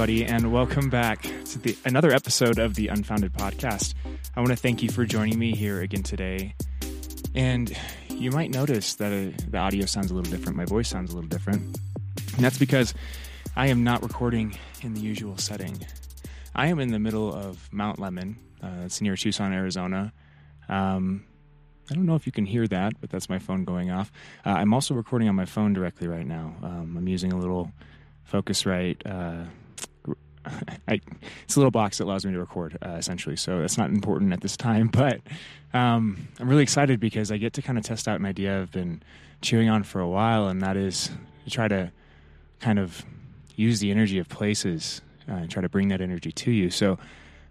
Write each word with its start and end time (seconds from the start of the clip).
everybody, 0.00 0.24
and 0.24 0.50
welcome 0.50 0.88
back 0.88 1.20
to 1.44 1.58
the, 1.58 1.76
another 1.84 2.10
episode 2.10 2.58
of 2.58 2.74
the 2.74 2.88
Unfounded 2.88 3.34
Podcast. 3.34 3.92
I 4.34 4.40
want 4.40 4.48
to 4.48 4.56
thank 4.56 4.82
you 4.82 4.88
for 4.88 5.04
joining 5.04 5.38
me 5.38 5.54
here 5.54 5.82
again 5.82 6.02
today. 6.02 6.54
And 7.34 7.76
you 8.08 8.30
might 8.30 8.48
notice 8.48 8.94
that 8.94 9.12
uh, 9.12 9.36
the 9.46 9.58
audio 9.58 9.84
sounds 9.84 10.10
a 10.10 10.14
little 10.14 10.32
different, 10.32 10.56
my 10.56 10.64
voice 10.64 10.88
sounds 10.88 11.12
a 11.12 11.14
little 11.14 11.28
different. 11.28 11.78
And 12.34 12.42
that's 12.42 12.56
because 12.56 12.94
I 13.56 13.66
am 13.66 13.84
not 13.84 14.02
recording 14.02 14.56
in 14.80 14.94
the 14.94 15.00
usual 15.00 15.36
setting. 15.36 15.84
I 16.54 16.68
am 16.68 16.80
in 16.80 16.92
the 16.92 16.98
middle 16.98 17.34
of 17.34 17.70
Mount 17.70 17.98
Lemmon, 17.98 18.36
uh, 18.62 18.86
it's 18.86 19.02
near 19.02 19.16
Tucson, 19.16 19.52
Arizona. 19.52 20.14
Um, 20.70 21.26
I 21.90 21.94
don't 21.94 22.06
know 22.06 22.14
if 22.14 22.24
you 22.24 22.32
can 22.32 22.46
hear 22.46 22.66
that, 22.68 22.98
but 23.02 23.10
that's 23.10 23.28
my 23.28 23.38
phone 23.38 23.64
going 23.66 23.90
off. 23.90 24.10
Uh, 24.46 24.50
I'm 24.52 24.72
also 24.72 24.94
recording 24.94 25.28
on 25.28 25.34
my 25.34 25.44
phone 25.44 25.74
directly 25.74 26.08
right 26.08 26.26
now. 26.26 26.54
Um, 26.62 26.96
I'm 26.96 27.06
using 27.06 27.34
a 27.34 27.38
little 27.38 27.70
Focusrite. 28.32 29.02
Uh, 29.04 29.44
I, 30.88 31.00
it's 31.44 31.56
a 31.56 31.58
little 31.58 31.70
box 31.70 31.98
that 31.98 32.04
allows 32.04 32.24
me 32.24 32.32
to 32.32 32.38
record, 32.38 32.78
uh, 32.84 32.90
essentially. 32.90 33.36
So 33.36 33.60
that's 33.60 33.78
not 33.78 33.90
important 33.90 34.32
at 34.32 34.40
this 34.40 34.56
time. 34.56 34.90
But 35.00 35.20
um, 35.72 36.28
I'm 36.38 36.48
really 36.48 36.62
excited 36.62 37.00
because 37.00 37.32
I 37.32 37.38
get 37.38 37.54
to 37.54 37.62
kind 37.62 37.78
of 37.78 37.84
test 37.84 38.06
out 38.06 38.18
an 38.18 38.26
idea 38.26 38.60
I've 38.60 38.72
been 38.72 39.02
chewing 39.40 39.70
on 39.70 39.82
for 39.82 40.00
a 40.00 40.08
while, 40.08 40.48
and 40.48 40.60
that 40.62 40.76
is 40.76 41.10
to 41.44 41.50
try 41.50 41.68
to 41.68 41.90
kind 42.60 42.78
of 42.78 43.04
use 43.56 43.80
the 43.80 43.90
energy 43.90 44.18
of 44.18 44.28
places 44.28 45.00
uh, 45.28 45.34
and 45.34 45.50
try 45.50 45.62
to 45.62 45.68
bring 45.68 45.88
that 45.88 46.00
energy 46.00 46.32
to 46.32 46.50
you. 46.50 46.70
So 46.70 46.98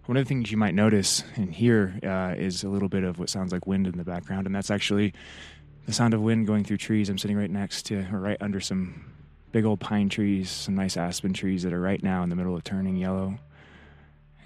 one 0.06 0.16
of 0.16 0.24
the 0.24 0.28
things 0.28 0.50
you 0.50 0.58
might 0.58 0.74
notice 0.74 1.24
and 1.36 1.52
hear 1.52 1.98
uh, 2.02 2.34
is 2.36 2.62
a 2.62 2.68
little 2.68 2.88
bit 2.88 3.04
of 3.04 3.18
what 3.18 3.30
sounds 3.30 3.52
like 3.52 3.66
wind 3.66 3.86
in 3.86 3.96
the 3.96 4.04
background, 4.04 4.46
and 4.46 4.54
that's 4.54 4.70
actually 4.70 5.12
the 5.86 5.92
sound 5.92 6.14
of 6.14 6.20
wind 6.20 6.46
going 6.46 6.64
through 6.64 6.76
trees. 6.76 7.08
I'm 7.08 7.18
sitting 7.18 7.36
right 7.36 7.50
next 7.50 7.84
to, 7.86 8.06
or 8.12 8.18
right 8.20 8.36
under 8.40 8.60
some 8.60 9.04
big 9.52 9.64
old 9.64 9.80
pine 9.80 10.08
trees, 10.08 10.50
some 10.50 10.74
nice 10.74 10.96
aspen 10.96 11.32
trees 11.32 11.62
that 11.62 11.72
are 11.72 11.80
right 11.80 12.02
now 12.02 12.22
in 12.22 12.30
the 12.30 12.36
middle 12.36 12.54
of 12.54 12.64
turning 12.64 12.96
yellow 12.96 13.38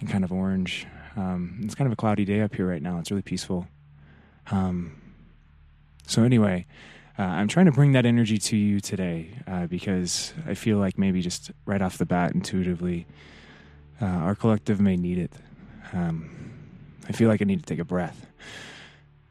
and 0.01 0.09
kind 0.09 0.25
of 0.25 0.33
orange. 0.33 0.87
Um, 1.17 1.61
it's 1.63 1.75
kind 1.75 1.87
of 1.87 1.93
a 1.93 1.97
cloudy 1.97 2.25
day 2.25 2.41
up 2.41 2.55
here 2.55 2.67
right 2.67 2.83
now. 2.83 2.99
It's 2.99 3.11
really 3.11 3.23
peaceful. 3.23 3.67
Um, 4.51 5.01
so, 6.07 6.23
anyway, 6.23 6.67
uh, 7.19 7.23
I'm 7.23 7.49
trying 7.49 7.67
to 7.67 7.73
bring 7.73 7.93
that 7.93 8.05
energy 8.05 8.39
to 8.39 8.57
you 8.57 8.81
today 8.81 9.39
uh, 9.47 9.67
because 9.67 10.35
I 10.47 10.55
feel 10.55 10.79
like 10.79 10.99
maybe 10.99 11.23
just 11.23 11.51
right 11.65 11.81
off 11.81 11.99
the 11.99 12.07
bat, 12.07 12.35
intuitively, 12.35 13.07
uh, 14.03 14.07
our 14.07 14.35
collective 14.35 14.81
may 14.81 14.97
need 14.97 15.19
it. 15.19 15.33
Um, 15.93 16.53
I 17.09 17.13
feel 17.13 17.29
like 17.29 17.41
I 17.41 17.45
need 17.45 17.61
to 17.61 17.67
take 17.67 17.79
a 17.79 17.85
breath. 17.85 18.27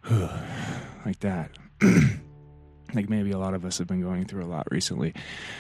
like 1.05 1.19
that. 1.19 1.51
like 2.93 3.09
maybe 3.09 3.31
a 3.31 3.37
lot 3.37 3.53
of 3.53 3.65
us 3.65 3.77
have 3.77 3.87
been 3.87 4.01
going 4.01 4.25
through 4.25 4.43
a 4.43 4.47
lot 4.47 4.67
recently. 4.71 5.13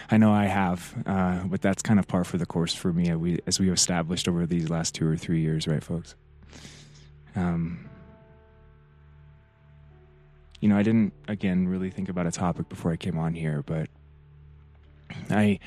I 0.09 0.17
know 0.17 0.31
I 0.31 0.45
have, 0.45 0.93
uh, 1.05 1.43
but 1.45 1.61
that's 1.61 1.81
kind 1.81 1.99
of 1.99 2.07
par 2.07 2.23
for 2.23 2.37
the 2.37 2.45
course 2.45 2.73
for 2.73 2.93
me 2.93 3.09
as 3.09 3.17
we 3.17 3.39
as 3.47 3.59
we 3.59 3.69
established 3.69 4.27
over 4.27 4.45
these 4.45 4.69
last 4.69 4.95
two 4.95 5.07
or 5.07 5.17
three 5.17 5.41
years, 5.41 5.67
right, 5.67 5.83
folks? 5.83 6.15
Um, 7.35 7.89
you 10.61 10.69
know, 10.69 10.77
I 10.77 10.83
didn't 10.83 11.13
again 11.27 11.67
really 11.67 11.89
think 11.89 12.09
about 12.09 12.27
a 12.27 12.31
topic 12.31 12.69
before 12.69 12.91
I 12.91 12.97
came 12.97 13.17
on 13.17 13.33
here, 13.33 13.63
but 13.63 13.89
I 15.29 15.59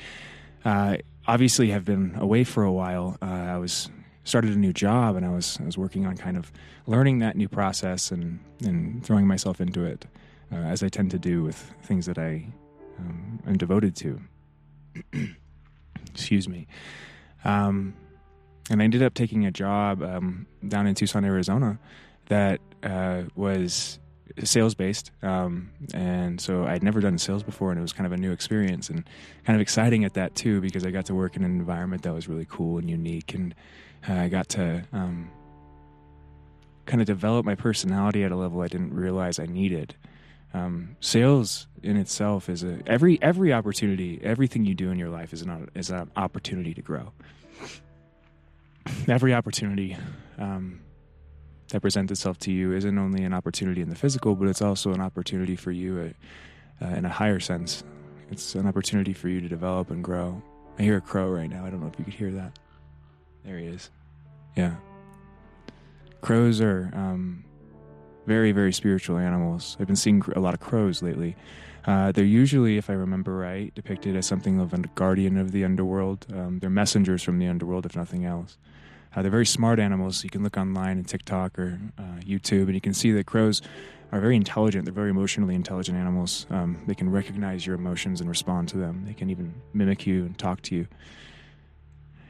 uh, 0.65 0.97
obviously 1.27 1.69
have 1.69 1.85
been 1.85 2.15
away 2.15 2.43
for 2.43 2.63
a 2.63 2.71
while. 2.71 3.17
Uh, 3.21 3.25
I 3.25 3.57
was 3.57 3.89
started 4.23 4.51
a 4.51 4.57
new 4.57 4.73
job 4.73 5.15
and 5.15 5.25
I 5.25 5.29
was 5.29 5.57
I 5.61 5.65
was 5.65 5.77
working 5.77 6.05
on 6.05 6.17
kind 6.17 6.37
of 6.37 6.51
learning 6.85 7.19
that 7.19 7.35
new 7.35 7.47
process 7.47 8.11
and 8.11 8.39
and 8.65 9.05
throwing 9.05 9.25
myself 9.25 9.61
into 9.61 9.85
it 9.85 10.05
uh, 10.51 10.55
as 10.55 10.83
I 10.83 10.89
tend 10.89 11.11
to 11.11 11.19
do 11.19 11.43
with 11.43 11.57
things 11.83 12.05
that 12.05 12.17
I 12.17 12.47
um, 12.99 13.39
am 13.47 13.57
devoted 13.57 13.95
to. 13.97 14.21
Excuse 16.11 16.47
me. 16.47 16.67
Um, 17.43 17.93
and 18.69 18.81
I 18.81 18.83
ended 18.83 19.03
up 19.03 19.13
taking 19.13 19.45
a 19.45 19.51
job 19.51 20.01
um, 20.01 20.47
down 20.67 20.87
in 20.87 20.95
Tucson, 20.95 21.23
Arizona, 21.23 21.79
that 22.25 22.59
uh, 22.83 23.23
was 23.35 23.99
sales 24.43 24.75
based. 24.75 25.11
Um, 25.21 25.71
and 25.93 26.39
so 26.39 26.65
I'd 26.65 26.83
never 26.83 26.99
done 26.99 27.17
sales 27.17 27.43
before, 27.43 27.71
and 27.71 27.79
it 27.79 27.81
was 27.81 27.93
kind 27.93 28.05
of 28.05 28.11
a 28.11 28.17
new 28.17 28.31
experience 28.31 28.89
and 28.89 29.07
kind 29.45 29.55
of 29.55 29.61
exciting 29.61 30.03
at 30.03 30.15
that 30.15 30.35
too, 30.35 30.61
because 30.61 30.85
I 30.85 30.91
got 30.91 31.05
to 31.05 31.15
work 31.15 31.35
in 31.35 31.43
an 31.43 31.51
environment 31.51 32.03
that 32.03 32.13
was 32.13 32.27
really 32.27 32.47
cool 32.49 32.77
and 32.77 32.89
unique. 32.89 33.33
And 33.33 33.55
uh, 34.07 34.13
I 34.13 34.27
got 34.27 34.49
to 34.49 34.83
um, 34.91 35.29
kind 36.85 37.01
of 37.01 37.07
develop 37.07 37.45
my 37.45 37.55
personality 37.55 38.23
at 38.23 38.31
a 38.31 38.35
level 38.35 38.61
I 38.61 38.67
didn't 38.67 38.93
realize 38.93 39.39
I 39.39 39.45
needed. 39.45 39.95
Um, 40.53 40.95
sales 40.99 41.67
in 41.83 41.97
itself 41.97 42.49
is 42.49 42.63
a 42.63 42.79
every 42.87 43.21
every 43.21 43.53
opportunity, 43.53 44.19
everything 44.23 44.65
you 44.65 44.73
do 44.73 44.91
in 44.91 44.97
your 44.97 45.09
life 45.09 45.33
is 45.33 45.41
an 45.41 45.69
is 45.75 45.89
an 45.89 46.09
opportunity 46.15 46.73
to 46.73 46.81
grow. 46.81 47.11
Every 49.07 49.33
opportunity 49.33 49.97
um, 50.37 50.79
that 51.69 51.81
presents 51.81 52.11
itself 52.11 52.37
to 52.39 52.51
you 52.51 52.73
isn't 52.73 52.97
only 52.97 53.23
an 53.23 53.33
opportunity 53.33 53.81
in 53.81 53.89
the 53.89 53.95
physical, 53.95 54.35
but 54.35 54.47
it's 54.47 54.61
also 54.61 54.93
an 54.93 55.01
opportunity 55.01 55.55
for 55.55 55.71
you 55.71 56.13
uh, 56.81 56.85
uh, 56.85 56.89
in 56.95 57.05
a 57.05 57.09
higher 57.09 57.39
sense. 57.39 57.83
It's 58.31 58.55
an 58.55 58.67
opportunity 58.67 59.13
for 59.13 59.27
you 59.29 59.41
to 59.41 59.49
develop 59.49 59.91
and 59.91 60.03
grow. 60.03 60.41
I 60.79 60.83
hear 60.83 60.97
a 60.97 61.01
crow 61.01 61.29
right 61.29 61.49
now. 61.49 61.65
I 61.65 61.69
don't 61.69 61.81
know 61.81 61.87
if 61.87 61.97
you 61.99 62.05
could 62.05 62.13
hear 62.13 62.31
that. 62.31 62.57
There 63.43 63.57
he 63.57 63.65
is. 63.67 63.89
Yeah. 64.55 64.75
Crows 66.21 66.61
are 66.61 66.89
um, 66.93 67.43
very, 68.27 68.51
very 68.51 68.73
spiritual 68.73 69.17
animals. 69.17 69.77
I've 69.79 69.87
been 69.87 69.95
seeing 69.95 70.21
a 70.35 70.39
lot 70.39 70.53
of 70.53 70.59
crows 70.59 71.01
lately. 71.01 71.35
Uh, 71.85 72.11
they're 72.11 72.25
usually, 72.25 72.77
if 72.77 72.89
I 72.89 72.93
remember 72.93 73.37
right, 73.37 73.73
depicted 73.73 74.17
as 74.17 74.27
something 74.27 74.59
of 74.59 74.73
a 74.73 74.79
guardian 74.95 75.37
of 75.37 75.53
the 75.53 75.63
underworld. 75.63 76.27
Um, 76.31 76.59
they're 76.59 76.69
messengers 76.69 77.23
from 77.23 77.39
the 77.39 77.47
underworld, 77.47 77.85
if 77.85 77.95
nothing 77.95 78.25
else. 78.25 78.57
Uh, 79.15 79.21
they're 79.21 79.31
very 79.31 79.45
smart 79.45 79.79
animals. 79.79 80.25
You 80.25 80.29
can 80.29 80.43
look 80.43 80.57
online 80.57 80.97
and 80.97 81.07
TikTok 81.07 81.57
or 81.57 81.79
uh, 81.97 82.19
YouTube, 82.19 82.63
and 82.63 82.75
you 82.75 82.81
can 82.81 82.93
see 82.93 83.13
that 83.13 83.25
crows 83.25 83.61
are 84.11 84.19
very 84.19 84.35
intelligent. 84.35 84.83
They're 84.83 84.93
very 84.93 85.09
emotionally 85.09 85.55
intelligent 85.55 85.97
animals. 85.97 86.45
Um, 86.49 86.83
they 86.85 86.95
can 86.95 87.09
recognize 87.09 87.65
your 87.65 87.75
emotions 87.75 88.19
and 88.19 88.29
respond 88.29 88.67
to 88.69 88.77
them. 88.77 89.05
They 89.07 89.13
can 89.13 89.29
even 89.29 89.53
mimic 89.73 90.05
you 90.05 90.25
and 90.25 90.37
talk 90.37 90.61
to 90.63 90.75
you. 90.75 90.87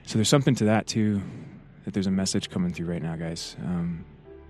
So 0.05 0.19
there's 0.19 0.29
something 0.29 0.53
to 0.55 0.65
that 0.65 0.85
too. 0.85 1.21
That 1.85 1.95
there's 1.95 2.07
a 2.07 2.11
message 2.11 2.51
coming 2.51 2.71
through 2.71 2.87
right 2.87 3.01
now, 3.01 3.15
guys. 3.15 3.55
Um, 3.63 4.05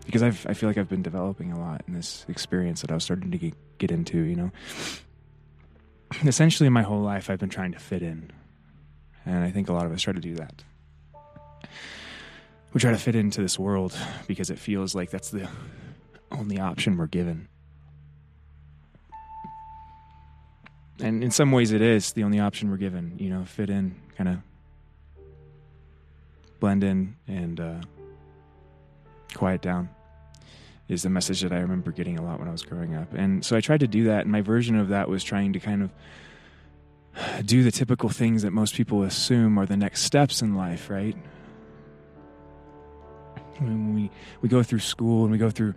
because 0.08 0.24
I've, 0.24 0.48
I 0.50 0.54
feel 0.54 0.70
like 0.70 0.78
I've 0.78 0.88
been 0.88 1.02
developing 1.04 1.52
a 1.52 1.60
lot 1.60 1.84
in 1.86 1.94
this 1.94 2.26
experience 2.30 2.80
that 2.80 2.92
I 2.92 2.94
was 2.94 3.04
starting 3.04 3.30
to 3.30 3.38
get, 3.38 3.54
get 3.78 3.92
into, 3.92 4.20
you 4.20 4.38
know. 4.38 4.52
Essentially, 6.24 6.70
my 6.70 6.82
whole 6.82 7.02
life, 7.02 7.30
I've 7.30 7.40
been 7.40 7.50
trying 7.50 7.74
to 7.74 7.80
fit 7.80 8.02
in. 8.02 8.32
And 9.26 9.44
I 9.44 9.52
think 9.52 9.68
a 9.68 9.74
lot 9.74 9.86
of 9.86 9.92
us 9.92 10.02
try 10.02 10.14
to 10.14 10.22
do 10.22 10.36
that. 10.36 10.64
We 12.72 12.80
try 12.80 12.92
to 12.92 12.98
fit 12.98 13.16
into 13.16 13.42
this 13.42 13.60
world 13.60 13.98
because 14.28 14.50
it 14.50 14.58
feels 14.58 14.96
like 14.96 15.10
that's 15.10 15.30
the 15.30 15.50
only 16.32 16.58
option 16.58 16.96
we're 16.96 17.08
given. 17.08 17.50
And 21.02 21.22
in 21.22 21.32
some 21.32 21.52
ways, 21.52 21.74
it 21.74 21.82
is 21.82 22.14
the 22.14 22.24
only 22.24 22.40
option 22.40 22.72
we're 22.72 22.78
given, 22.78 23.18
you 23.20 23.30
know, 23.30 23.44
fit 23.44 23.70
in, 23.70 23.94
kind 24.16 24.30
of 24.30 24.38
blend 26.62 26.86
in, 26.86 27.18
and 27.28 27.60
uh, 27.60 27.82
quiet 29.34 29.62
down 29.62 29.90
is 30.88 31.04
the 31.04 31.10
message 31.10 31.42
that 31.42 31.52
I 31.52 31.60
remember 31.60 31.92
getting 31.92 32.18
a 32.18 32.24
lot 32.24 32.40
when 32.40 32.48
I 32.48 32.52
was 32.52 32.64
growing 32.64 32.96
up. 32.96 33.14
And 33.14 33.44
so 33.44 33.58
I 33.58 33.62
tried 33.62 33.82
to 33.82 33.88
do 33.88 34.06
that, 34.06 34.22
and 34.22 34.32
my 34.32 34.42
version 34.42 34.78
of 34.78 34.90
that 34.90 35.10
was 35.10 35.24
trying 35.24 35.54
to 35.54 35.60
kind 35.60 35.84
of 35.84 35.92
do 37.46 37.64
the 37.64 37.72
typical 37.72 38.10
things 38.10 38.44
that 38.44 38.52
most 38.52 38.76
people 38.76 39.04
assume 39.04 39.58
are 39.58 39.66
the 39.66 39.78
next 39.78 40.04
steps 40.04 40.42
in 40.42 40.56
life, 40.56 40.90
right? 40.90 41.16
When 43.58 43.96
we, 43.96 44.12
we 44.42 44.50
go 44.50 44.64
through 44.64 44.80
school 44.80 45.24
and 45.24 45.32
we 45.32 45.38
go 45.38 45.50
through 45.50 45.74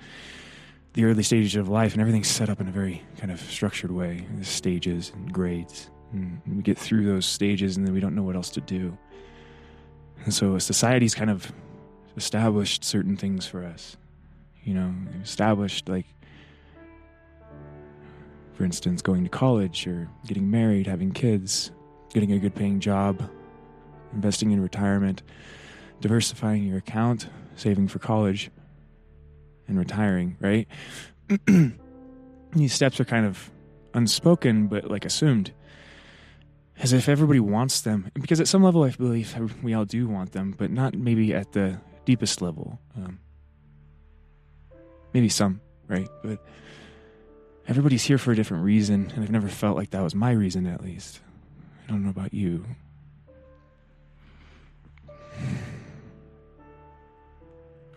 the 0.92 1.04
early 1.04 1.22
stages 1.22 1.56
of 1.56 1.68
life, 1.68 1.92
and 1.92 2.00
everything's 2.00 2.28
set 2.28 2.48
up 2.48 2.60
in 2.60 2.68
a 2.68 2.72
very 2.72 3.02
kind 3.18 3.32
of 3.32 3.40
structured 3.40 3.90
way 3.90 4.26
stages 4.42 5.12
and 5.14 5.32
grades. 5.32 5.90
And 6.12 6.40
we 6.46 6.62
get 6.62 6.78
through 6.78 7.04
those 7.06 7.26
stages, 7.26 7.76
and 7.76 7.86
then 7.86 7.94
we 7.94 8.00
don't 8.00 8.14
know 8.14 8.22
what 8.22 8.36
else 8.36 8.50
to 8.50 8.60
do. 8.60 8.96
And 10.24 10.34
so 10.34 10.58
society's 10.58 11.14
kind 11.14 11.30
of 11.30 11.50
established 12.16 12.84
certain 12.84 13.16
things 13.16 13.46
for 13.46 13.64
us 13.64 13.96
you 14.64 14.74
know, 14.74 14.94
established 15.22 15.88
like 15.88 16.06
for 18.60 18.64
instance, 18.64 19.00
going 19.00 19.24
to 19.24 19.30
college 19.30 19.86
or 19.86 20.06
getting 20.26 20.50
married, 20.50 20.86
having 20.86 21.12
kids, 21.12 21.70
getting 22.12 22.30
a 22.32 22.38
good 22.38 22.54
paying 22.54 22.78
job, 22.78 23.26
investing 24.12 24.50
in 24.50 24.60
retirement, 24.60 25.22
diversifying 26.02 26.64
your 26.64 26.76
account, 26.76 27.26
saving 27.56 27.88
for 27.88 28.00
college, 28.00 28.50
and 29.66 29.78
retiring, 29.78 30.36
right? 30.40 30.68
These 32.52 32.74
steps 32.74 33.00
are 33.00 33.06
kind 33.06 33.24
of 33.24 33.50
unspoken, 33.94 34.66
but 34.66 34.90
like 34.90 35.06
assumed. 35.06 35.52
As 36.78 36.92
if 36.92 37.08
everybody 37.08 37.40
wants 37.40 37.80
them. 37.80 38.10
Because 38.12 38.40
at 38.40 38.48
some 38.48 38.62
level, 38.62 38.82
I 38.82 38.90
believe 38.90 39.34
we 39.62 39.72
all 39.72 39.86
do 39.86 40.06
want 40.06 40.32
them, 40.32 40.54
but 40.56 40.70
not 40.70 40.94
maybe 40.94 41.32
at 41.32 41.52
the 41.52 41.78
deepest 42.04 42.42
level. 42.42 42.78
Um, 42.94 43.20
Maybe 45.12 45.28
some, 45.28 45.60
right? 45.88 46.08
But 46.22 46.38
everybody's 47.66 48.04
here 48.04 48.18
for 48.18 48.32
a 48.32 48.36
different 48.36 48.64
reason, 48.64 49.10
and 49.14 49.24
I've 49.24 49.30
never 49.30 49.48
felt 49.48 49.76
like 49.76 49.90
that 49.90 50.02
was 50.02 50.14
my 50.14 50.32
reason, 50.32 50.66
at 50.66 50.82
least. 50.82 51.20
I 51.86 51.90
don't 51.90 52.04
know 52.04 52.10
about 52.10 52.34
you. 52.34 52.64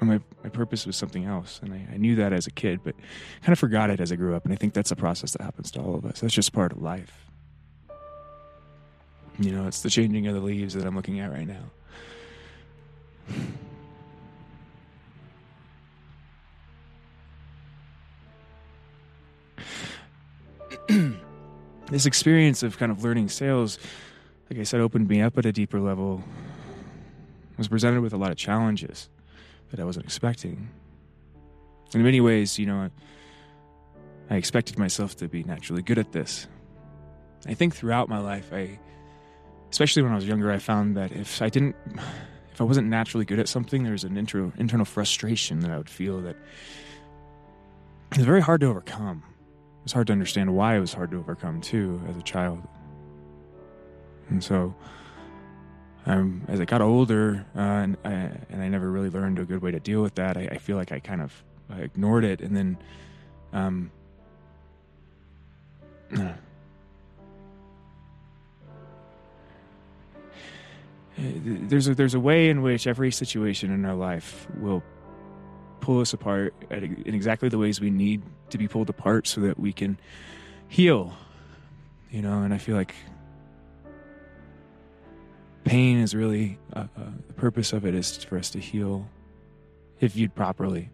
My, 0.01 0.19
my 0.43 0.49
purpose 0.49 0.85
was 0.85 0.97
something 0.97 1.23
else, 1.23 1.61
and 1.63 1.73
I, 1.73 1.87
I 1.93 1.95
knew 1.95 2.17
that 2.17 2.33
as 2.33 2.45
a 2.45 2.51
kid, 2.51 2.81
but 2.83 2.93
kind 3.41 3.53
of 3.53 3.57
forgot 3.59 3.89
it 3.89 4.01
as 4.01 4.11
I 4.11 4.17
grew 4.17 4.35
up, 4.35 4.43
and 4.43 4.53
I 4.53 4.57
think 4.57 4.73
that's 4.73 4.91
a 4.91 4.97
process 4.97 5.31
that 5.31 5.41
happens 5.41 5.71
to 5.71 5.79
all 5.79 5.95
of 5.95 6.03
us. 6.03 6.19
That's 6.19 6.33
just 6.33 6.51
part 6.51 6.73
of 6.73 6.81
life. 6.81 7.25
You 9.39 9.53
know, 9.53 9.65
it's 9.65 9.81
the 9.81 9.89
changing 9.89 10.27
of 10.27 10.33
the 10.33 10.41
leaves 10.41 10.73
that 10.73 10.85
I'm 10.85 10.93
looking 10.93 11.21
at 11.21 11.31
right 11.31 11.47
now. 11.47 11.71
This 21.93 22.05
experience 22.07 22.63
of 22.63 22.77
kind 22.77 22.91
of 22.91 23.03
learning 23.03 23.29
sales, 23.29 23.77
like 24.49 24.59
I 24.59 24.63
said, 24.63 24.81
opened 24.81 25.07
me 25.07 25.21
up 25.21 25.37
at 25.37 25.45
a 25.45 25.51
deeper 25.51 25.79
level. 25.79 26.23
Was 27.57 27.67
presented 27.67 28.01
with 28.01 28.13
a 28.13 28.17
lot 28.17 28.31
of 28.31 28.37
challenges 28.37 29.09
that 29.69 29.79
I 29.79 29.83
wasn't 29.83 30.05
expecting. 30.05 30.69
In 31.93 32.01
many 32.01 32.19
ways, 32.19 32.57
you 32.57 32.65
know, 32.65 32.89
I 34.29 34.35
expected 34.35 34.79
myself 34.79 35.15
to 35.17 35.27
be 35.27 35.43
naturally 35.43 35.83
good 35.83 35.99
at 35.99 36.13
this. 36.13 36.47
I 37.45 37.53
think 37.53 37.75
throughout 37.75 38.09
my 38.09 38.17
life, 38.17 38.51
I, 38.51 38.79
especially 39.69 40.01
when 40.01 40.11
I 40.11 40.15
was 40.15 40.27
younger, 40.27 40.51
I 40.51 40.57
found 40.57 40.97
that 40.97 41.11
if 41.11 41.43
I 41.43 41.49
didn't, 41.49 41.75
if 42.51 42.59
I 42.59 42.63
wasn't 42.63 42.87
naturally 42.87 43.25
good 43.25 43.37
at 43.37 43.47
something, 43.47 43.83
there 43.83 43.91
was 43.91 44.03
an 44.03 44.17
internal 44.17 44.85
frustration 44.85 45.59
that 45.59 45.69
I 45.69 45.77
would 45.77 45.89
feel 45.89 46.21
that 46.21 46.35
was 48.15 48.25
very 48.25 48.41
hard 48.41 48.61
to 48.61 48.67
overcome. 48.67 49.23
It 49.83 49.87
was 49.87 49.91
hard 49.91 50.07
to 50.07 50.13
understand 50.13 50.55
why 50.55 50.77
it 50.77 50.79
was 50.79 50.93
hard 50.93 51.11
to 51.11 51.17
overcome 51.17 51.59
too 51.59 52.01
as 52.07 52.15
a 52.15 52.21
child. 52.21 52.65
And 54.29 54.41
so, 54.41 54.73
um, 56.05 56.43
as 56.47 56.61
I 56.61 56.65
got 56.65 56.79
older, 56.79 57.45
uh, 57.53 57.59
and, 57.59 57.97
I, 58.05 58.09
and 58.49 58.61
I 58.61 58.69
never 58.69 58.89
really 58.89 59.09
learned 59.09 59.39
a 59.39 59.43
good 59.43 59.61
way 59.61 59.71
to 59.71 59.81
deal 59.81 60.01
with 60.01 60.15
that, 60.15 60.37
I, 60.37 60.47
I 60.51 60.57
feel 60.57 60.77
like 60.77 60.93
I 60.93 60.99
kind 60.99 61.21
of 61.21 61.33
I 61.69 61.81
ignored 61.81 62.23
it, 62.23 62.39
and 62.39 62.55
then, 62.55 62.77
um, 63.51 63.91
there's 71.17 71.89
a, 71.89 71.95
there's 71.95 72.13
a 72.13 72.21
way 72.21 72.47
in 72.49 72.61
which 72.61 72.87
every 72.87 73.11
situation 73.11 73.69
in 73.69 73.83
our 73.83 73.95
life 73.95 74.47
will 74.59 74.81
pull 75.81 75.99
us 75.99 76.13
apart 76.13 76.53
in 76.69 77.13
exactly 77.13 77.49
the 77.49 77.57
ways 77.57 77.81
we 77.81 77.89
need 77.89 78.21
to 78.53 78.57
be 78.57 78.67
pulled 78.67 78.89
apart 78.89 79.27
so 79.27 79.41
that 79.41 79.59
we 79.59 79.73
can 79.73 79.99
heal. 80.69 81.13
You 82.09 82.21
know, 82.21 82.41
and 82.43 82.53
I 82.53 82.57
feel 82.57 82.75
like 82.75 82.95
pain 85.63 85.99
is 85.99 86.15
really 86.15 86.59
uh, 86.73 86.85
uh, 86.97 87.11
the 87.27 87.33
purpose 87.33 87.73
of 87.73 87.85
it 87.85 87.95
is 87.95 88.23
for 88.23 88.37
us 88.37 88.49
to 88.51 88.59
heal 88.59 89.07
if 89.99 90.13
viewed 90.13 90.33
properly. 90.35 90.89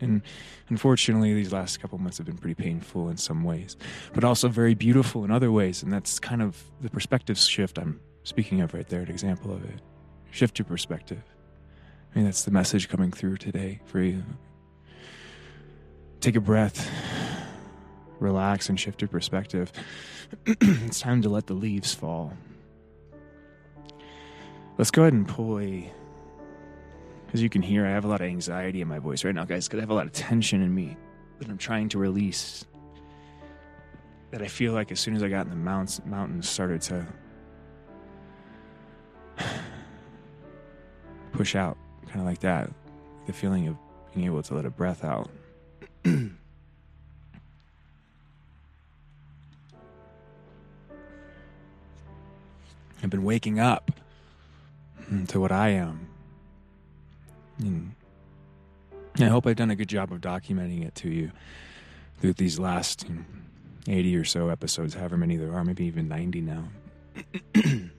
And 0.00 0.22
unfortunately, 0.68 1.32
these 1.32 1.52
last 1.52 1.80
couple 1.80 1.98
months 1.98 2.18
have 2.18 2.26
been 2.26 2.36
pretty 2.36 2.54
painful 2.54 3.08
in 3.08 3.16
some 3.16 3.44
ways, 3.44 3.76
but 4.12 4.24
also 4.24 4.48
very 4.48 4.74
beautiful 4.74 5.24
in 5.24 5.30
other 5.30 5.50
ways. 5.50 5.82
And 5.82 5.92
that's 5.92 6.18
kind 6.18 6.42
of 6.42 6.62
the 6.80 6.90
perspective 6.90 7.38
shift 7.38 7.78
I'm 7.78 8.00
speaking 8.22 8.60
of 8.60 8.74
right 8.74 8.86
there, 8.88 9.00
an 9.00 9.08
example 9.08 9.52
of 9.52 9.64
it. 9.64 9.80
Shift 10.30 10.58
your 10.58 10.66
perspective. 10.66 11.22
I 12.14 12.18
mean, 12.18 12.26
that's 12.26 12.44
the 12.44 12.50
message 12.50 12.88
coming 12.88 13.10
through 13.10 13.38
today 13.38 13.80
for 13.86 14.00
you. 14.00 14.22
Take 16.26 16.34
a 16.34 16.40
breath, 16.40 16.90
relax, 18.18 18.68
and 18.68 18.80
shift 18.80 19.00
your 19.00 19.06
perspective. 19.06 19.70
it's 20.44 20.98
time 20.98 21.22
to 21.22 21.28
let 21.28 21.46
the 21.46 21.54
leaves 21.54 21.94
fall. 21.94 22.32
Let's 24.76 24.90
go 24.90 25.02
ahead 25.02 25.12
and 25.12 25.28
pull 25.28 25.60
a. 25.60 25.88
As 27.32 27.40
you 27.40 27.48
can 27.48 27.62
hear, 27.62 27.86
I 27.86 27.90
have 27.90 28.04
a 28.04 28.08
lot 28.08 28.22
of 28.22 28.26
anxiety 28.26 28.80
in 28.80 28.88
my 28.88 28.98
voice 28.98 29.22
right 29.22 29.36
now, 29.36 29.44
guys, 29.44 29.68
because 29.68 29.78
I 29.78 29.82
have 29.82 29.90
a 29.90 29.94
lot 29.94 30.06
of 30.06 30.12
tension 30.12 30.62
in 30.62 30.74
me 30.74 30.96
that 31.38 31.48
I'm 31.48 31.58
trying 31.58 31.88
to 31.90 31.98
release. 31.98 32.64
That 34.32 34.42
I 34.42 34.48
feel 34.48 34.72
like 34.72 34.90
as 34.90 34.98
soon 34.98 35.14
as 35.14 35.22
I 35.22 35.28
got 35.28 35.46
in 35.46 35.50
the 35.50 35.54
mountains, 35.54 36.00
mountains 36.06 36.48
started 36.48 36.82
to 36.82 37.06
push 41.30 41.54
out 41.54 41.78
kind 42.08 42.18
of 42.18 42.26
like 42.26 42.40
that 42.40 42.68
the 43.28 43.32
feeling 43.32 43.68
of 43.68 43.76
being 44.12 44.26
able 44.26 44.42
to 44.42 44.54
let 44.54 44.64
a 44.64 44.70
breath 44.70 45.04
out 45.04 45.30
I've 53.02 53.10
been 53.10 53.24
waking 53.24 53.58
up 53.58 53.90
to 55.28 55.40
what 55.40 55.50
I 55.50 55.70
am. 55.70 56.06
And 57.58 57.94
I 59.18 59.24
hope 59.24 59.46
I've 59.46 59.56
done 59.56 59.70
a 59.70 59.76
good 59.76 59.88
job 59.88 60.12
of 60.12 60.20
documenting 60.20 60.86
it 60.86 60.94
to 60.96 61.08
you 61.08 61.32
through 62.20 62.34
these 62.34 62.58
last 62.58 63.08
you 63.08 63.14
know, 63.16 63.24
80 63.88 64.16
or 64.16 64.24
so 64.24 64.48
episodes, 64.48 64.94
however 64.94 65.16
many 65.16 65.36
there 65.36 65.52
are, 65.54 65.64
maybe 65.64 65.86
even 65.86 66.06
90 66.08 66.40
now. 66.42 66.64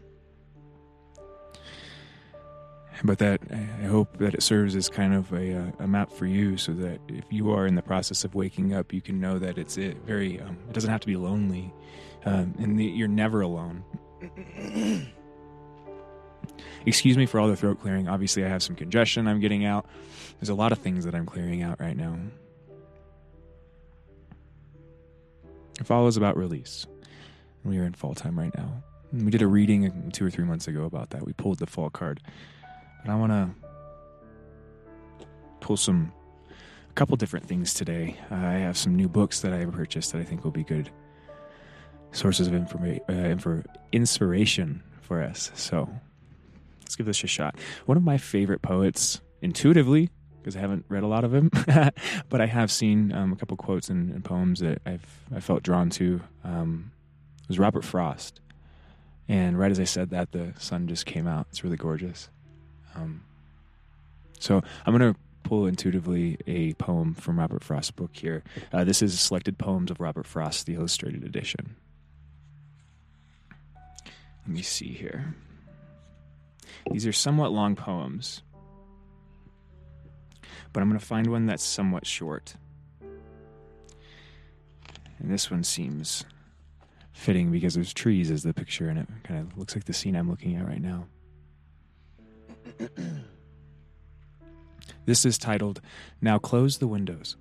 but 3.04 3.20
that 3.20 3.42
I 3.52 3.86
hope 3.86 4.18
that 4.18 4.34
it 4.34 4.44
serves 4.44 4.76
as 4.76 4.90
kind 4.90 5.14
of 5.14 5.32
a, 5.34 5.58
uh, 5.58 5.72
a, 5.80 5.88
map 5.88 6.12
for 6.12 6.26
you, 6.26 6.58
so 6.58 6.74
that 6.74 7.00
if 7.08 7.26
you 7.30 7.52
are 7.52 7.68
in 7.68 7.76
the 7.76 7.82
process 7.82 8.24
of 8.24 8.36
waking 8.36 8.74
up, 8.74 8.94
you 8.94 9.02
can 9.02 9.20
know 9.20 9.40
that 9.40 9.58
it's 9.58 9.78
it 9.78 9.98
very. 10.06 10.42
Um, 10.42 10.58
it 10.70 10.74
doesn't 10.74 10.90
have 10.90 11.02
to 11.02 11.08
be 11.08 11.16
lonely, 11.16 11.74
um, 12.26 12.56
and 12.60 12.80
the, 12.80 12.86
you're 12.86 13.08
never 13.08 13.42
alone. 13.42 13.84
Excuse 16.86 17.18
me 17.18 17.26
for 17.26 17.40
all 17.40 17.48
the 17.48 17.56
throat 17.56 17.82
clearing. 17.82 18.08
Obviously, 18.08 18.46
I 18.46 18.48
have 18.48 18.64
some 18.64 18.76
congestion 18.76 19.28
I'm 19.28 19.40
getting 19.40 19.66
out. 19.66 19.86
There's 20.40 20.50
a 20.50 20.56
lot 20.56 20.72
of 20.72 20.80
things 20.80 21.06
that 21.06 21.14
I'm 21.14 21.26
clearing 21.26 21.62
out 21.62 21.80
right 21.80 21.98
now. 21.98 22.18
It 25.80 25.86
follows 25.86 26.18
about 26.18 26.38
release. 26.38 26.88
We 27.64 27.78
are 27.78 27.84
in 27.84 27.94
fall 27.94 28.16
time 28.16 28.40
right 28.40 28.56
now. 28.56 28.84
We 29.12 29.30
did 29.30 29.42
a 29.42 29.48
reading 29.48 30.12
two 30.12 30.26
or 30.26 30.30
three 30.30 30.46
months 30.46 30.68
ago 30.68 30.84
about 30.84 31.12
that. 31.12 31.26
We 31.26 31.34
pulled 31.34 31.60
the 31.60 31.68
fall 31.68 31.90
card. 31.90 32.22
But 33.08 33.14
I 33.14 33.16
want 33.16 33.32
to 33.32 33.50
pull 35.62 35.78
some, 35.78 36.12
a 36.90 36.94
couple 36.94 37.16
different 37.16 37.48
things 37.48 37.74
today. 37.74 38.18
I 38.30 38.56
have 38.56 38.78
some 38.78 38.96
new 38.96 39.08
books 39.08 39.40
that 39.40 39.54
I 39.54 39.60
have 39.60 39.72
purchased 39.72 40.12
that 40.12 40.20
I 40.20 40.26
think 40.26 40.44
will 40.44 40.52
be 40.52 40.66
good 40.66 40.90
sources 42.12 42.48
of 42.48 42.54
informa- 42.54 43.00
uh, 43.08 43.64
inspiration 43.94 44.84
for 45.00 45.24
us. 45.24 45.52
So 45.56 45.90
let's 46.82 46.98
give 46.98 47.06
this 47.06 47.24
a 47.24 47.28
shot. 47.28 47.56
One 47.86 47.96
of 47.96 48.04
my 48.04 48.18
favorite 48.18 48.62
poets, 48.62 49.22
intuitively, 49.42 50.10
because 50.42 50.58
I 50.58 50.60
haven't 50.60 50.84
read 50.90 51.04
a 51.04 51.08
lot 51.08 51.24
of 51.24 51.34
him, 51.34 51.50
but 52.30 52.42
I 52.42 52.46
have 52.46 52.70
seen 52.70 53.14
um, 53.14 53.32
a 53.32 53.38
couple 53.38 53.56
quotes 53.56 53.88
and, 53.88 54.12
and, 54.12 54.26
poems 54.26 54.60
that 54.60 54.82
I've 54.86 55.06
I 55.34 55.40
felt 55.40 55.64
drawn 55.64 55.90
to. 55.92 56.20
Um, 56.44 56.92
was 57.48 57.58
Robert 57.58 57.86
Frost, 57.86 58.42
and 59.30 59.58
right 59.58 59.72
as 59.72 59.80
I 59.80 59.86
said 59.86 60.10
that, 60.10 60.34
the 60.34 60.54
sun 60.60 60.90
just 60.90 61.06
came 61.06 61.26
out. 61.26 61.48
It's 61.50 61.64
really 61.64 61.78
gorgeous. 61.78 62.30
Um, 62.98 63.22
so 64.40 64.62
I'm 64.86 64.98
going 64.98 65.14
to 65.14 65.20
pull 65.44 65.66
intuitively 65.66 66.38
a 66.46 66.74
poem 66.74 67.14
from 67.14 67.40
Robert 67.40 67.64
Frost's 67.64 67.92
book 67.92 68.12
here. 68.14 68.44
Uh, 68.74 68.84
this 68.84 69.02
is 69.02 69.20
selected 69.20 69.58
poems 69.58 69.90
of 69.92 70.00
Robert 70.00 70.26
Frost, 70.26 70.66
the 70.66 70.74
illustrated 70.74 71.24
edition. 71.24 71.76
Let 74.46 74.56
me 74.56 74.62
see 74.62 74.94
here. 74.94 75.36
These 76.92 77.06
are 77.06 77.14
somewhat 77.14 77.52
long 77.52 77.76
poems, 77.76 78.42
but 80.74 80.82
I'm 80.82 80.90
going 80.90 81.00
to 81.00 81.06
find 81.06 81.28
one 81.28 81.46
that's 81.46 81.64
somewhat 81.64 82.06
short. 82.06 82.56
And 85.20 85.32
this 85.32 85.50
one 85.50 85.64
seems 85.64 86.26
fitting 87.12 87.52
because 87.52 87.74
there's 87.74 87.94
trees 87.94 88.32
as 88.32 88.44
the 88.44 88.54
picture, 88.54 88.90
and 88.90 89.00
it 89.00 89.08
kind 89.24 89.40
of 89.40 89.58
looks 89.58 89.76
like 89.76 89.86
the 89.86 89.94
scene 89.94 90.16
I'm 90.16 90.30
looking 90.30 90.56
at 90.56 90.66
right 90.66 90.82
now. 90.82 91.08
this 95.06 95.26
is 95.26 95.38
titled, 95.38 95.82
Now 96.22 96.38
Close 96.38 96.78
the 96.78 96.88
Windows. 96.88 97.36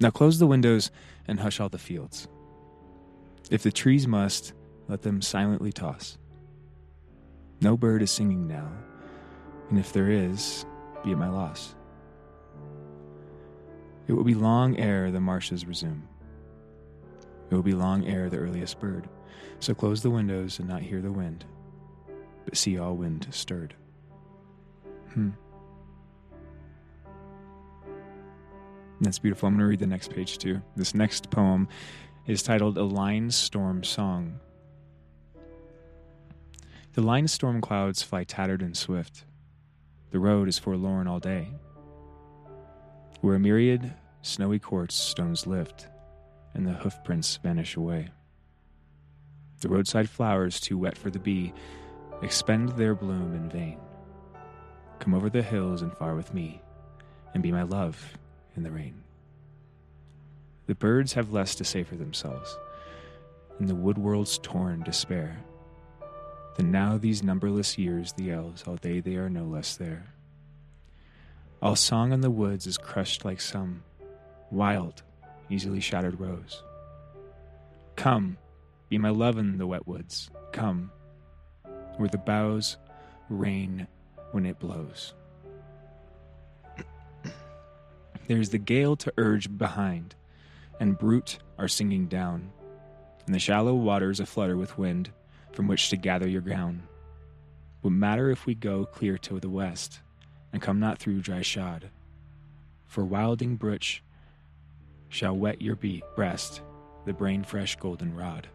Now 0.00 0.10
close 0.10 0.38
the 0.38 0.46
windows 0.46 0.90
and 1.26 1.40
hush 1.40 1.60
all 1.60 1.68
the 1.68 1.78
fields. 1.78 2.28
If 3.50 3.62
the 3.62 3.72
trees 3.72 4.06
must, 4.06 4.52
let 4.88 5.02
them 5.02 5.22
silently 5.22 5.72
toss. 5.72 6.18
No 7.60 7.76
bird 7.76 8.02
is 8.02 8.10
singing 8.10 8.46
now, 8.46 8.70
and 9.70 9.78
if 9.78 9.92
there 9.92 10.10
is, 10.10 10.66
be 11.04 11.12
it 11.12 11.16
my 11.16 11.28
loss. 11.28 11.74
It 14.06 14.12
will 14.12 14.24
be 14.24 14.34
long 14.34 14.76
ere 14.76 15.10
the 15.10 15.20
marshes 15.20 15.64
resume. 15.64 16.02
It 17.50 17.54
will 17.54 17.62
be 17.62 17.72
long 17.72 18.06
ere 18.06 18.28
the 18.28 18.38
earliest 18.38 18.80
bird. 18.80 19.08
So 19.60 19.74
close 19.74 20.02
the 20.02 20.10
windows 20.10 20.58
and 20.58 20.68
not 20.68 20.82
hear 20.82 21.00
the 21.00 21.12
wind, 21.12 21.44
but 22.44 22.56
see 22.56 22.78
all 22.78 22.94
wind 22.94 23.26
stirred. 23.30 23.74
Hmm. 25.12 25.30
That's 29.00 29.18
beautiful. 29.18 29.48
I'm 29.48 29.54
going 29.54 29.60
to 29.60 29.66
read 29.66 29.80
the 29.80 29.86
next 29.86 30.10
page 30.12 30.38
too. 30.38 30.62
This 30.76 30.94
next 30.94 31.30
poem 31.30 31.68
is 32.26 32.42
titled 32.42 32.78
A 32.78 32.84
Line 32.84 33.30
Storm 33.30 33.84
Song. 33.84 34.40
The 36.94 37.02
line 37.02 37.26
storm 37.26 37.60
clouds 37.60 38.02
fly 38.02 38.22
tattered 38.24 38.62
and 38.62 38.76
swift. 38.76 39.24
the 40.14 40.20
road 40.20 40.48
is 40.48 40.60
forlorn 40.60 41.08
all 41.08 41.18
day. 41.18 41.48
Where 43.20 43.34
a 43.34 43.40
myriad 43.40 43.94
snowy 44.22 44.60
quartz 44.60 44.94
stones 44.94 45.44
lift, 45.44 45.88
and 46.54 46.64
the 46.64 46.72
hoofprints 46.72 47.36
vanish 47.38 47.74
away. 47.74 48.10
The 49.60 49.68
roadside 49.68 50.08
flowers, 50.08 50.60
too 50.60 50.78
wet 50.78 50.96
for 50.96 51.10
the 51.10 51.18
bee, 51.18 51.52
expend 52.22 52.70
their 52.70 52.94
bloom 52.94 53.34
in 53.34 53.48
vain. 53.48 53.78
Come 54.98 55.14
over 55.14 55.28
the 55.28 55.42
hills 55.42 55.82
and 55.82 55.92
far 55.96 56.14
with 56.14 56.32
me, 56.32 56.60
and 57.34 57.42
be 57.42 57.52
my 57.52 57.62
love 57.62 58.16
in 58.56 58.62
the 58.62 58.70
rain. 58.70 59.02
The 60.66 60.74
birds 60.74 61.12
have 61.12 61.32
less 61.32 61.54
to 61.56 61.64
say 61.64 61.82
for 61.82 61.96
themselves, 61.96 62.56
and 63.58 63.68
the 63.68 63.74
wood 63.74 63.98
world's 63.98 64.38
torn 64.38 64.82
despair. 64.82 65.44
Than 66.56 66.70
now 66.70 66.96
these 66.96 67.22
numberless 67.22 67.76
years 67.76 68.12
the 68.12 68.30
elves, 68.30 68.62
all 68.66 68.76
day 68.76 69.00
they 69.00 69.16
are 69.16 69.28
no 69.28 69.44
less 69.44 69.76
there. 69.76 70.06
All 71.60 71.76
song 71.76 72.12
in 72.12 72.20
the 72.20 72.30
woods 72.30 72.66
is 72.66 72.78
crushed 72.78 73.24
like 73.24 73.40
some 73.40 73.82
wild, 74.50 75.02
easily 75.50 75.80
shattered 75.80 76.20
rose. 76.20 76.62
Come, 77.96 78.38
be 78.88 78.98
my 78.98 79.10
love 79.10 79.38
in 79.38 79.58
the 79.58 79.66
wet 79.66 79.86
woods, 79.86 80.30
come, 80.52 80.90
where 81.96 82.08
the 82.08 82.18
boughs 82.18 82.76
rain 83.28 83.86
when 84.32 84.46
it 84.46 84.58
blows. 84.58 85.14
There's 88.26 88.50
the 88.50 88.58
gale 88.58 88.96
to 88.96 89.12
urge 89.18 89.56
behind, 89.56 90.14
and 90.80 90.98
brute 90.98 91.38
are 91.58 91.68
singing 91.68 92.06
down, 92.06 92.52
and 93.26 93.34
the 93.34 93.38
shallow 93.38 93.74
waters 93.74 94.18
aflutter 94.18 94.56
with 94.56 94.78
wind 94.78 95.10
from 95.52 95.68
which 95.68 95.90
to 95.90 95.96
gather 95.96 96.28
your 96.28 96.40
gown. 96.40 96.82
What 97.82 97.92
matter 97.92 98.30
if 98.30 98.46
we 98.46 98.54
go 98.54 98.86
clear 98.86 99.18
to 99.18 99.38
the 99.38 99.50
west, 99.50 100.00
and 100.52 100.62
come 100.62 100.80
not 100.80 100.98
through 100.98 101.20
dry 101.20 101.42
shod? 101.42 101.90
For 102.86 103.04
wilding 103.04 103.56
brooch 103.56 104.02
shall 105.10 105.36
wet 105.36 105.60
your 105.60 105.76
breast, 106.16 106.62
the 107.04 107.12
brain 107.12 107.44
fresh 107.44 107.76
golden 107.76 108.16
rod. 108.16 108.48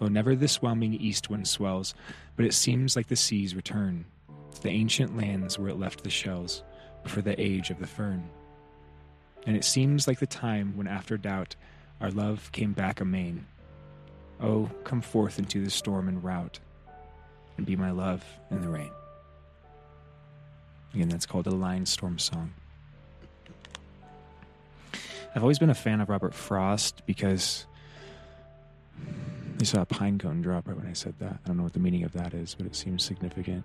Oh, 0.00 0.08
never 0.08 0.34
this 0.34 0.62
whelming 0.62 0.94
east 0.94 1.28
wind 1.28 1.46
swells, 1.46 1.94
but 2.36 2.46
it 2.46 2.54
seems 2.54 2.96
like 2.96 3.08
the 3.08 3.16
seas 3.16 3.54
return 3.54 4.06
to 4.54 4.62
the 4.62 4.70
ancient 4.70 5.16
lands 5.16 5.58
where 5.58 5.68
it 5.68 5.78
left 5.78 6.02
the 6.02 6.10
shells 6.10 6.62
before 7.02 7.22
the 7.22 7.38
age 7.40 7.70
of 7.70 7.78
the 7.78 7.86
fern. 7.86 8.28
And 9.46 9.56
it 9.56 9.64
seems 9.64 10.06
like 10.06 10.18
the 10.18 10.26
time 10.26 10.76
when, 10.76 10.86
after 10.86 11.16
doubt, 11.16 11.56
our 12.00 12.10
love 12.10 12.50
came 12.52 12.72
back 12.72 13.00
amain. 13.00 13.46
Oh, 14.40 14.70
come 14.84 15.02
forth 15.02 15.38
into 15.38 15.62
the 15.62 15.70
storm 15.70 16.08
and 16.08 16.24
rout, 16.24 16.60
and 17.56 17.66
be 17.66 17.76
my 17.76 17.90
love 17.90 18.24
in 18.50 18.62
the 18.62 18.68
rain. 18.68 18.90
Again, 20.94 21.08
that's 21.08 21.26
called 21.26 21.46
a 21.46 21.50
line 21.50 21.84
storm 21.84 22.18
song. 22.18 22.52
I've 25.34 25.42
always 25.42 25.58
been 25.58 25.70
a 25.70 25.74
fan 25.74 26.00
of 26.00 26.08
Robert 26.08 26.34
Frost 26.34 27.02
because 27.06 27.66
I 29.60 29.64
saw 29.64 29.82
a 29.82 29.86
pine 29.86 30.18
cone 30.18 30.40
drop 30.40 30.66
right 30.66 30.76
when 30.76 30.86
I 30.86 30.94
said 30.94 31.14
that. 31.18 31.38
I 31.44 31.48
don't 31.48 31.58
know 31.58 31.64
what 31.64 31.74
the 31.74 31.80
meaning 31.80 32.04
of 32.04 32.12
that 32.12 32.32
is, 32.32 32.54
but 32.54 32.66
it 32.66 32.74
seems 32.74 33.04
significant. 33.04 33.62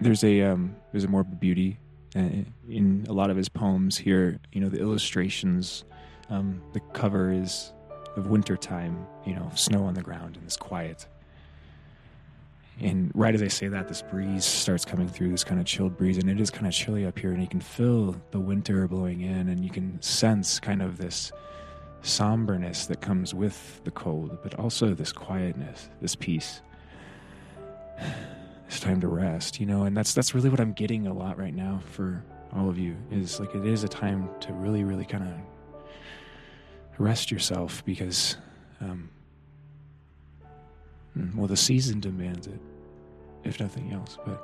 There's 0.00 0.24
a 0.24 0.42
um, 0.42 0.74
there's 0.92 1.04
a 1.04 1.08
morbid 1.08 1.38
beauty 1.38 1.78
uh, 2.14 2.28
in 2.68 3.04
a 3.08 3.12
lot 3.12 3.28
of 3.28 3.36
his 3.36 3.48
poems 3.48 3.98
here. 3.98 4.38
You 4.52 4.62
know, 4.62 4.68
the 4.70 4.78
illustrations, 4.78 5.84
um, 6.30 6.62
the 6.72 6.80
cover 6.94 7.30
is 7.30 7.72
of 8.16 8.28
wintertime, 8.28 9.06
you 9.26 9.34
know, 9.34 9.50
snow 9.54 9.84
on 9.84 9.92
the 9.92 10.02
ground 10.02 10.36
and 10.36 10.44
it's 10.44 10.56
quiet. 10.56 11.06
And 12.80 13.10
right 13.14 13.34
as 13.34 13.42
I 13.42 13.48
say 13.48 13.68
that, 13.68 13.88
this 13.88 14.02
breeze 14.02 14.44
starts 14.44 14.84
coming 14.84 15.08
through, 15.08 15.30
this 15.30 15.44
kind 15.44 15.60
of 15.60 15.66
chilled 15.66 15.96
breeze, 15.96 16.18
and 16.18 16.28
it 16.28 16.40
is 16.40 16.50
kind 16.50 16.66
of 16.66 16.72
chilly 16.72 17.06
up 17.06 17.18
here, 17.18 17.32
and 17.32 17.40
you 17.40 17.48
can 17.48 17.60
feel 17.60 18.14
the 18.32 18.40
winter 18.40 18.86
blowing 18.86 19.22
in, 19.22 19.48
and 19.48 19.64
you 19.64 19.70
can 19.70 20.00
sense 20.02 20.60
kind 20.60 20.82
of 20.82 20.98
this 20.98 21.32
somberness 22.02 22.86
that 22.86 23.00
comes 23.00 23.34
with 23.34 23.80
the 23.84 23.90
cold, 23.90 24.38
but 24.42 24.54
also 24.56 24.94
this 24.94 25.12
quietness, 25.12 25.88
this 26.00 26.14
peace. 26.14 26.60
It's 28.68 28.80
time 28.80 29.00
to 29.02 29.06
rest, 29.06 29.60
you 29.60 29.66
know, 29.66 29.84
and 29.84 29.96
that's 29.96 30.12
that's 30.12 30.34
really 30.34 30.48
what 30.48 30.58
I'm 30.58 30.72
getting 30.72 31.06
a 31.06 31.14
lot 31.14 31.38
right 31.38 31.54
now 31.54 31.80
for 31.92 32.24
all 32.52 32.68
of 32.68 32.76
you 32.76 32.96
is 33.12 33.38
like 33.38 33.54
it 33.54 33.64
is 33.64 33.84
a 33.84 33.88
time 33.88 34.28
to 34.40 34.52
really, 34.52 34.82
really 34.82 35.04
kind 35.04 35.22
of 35.22 35.34
rest 36.98 37.30
yourself 37.30 37.84
because 37.84 38.36
um, 38.80 39.08
well 41.34 41.46
the 41.46 41.56
season 41.56 42.00
demands 42.00 42.46
it 42.46 42.60
if 43.44 43.60
nothing 43.60 43.92
else 43.92 44.18
but 44.24 44.42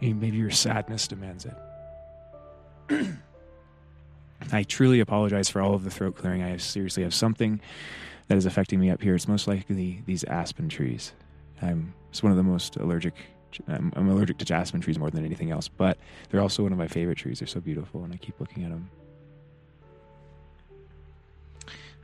maybe 0.00 0.36
your 0.36 0.50
sadness 0.50 1.08
demands 1.08 1.46
it 1.46 1.56
i 4.52 4.62
truly 4.62 5.00
apologize 5.00 5.48
for 5.48 5.60
all 5.60 5.74
of 5.74 5.84
the 5.84 5.90
throat 5.90 6.16
clearing. 6.16 6.42
I 6.42 6.56
seriously 6.56 7.02
have 7.02 7.14
something 7.14 7.60
that 8.28 8.38
is 8.38 8.46
affecting 8.46 8.80
me 8.80 8.90
up 8.90 9.02
here. 9.02 9.14
It's 9.14 9.28
most 9.28 9.46
likely 9.46 10.02
these 10.06 10.24
aspen 10.24 10.68
trees. 10.68 11.12
I'm 11.62 11.94
it's 12.10 12.22
one 12.22 12.32
of 12.32 12.36
the 12.36 12.44
most 12.44 12.76
allergic 12.76 13.14
I'm, 13.68 13.92
I'm 13.94 14.08
allergic 14.08 14.38
to 14.38 14.54
aspen 14.54 14.80
trees 14.80 14.98
more 14.98 15.10
than 15.10 15.24
anything 15.24 15.50
else 15.50 15.68
but 15.68 15.98
they're 16.30 16.40
also 16.40 16.62
one 16.62 16.72
of 16.72 16.78
my 16.78 16.88
favorite 16.88 17.18
trees. 17.18 17.38
They're 17.40 17.48
so 17.48 17.60
beautiful 17.60 18.04
and 18.04 18.12
i 18.12 18.16
keep 18.16 18.40
looking 18.40 18.64
at 18.64 18.70
them 18.70 18.90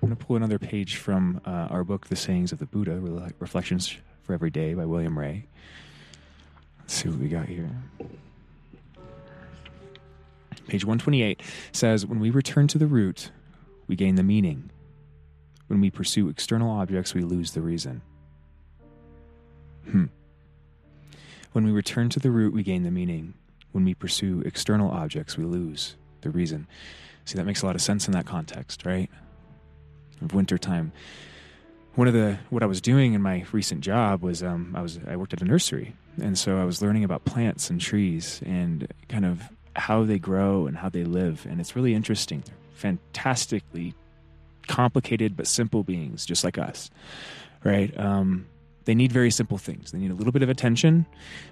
I'm 0.02 0.08
going 0.08 0.16
to 0.16 0.24
pull 0.24 0.36
another 0.36 0.58
page 0.58 0.96
from 0.96 1.42
uh, 1.44 1.68
our 1.68 1.84
book, 1.84 2.06
The 2.06 2.16
Sayings 2.16 2.52
of 2.52 2.58
the 2.58 2.64
Buddha 2.64 2.98
Reflections 3.38 3.94
for 4.22 4.32
Every 4.32 4.48
Day 4.48 4.72
by 4.72 4.86
William 4.86 5.18
Wray. 5.18 5.46
Let's 6.78 6.94
see 6.94 7.10
what 7.10 7.18
we 7.18 7.28
got 7.28 7.44
here. 7.44 7.68
Page 10.70 10.84
128 10.84 11.42
says 11.72 12.06
When 12.06 12.20
we 12.20 12.30
return 12.30 12.68
to 12.68 12.78
the 12.78 12.86
root, 12.86 13.32
we 13.88 13.96
gain 13.96 14.14
the 14.14 14.22
meaning. 14.22 14.70
When 15.66 15.80
we 15.80 15.90
pursue 15.90 16.28
external 16.28 16.70
objects, 16.70 17.12
we 17.12 17.22
lose 17.22 17.52
the 17.52 17.60
reason. 17.60 18.02
Hmm. 19.90 20.06
When 21.52 21.64
we 21.64 21.72
return 21.72 22.08
to 22.10 22.20
the 22.20 22.30
root, 22.30 22.52
we 22.52 22.62
gain 22.62 22.84
the 22.84 22.90
meaning. 22.90 23.34
When 23.72 23.84
we 23.84 23.94
pursue 23.94 24.42
external 24.46 24.90
objects, 24.90 25.36
we 25.36 25.44
lose 25.44 25.96
the 26.20 26.30
reason. 26.30 26.68
See, 27.24 27.36
that 27.36 27.46
makes 27.46 27.62
a 27.62 27.66
lot 27.66 27.74
of 27.74 27.82
sense 27.82 28.06
in 28.06 28.12
that 28.12 28.26
context, 28.26 28.86
right? 28.86 29.10
of 30.22 30.34
wintertime. 30.34 30.92
One 31.94 32.06
of 32.06 32.14
the 32.14 32.38
what 32.50 32.62
I 32.62 32.66
was 32.66 32.80
doing 32.80 33.14
in 33.14 33.22
my 33.22 33.44
recent 33.52 33.80
job 33.80 34.22
was 34.22 34.42
um, 34.42 34.74
I 34.76 34.82
was 34.82 35.00
I 35.08 35.16
worked 35.16 35.32
at 35.32 35.42
a 35.42 35.44
nursery, 35.44 35.96
and 36.22 36.38
so 36.38 36.58
I 36.58 36.64
was 36.64 36.80
learning 36.80 37.04
about 37.04 37.24
plants 37.24 37.68
and 37.68 37.80
trees 37.80 38.40
and 38.46 38.86
kind 39.08 39.24
of 39.24 39.42
how 39.76 40.04
they 40.04 40.18
grow 40.18 40.66
and 40.66 40.76
how 40.76 40.88
they 40.88 41.04
live, 41.04 41.46
and 41.48 41.60
it's 41.60 41.76
really 41.76 41.94
interesting. 41.94 42.42
They're 42.44 42.54
fantastically 42.74 43.94
complicated 44.66 45.36
but 45.36 45.46
simple 45.46 45.82
beings, 45.82 46.24
just 46.26 46.44
like 46.44 46.58
us, 46.58 46.90
right? 47.64 47.96
Um, 47.98 48.46
they 48.84 48.94
need 48.94 49.12
very 49.12 49.30
simple 49.30 49.58
things. 49.58 49.92
They 49.92 49.98
need 49.98 50.10
a 50.10 50.14
little 50.14 50.32
bit 50.32 50.42
of 50.42 50.48
attention, 50.48 51.06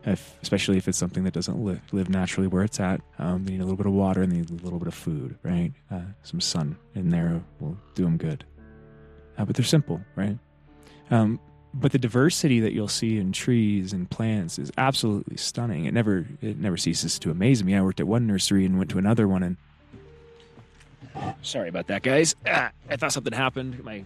if, 0.05 0.37
especially 0.43 0.79
if 0.79 0.89
it's 0.89 0.99
something 0.99 1.25
that 1.25 1.35
doesn't 1.35 1.63
live, 1.63 1.81
live 1.93 2.09
naturally 2.09 2.49
where 2.49 2.65
it's 2.65 2.81
at. 2.81 3.01
Um, 3.19 3.45
they 3.45 3.53
need 3.53 3.61
a 3.61 3.65
little 3.65 3.77
bit 3.77 3.87
of 3.87 3.93
water 3.93 4.23
and 4.23 4.33
they 4.33 4.37
need 4.37 4.51
a 4.51 4.65
little 4.65 4.79
bit 4.79 4.89
of 4.89 4.95
food, 4.95 5.39
right? 5.43 5.73
Uh, 5.91 6.01
some 6.23 6.41
sun 6.41 6.77
in 6.95 7.11
there 7.11 7.43
will 7.61 7.77
do 7.95 8.05
them 8.05 8.17
good 8.17 8.45
uh, 9.39 9.45
but 9.45 9.57
they're 9.57 9.65
simple, 9.65 10.01
right? 10.17 10.37
Um, 11.11 11.41
but 11.75 11.93
the 11.93 11.99
diversity 11.99 12.61
that 12.61 12.73
you'll 12.73 12.89
see 12.89 13.19
in 13.19 13.33
trees 13.33 13.93
and 13.93 14.09
plants 14.11 14.59
is 14.59 14.73
absolutely 14.79 15.37
stunning. 15.37 15.85
It 15.85 15.95
never 15.95 16.27
it 16.41 16.59
never 16.59 16.77
ceases 16.77 17.19
to 17.21 17.31
amaze 17.31 17.63
me. 17.63 17.75
I 17.75 17.83
worked 17.83 18.01
at 18.01 18.07
one 18.07 18.27
nursery 18.27 18.65
and 18.65 18.79
went 18.79 18.91
to 18.91 18.99
another 18.99 19.29
one, 19.29 19.43
and 19.43 19.57
sorry 21.43 21.69
about 21.69 21.89
that, 21.89 22.03
guys. 22.03 22.35
Ah, 22.47 22.71
I 22.91 22.97
thought 22.97 23.13
something 23.13 23.33
happened. 23.33 23.85
My 23.85 24.05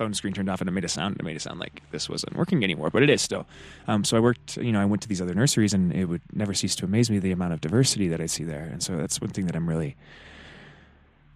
phone 0.00 0.14
screen 0.14 0.32
turned 0.32 0.48
off 0.48 0.62
and 0.62 0.68
it 0.68 0.72
made 0.72 0.84
a 0.84 0.88
sound. 0.88 1.16
It 1.18 1.24
made 1.24 1.36
it 1.36 1.42
sound 1.42 1.60
like 1.60 1.82
this 1.90 2.08
wasn't 2.08 2.34
working 2.34 2.64
anymore, 2.64 2.88
but 2.90 3.02
it 3.02 3.10
is 3.10 3.20
still. 3.20 3.46
Um, 3.86 4.02
so 4.02 4.16
I 4.16 4.20
worked, 4.20 4.56
you 4.56 4.72
know, 4.72 4.80
I 4.80 4.86
went 4.86 5.02
to 5.02 5.08
these 5.08 5.20
other 5.20 5.34
nurseries, 5.34 5.74
and 5.74 5.92
it 5.92 6.06
would 6.06 6.22
never 6.32 6.54
cease 6.54 6.74
to 6.76 6.86
amaze 6.86 7.10
me 7.10 7.18
the 7.18 7.32
amount 7.32 7.52
of 7.52 7.60
diversity 7.60 8.08
that 8.08 8.20
I 8.20 8.26
see 8.26 8.44
there. 8.44 8.62
And 8.72 8.82
so 8.82 8.96
that's 8.96 9.20
one 9.20 9.30
thing 9.30 9.44
that 9.46 9.56
I'm 9.56 9.68
really 9.68 9.96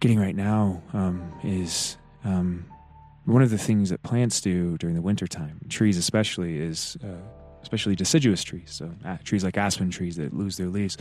getting 0.00 0.18
right 0.18 0.34
now 0.34 0.82
um, 0.94 1.32
is 1.42 1.98
um, 2.24 2.64
one 3.24 3.42
of 3.42 3.50
the 3.50 3.58
things 3.58 3.90
that 3.90 4.02
plants 4.02 4.40
do 4.40 4.76
during 4.78 4.94
the 4.94 5.02
wintertime, 5.02 5.60
trees 5.68 5.96
especially, 5.96 6.58
is 6.58 6.96
uh, 7.02 7.08
especially 7.62 7.96
deciduous 7.96 8.42
trees. 8.42 8.70
So 8.70 8.90
uh, 9.04 9.16
trees 9.24 9.42
like 9.42 9.56
aspen 9.56 9.90
trees 9.90 10.16
that 10.16 10.34
lose 10.34 10.56
their 10.56 10.68
leaves. 10.68 10.96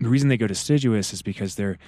The 0.00 0.08
reason 0.08 0.28
they 0.28 0.36
go 0.36 0.46
deciduous 0.46 1.12
is 1.12 1.22
because 1.22 1.54
they're 1.54 1.78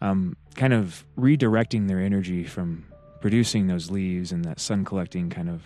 um, 0.00 0.36
kind 0.54 0.72
of 0.72 1.04
redirecting 1.18 1.88
their 1.88 2.00
energy 2.00 2.44
from 2.44 2.86
producing 3.20 3.66
those 3.66 3.90
leaves 3.90 4.32
and 4.32 4.44
that 4.44 4.60
sun 4.60 4.84
collecting 4.84 5.30
kind 5.30 5.48
of 5.48 5.62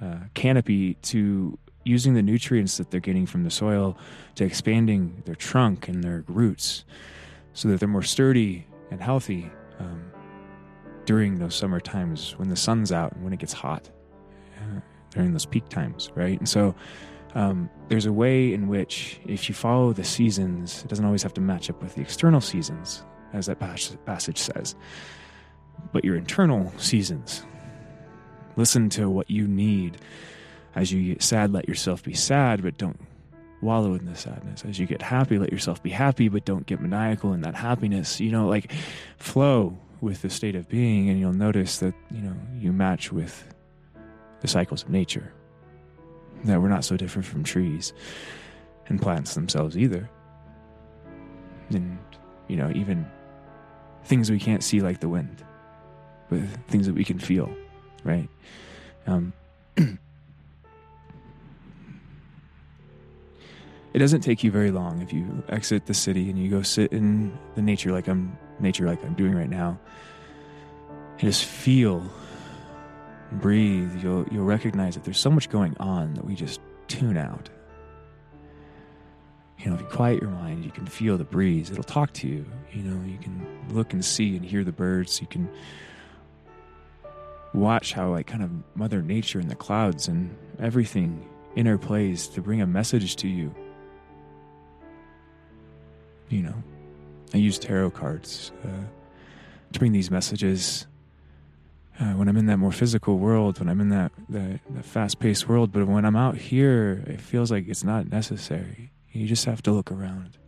uh, 0.00 0.18
canopy 0.34 0.94
to 0.94 1.58
using 1.84 2.14
the 2.14 2.22
nutrients 2.22 2.76
that 2.76 2.90
they're 2.90 3.00
getting 3.00 3.26
from 3.26 3.44
the 3.44 3.50
soil 3.50 3.96
to 4.36 4.44
expanding 4.44 5.22
their 5.24 5.34
trunk 5.34 5.88
and 5.88 6.04
their 6.04 6.24
roots 6.28 6.84
so 7.54 7.68
that 7.68 7.80
they're 7.80 7.88
more 7.88 8.02
sturdy 8.02 8.66
and 8.90 9.00
healthy. 9.00 9.50
Um, 9.80 10.02
during 11.04 11.38
those 11.38 11.54
summer 11.54 11.80
times 11.80 12.34
when 12.38 12.48
the 12.48 12.56
sun's 12.56 12.92
out 12.92 13.12
and 13.12 13.24
when 13.24 13.32
it 13.32 13.38
gets 13.38 13.52
hot 13.52 13.90
during 15.10 15.32
those 15.32 15.46
peak 15.46 15.68
times, 15.68 16.10
right? 16.14 16.38
And 16.38 16.48
so 16.48 16.74
um, 17.34 17.70
there's 17.88 18.06
a 18.06 18.12
way 18.12 18.52
in 18.52 18.68
which, 18.68 19.20
if 19.26 19.48
you 19.48 19.54
follow 19.54 19.92
the 19.92 20.04
seasons, 20.04 20.82
it 20.84 20.88
doesn't 20.88 21.04
always 21.04 21.22
have 21.22 21.34
to 21.34 21.40
match 21.40 21.70
up 21.70 21.82
with 21.82 21.94
the 21.94 22.00
external 22.00 22.40
seasons, 22.40 23.04
as 23.32 23.46
that 23.46 23.58
passage 23.58 24.38
says, 24.38 24.74
but 25.92 26.04
your 26.04 26.16
internal 26.16 26.72
seasons. 26.78 27.44
Listen 28.56 28.88
to 28.90 29.08
what 29.08 29.30
you 29.30 29.46
need. 29.46 29.98
As 30.74 30.92
you 30.92 31.14
get 31.14 31.22
sad, 31.22 31.52
let 31.52 31.68
yourself 31.68 32.02
be 32.02 32.14
sad, 32.14 32.62
but 32.62 32.76
don't 32.76 33.00
wallow 33.62 33.94
in 33.94 34.04
the 34.04 34.14
sadness. 34.14 34.64
As 34.64 34.78
you 34.78 34.86
get 34.86 35.00
happy, 35.00 35.38
let 35.38 35.52
yourself 35.52 35.82
be 35.82 35.90
happy, 35.90 36.28
but 36.28 36.44
don't 36.44 36.66
get 36.66 36.80
maniacal 36.80 37.32
in 37.32 37.42
that 37.42 37.54
happiness. 37.54 38.20
You 38.20 38.30
know, 38.30 38.48
like 38.48 38.72
flow 39.16 39.78
with 40.02 40.20
the 40.20 40.28
state 40.28 40.56
of 40.56 40.68
being, 40.68 41.08
and 41.08 41.18
you'll 41.18 41.32
notice 41.32 41.78
that, 41.78 41.94
you 42.10 42.20
know, 42.20 42.34
you 42.58 42.72
match 42.72 43.12
with 43.12 43.54
the 44.40 44.48
cycles 44.48 44.82
of 44.82 44.90
nature. 44.90 45.32
That 46.44 46.60
we're 46.60 46.68
not 46.68 46.84
so 46.84 46.96
different 46.96 47.24
from 47.24 47.44
trees 47.44 47.92
and 48.88 49.00
plants 49.00 49.34
themselves 49.34 49.78
either. 49.78 50.10
And, 51.70 51.98
you 52.48 52.56
know, 52.56 52.72
even 52.74 53.06
things 54.04 54.28
we 54.28 54.40
can't 54.40 54.64
see 54.64 54.80
like 54.80 54.98
the 54.98 55.08
wind, 55.08 55.44
but 56.28 56.40
things 56.66 56.86
that 56.86 56.96
we 56.96 57.04
can 57.04 57.20
feel, 57.20 57.54
right? 58.02 58.28
Um, 59.06 59.32
it 59.76 59.98
doesn't 63.94 64.22
take 64.22 64.42
you 64.42 64.50
very 64.50 64.72
long 64.72 65.00
if 65.00 65.12
you 65.12 65.44
exit 65.48 65.86
the 65.86 65.94
city 65.94 66.28
and 66.28 66.36
you 66.36 66.50
go 66.50 66.62
sit 66.62 66.92
in 66.92 67.38
the 67.54 67.62
nature 67.62 67.92
like 67.92 68.08
I'm 68.08 68.36
nature 68.62 68.86
like 68.86 69.04
I'm 69.04 69.14
doing 69.14 69.34
right 69.34 69.50
now. 69.50 69.78
And 71.18 71.20
just 71.20 71.44
feel 71.44 72.04
breathe 73.32 74.02
you'll 74.02 74.26
you'll 74.30 74.44
recognize 74.44 74.94
that 74.94 75.04
there's 75.04 75.18
so 75.18 75.30
much 75.30 75.48
going 75.48 75.74
on 75.80 76.14
that 76.14 76.24
we 76.24 76.34
just 76.34 76.60
tune 76.88 77.16
out. 77.16 77.48
You 79.58 79.70
know 79.70 79.76
if 79.76 79.80
you 79.80 79.86
quiet 79.86 80.20
your 80.20 80.30
mind 80.30 80.64
you 80.64 80.70
can 80.70 80.86
feel 80.86 81.16
the 81.16 81.24
breeze. 81.24 81.70
It'll 81.70 81.84
talk 81.84 82.12
to 82.14 82.28
you 82.28 82.44
you 82.72 82.82
know 82.82 83.06
you 83.06 83.18
can 83.18 83.46
look 83.70 83.92
and 83.92 84.04
see 84.04 84.36
and 84.36 84.44
hear 84.44 84.64
the 84.64 84.72
birds. 84.72 85.20
You 85.20 85.26
can 85.26 85.48
watch 87.54 87.92
how 87.92 88.10
like 88.10 88.26
kind 88.26 88.42
of 88.42 88.50
mother 88.74 89.02
nature 89.02 89.38
and 89.38 89.50
the 89.50 89.54
clouds 89.54 90.08
and 90.08 90.34
everything 90.58 91.28
interplays 91.56 92.32
to 92.34 92.40
bring 92.40 92.62
a 92.62 92.66
message 92.66 93.16
to 93.16 93.28
you. 93.28 93.54
You 96.28 96.42
know, 96.42 96.62
I 97.34 97.38
use 97.38 97.58
tarot 97.58 97.90
cards 97.90 98.52
uh, 98.64 98.84
to 99.72 99.78
bring 99.78 99.92
these 99.92 100.10
messages 100.10 100.86
uh, 102.00 102.12
when 102.12 102.28
I'm 102.28 102.36
in 102.36 102.46
that 102.46 102.58
more 102.58 102.72
physical 102.72 103.18
world, 103.18 103.58
when 103.58 103.68
I'm 103.68 103.80
in 103.80 103.90
that, 103.90 104.12
that, 104.30 104.60
that 104.70 104.84
fast 104.84 105.18
paced 105.18 105.48
world. 105.48 105.72
But 105.72 105.86
when 105.86 106.04
I'm 106.04 106.16
out 106.16 106.36
here, 106.36 107.04
it 107.06 107.20
feels 107.20 107.50
like 107.50 107.68
it's 107.68 107.84
not 107.84 108.10
necessary. 108.10 108.90
You 109.12 109.26
just 109.26 109.44
have 109.44 109.62
to 109.62 109.72
look 109.72 109.92
around 109.92 110.38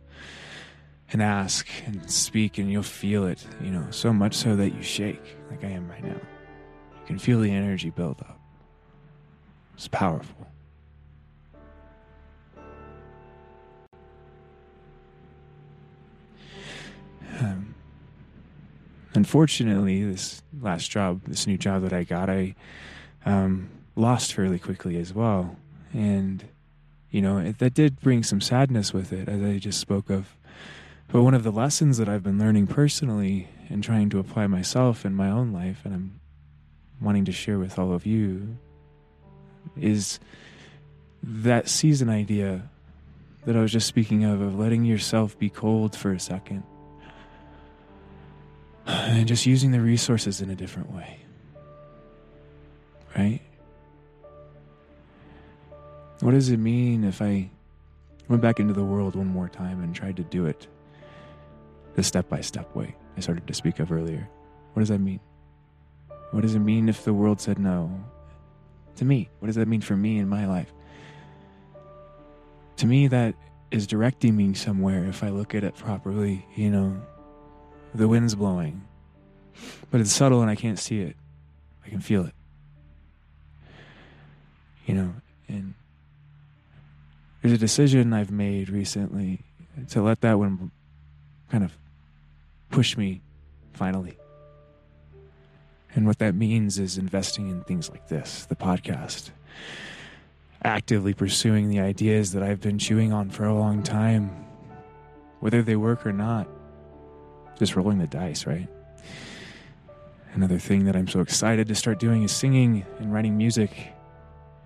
and 1.11 1.21
ask 1.21 1.67
and 1.85 2.09
speak, 2.09 2.57
and 2.57 2.71
you'll 2.71 2.83
feel 2.83 3.25
it, 3.25 3.45
you 3.61 3.69
know, 3.69 3.85
so 3.91 4.11
much 4.11 4.33
so 4.33 4.55
that 4.55 4.71
you 4.71 4.81
shake 4.81 5.37
like 5.51 5.63
I 5.63 5.67
am 5.67 5.87
right 5.87 6.03
now. 6.03 6.09
You 6.09 7.05
can 7.05 7.19
feel 7.19 7.39
the 7.39 7.51
energy 7.51 7.91
build 7.91 8.21
up. 8.21 8.39
It's 9.75 9.87
powerful. 9.87 10.47
Um, 17.39 17.75
unfortunately, 19.13 20.03
this 20.03 20.41
last 20.61 20.89
job, 20.89 21.21
this 21.27 21.47
new 21.47 21.57
job 21.57 21.83
that 21.83 21.93
I 21.93 22.03
got, 22.03 22.29
I 22.29 22.55
um, 23.25 23.69
lost 23.95 24.33
fairly 24.33 24.59
quickly 24.59 24.97
as 24.97 25.13
well. 25.13 25.55
And, 25.93 26.47
you 27.09 27.21
know, 27.21 27.37
it, 27.37 27.59
that 27.59 27.73
did 27.73 27.99
bring 28.01 28.23
some 28.23 28.41
sadness 28.41 28.93
with 28.93 29.11
it, 29.13 29.27
as 29.27 29.41
I 29.41 29.57
just 29.57 29.79
spoke 29.79 30.09
of. 30.09 30.35
But 31.07 31.23
one 31.23 31.33
of 31.33 31.43
the 31.43 31.51
lessons 31.51 31.97
that 31.97 32.09
I've 32.09 32.23
been 32.23 32.39
learning 32.39 32.67
personally 32.67 33.47
and 33.69 33.83
trying 33.83 34.09
to 34.09 34.19
apply 34.19 34.47
myself 34.47 35.05
in 35.05 35.13
my 35.13 35.29
own 35.29 35.51
life, 35.51 35.81
and 35.83 35.93
I'm 35.93 36.19
wanting 36.99 37.25
to 37.25 37.31
share 37.31 37.59
with 37.59 37.77
all 37.77 37.93
of 37.93 38.05
you, 38.05 38.57
is 39.79 40.19
that 41.23 41.69
season 41.69 42.09
idea 42.09 42.69
that 43.45 43.55
I 43.55 43.61
was 43.61 43.71
just 43.71 43.87
speaking 43.87 44.23
of, 44.23 44.41
of 44.41 44.57
letting 44.57 44.85
yourself 44.85 45.37
be 45.37 45.49
cold 45.49 45.95
for 45.95 46.11
a 46.11 46.19
second 46.19 46.63
and 48.87 49.27
just 49.27 49.45
using 49.45 49.71
the 49.71 49.81
resources 49.81 50.41
in 50.41 50.49
a 50.49 50.55
different 50.55 50.91
way. 50.91 51.19
Right? 53.17 53.41
What 56.19 56.31
does 56.31 56.49
it 56.49 56.57
mean 56.57 57.03
if 57.03 57.21
I 57.21 57.49
went 58.27 58.41
back 58.41 58.59
into 58.59 58.73
the 58.73 58.83
world 58.83 59.15
one 59.15 59.27
more 59.27 59.49
time 59.49 59.81
and 59.83 59.93
tried 59.95 60.17
to 60.17 60.23
do 60.23 60.45
it 60.45 60.67
the 61.95 62.03
step 62.03 62.27
by 62.29 62.41
step 62.41 62.75
way 62.75 62.95
I 63.17 63.21
started 63.21 63.47
to 63.47 63.53
speak 63.53 63.79
of 63.79 63.91
earlier? 63.91 64.27
What 64.73 64.81
does 64.81 64.89
that 64.89 64.99
mean? 64.99 65.19
What 66.31 66.41
does 66.41 66.55
it 66.55 66.59
mean 66.59 66.89
if 66.89 67.03
the 67.05 67.13
world 67.13 67.39
said 67.39 67.59
no 67.59 67.91
to 68.97 69.05
me? 69.05 69.29
What 69.39 69.47
does 69.47 69.55
that 69.55 69.67
mean 69.67 69.81
for 69.81 69.95
me 69.95 70.17
in 70.17 70.27
my 70.27 70.45
life? 70.45 70.71
To 72.77 72.87
me, 72.87 73.07
that 73.07 73.35
is 73.71 73.87
directing 73.87 74.35
me 74.35 74.53
somewhere 74.53 75.05
if 75.05 75.23
I 75.23 75.29
look 75.29 75.55
at 75.55 75.63
it 75.63 75.75
properly, 75.75 76.45
you 76.55 76.69
know, 76.69 77.01
the 77.95 78.07
wind's 78.07 78.35
blowing, 78.35 78.83
but 79.89 80.01
it's 80.01 80.11
subtle 80.11 80.41
and 80.41 80.49
I 80.49 80.55
can't 80.55 80.79
see 80.79 81.01
it. 81.01 81.15
I 81.85 81.89
can 81.89 82.01
feel 82.01 82.25
it. 82.25 82.33
You 84.85 84.95
know, 84.95 85.13
and 85.47 85.73
there's 87.41 87.53
a 87.53 87.57
decision 87.57 88.13
I've 88.13 88.31
made 88.31 88.69
recently 88.69 89.41
to 89.89 90.01
let 90.01 90.21
that 90.21 90.37
one 90.37 90.71
kind 91.49 91.63
of 91.63 91.77
push 92.69 92.97
me 92.97 93.21
finally. 93.73 94.17
And 95.95 96.05
what 96.05 96.19
that 96.19 96.35
means 96.35 96.77
is 96.77 96.97
investing 96.97 97.49
in 97.49 97.63
things 97.63 97.89
like 97.89 98.09
this, 98.09 98.45
the 98.45 98.55
podcast, 98.55 99.29
actively 100.63 101.13
pursuing 101.13 101.69
the 101.69 101.79
ideas 101.79 102.33
that 102.33 102.43
I've 102.43 102.59
been 102.59 102.77
chewing 102.77 103.13
on 103.13 103.29
for 103.29 103.45
a 103.45 103.53
long 103.53 103.81
time, 103.81 104.45
whether 105.39 105.61
they 105.61 105.77
work 105.77 106.05
or 106.05 106.11
not 106.11 106.49
just 107.57 107.75
rolling 107.75 107.99
the 107.99 108.07
dice, 108.07 108.45
right? 108.45 108.67
Another 110.33 110.59
thing 110.59 110.85
that 110.85 110.95
I'm 110.95 111.07
so 111.07 111.21
excited 111.21 111.67
to 111.69 111.75
start 111.75 111.99
doing 111.99 112.23
is 112.23 112.31
singing 112.31 112.85
and 112.99 113.13
writing 113.13 113.37
music 113.37 113.93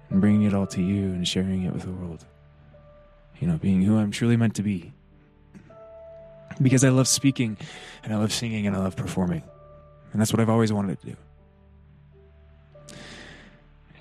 and 0.09 0.19
bringing 0.19 0.43
it 0.43 0.53
all 0.53 0.65
to 0.67 0.81
you 0.81 1.05
and 1.05 1.27
sharing 1.27 1.63
it 1.63 1.73
with 1.73 1.83
the 1.83 1.91
world. 1.91 2.25
You 3.39 3.47
know, 3.47 3.57
being 3.57 3.81
who 3.83 3.97
I'm 3.97 4.11
truly 4.11 4.35
meant 4.35 4.55
to 4.55 4.63
be. 4.63 4.91
Because 6.61 6.83
I 6.83 6.89
love 6.89 7.07
speaking 7.07 7.57
and 8.03 8.11
I 8.11 8.17
love 8.17 8.33
singing 8.33 8.65
and 8.67 8.75
I 8.75 8.79
love 8.79 8.95
performing. 8.95 9.43
And 10.11 10.19
that's 10.19 10.33
what 10.33 10.39
I've 10.39 10.49
always 10.49 10.73
wanted 10.73 10.99
to 11.01 11.05
do. 11.05 11.15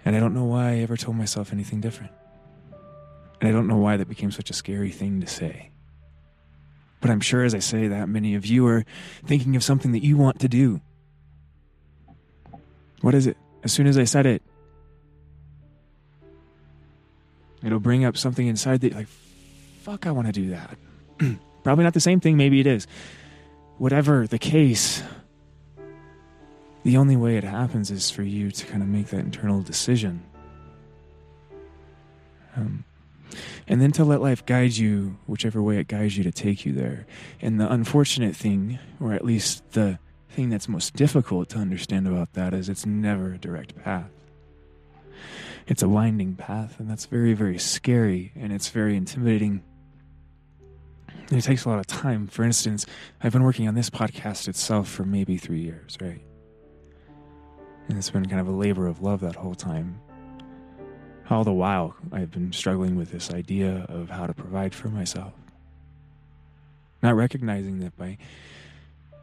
And 0.04 0.16
I 0.16 0.20
don't 0.20 0.32
know 0.32 0.44
why 0.44 0.70
I 0.70 0.76
ever 0.78 0.96
told 0.96 1.18
myself 1.18 1.52
anything 1.52 1.82
different. 1.82 2.12
And 3.40 3.48
I 3.48 3.52
don't 3.52 3.68
know 3.68 3.76
why 3.76 3.98
that 3.98 4.08
became 4.08 4.30
such 4.30 4.48
a 4.48 4.54
scary 4.54 4.90
thing 4.90 5.20
to 5.20 5.26
say. 5.26 5.70
But 7.00 7.10
I'm 7.10 7.20
sure 7.20 7.44
as 7.44 7.54
I 7.54 7.60
say 7.60 7.88
that, 7.88 8.08
many 8.08 8.34
of 8.34 8.44
you 8.46 8.66
are 8.66 8.84
thinking 9.24 9.56
of 9.56 9.62
something 9.62 9.92
that 9.92 10.04
you 10.04 10.16
want 10.16 10.40
to 10.40 10.48
do. 10.48 10.80
What 13.00 13.14
is 13.14 13.26
it? 13.26 13.36
As 13.62 13.72
soon 13.72 13.86
as 13.86 13.96
I 13.96 14.04
said 14.04 14.26
it, 14.26 14.42
it'll 17.62 17.80
bring 17.80 18.04
up 18.04 18.16
something 18.16 18.46
inside 18.46 18.80
that, 18.80 18.94
like, 18.94 19.08
fuck, 19.82 20.06
I 20.06 20.10
want 20.10 20.26
to 20.26 20.32
do 20.32 20.50
that. 20.50 20.78
Probably 21.62 21.84
not 21.84 21.94
the 21.94 22.00
same 22.00 22.20
thing, 22.20 22.36
maybe 22.36 22.60
it 22.60 22.66
is. 22.66 22.86
Whatever 23.78 24.26
the 24.26 24.38
case, 24.38 25.02
the 26.82 26.96
only 26.96 27.16
way 27.16 27.36
it 27.36 27.44
happens 27.44 27.90
is 27.90 28.10
for 28.10 28.22
you 28.22 28.50
to 28.50 28.66
kind 28.66 28.82
of 28.82 28.88
make 28.88 29.08
that 29.08 29.20
internal 29.20 29.62
decision. 29.62 30.22
Um, 32.56 32.84
and 33.66 33.80
then 33.80 33.92
to 33.92 34.04
let 34.04 34.20
life 34.20 34.44
guide 34.46 34.76
you 34.76 35.18
whichever 35.26 35.62
way 35.62 35.78
it 35.78 35.88
guides 35.88 36.16
you 36.16 36.24
to 36.24 36.32
take 36.32 36.64
you 36.64 36.72
there. 36.72 37.06
And 37.40 37.60
the 37.60 37.70
unfortunate 37.70 38.34
thing, 38.34 38.78
or 39.00 39.12
at 39.12 39.24
least 39.24 39.72
the 39.72 39.98
thing 40.30 40.50
that's 40.50 40.68
most 40.68 40.94
difficult 40.94 41.48
to 41.50 41.58
understand 41.58 42.06
about 42.06 42.32
that, 42.34 42.54
is 42.54 42.68
it's 42.68 42.86
never 42.86 43.34
a 43.34 43.38
direct 43.38 43.76
path. 43.76 44.10
It's 45.66 45.82
a 45.82 45.88
winding 45.88 46.34
path, 46.34 46.80
and 46.80 46.88
that's 46.88 47.04
very, 47.06 47.34
very 47.34 47.58
scary, 47.58 48.32
and 48.34 48.52
it's 48.52 48.70
very 48.70 48.96
intimidating. 48.96 49.62
It 51.30 51.42
takes 51.42 51.66
a 51.66 51.68
lot 51.68 51.78
of 51.78 51.86
time. 51.86 52.26
For 52.26 52.42
instance, 52.42 52.86
I've 53.20 53.32
been 53.32 53.42
working 53.42 53.68
on 53.68 53.74
this 53.74 53.90
podcast 53.90 54.48
itself 54.48 54.88
for 54.88 55.04
maybe 55.04 55.36
three 55.36 55.60
years, 55.60 55.98
right? 56.00 56.22
And 57.88 57.98
it's 57.98 58.08
been 58.08 58.24
kind 58.24 58.40
of 58.40 58.48
a 58.48 58.52
labor 58.52 58.86
of 58.86 59.02
love 59.02 59.20
that 59.20 59.36
whole 59.36 59.54
time. 59.54 60.00
All 61.30 61.44
the 61.44 61.52
while, 61.52 61.94
I've 62.10 62.30
been 62.30 62.52
struggling 62.52 62.96
with 62.96 63.10
this 63.10 63.30
idea 63.30 63.86
of 63.88 64.08
how 64.08 64.26
to 64.26 64.32
provide 64.32 64.74
for 64.74 64.88
myself. 64.88 65.32
Not 67.02 67.16
recognizing 67.16 67.80
that 67.80 67.96
by 67.96 68.16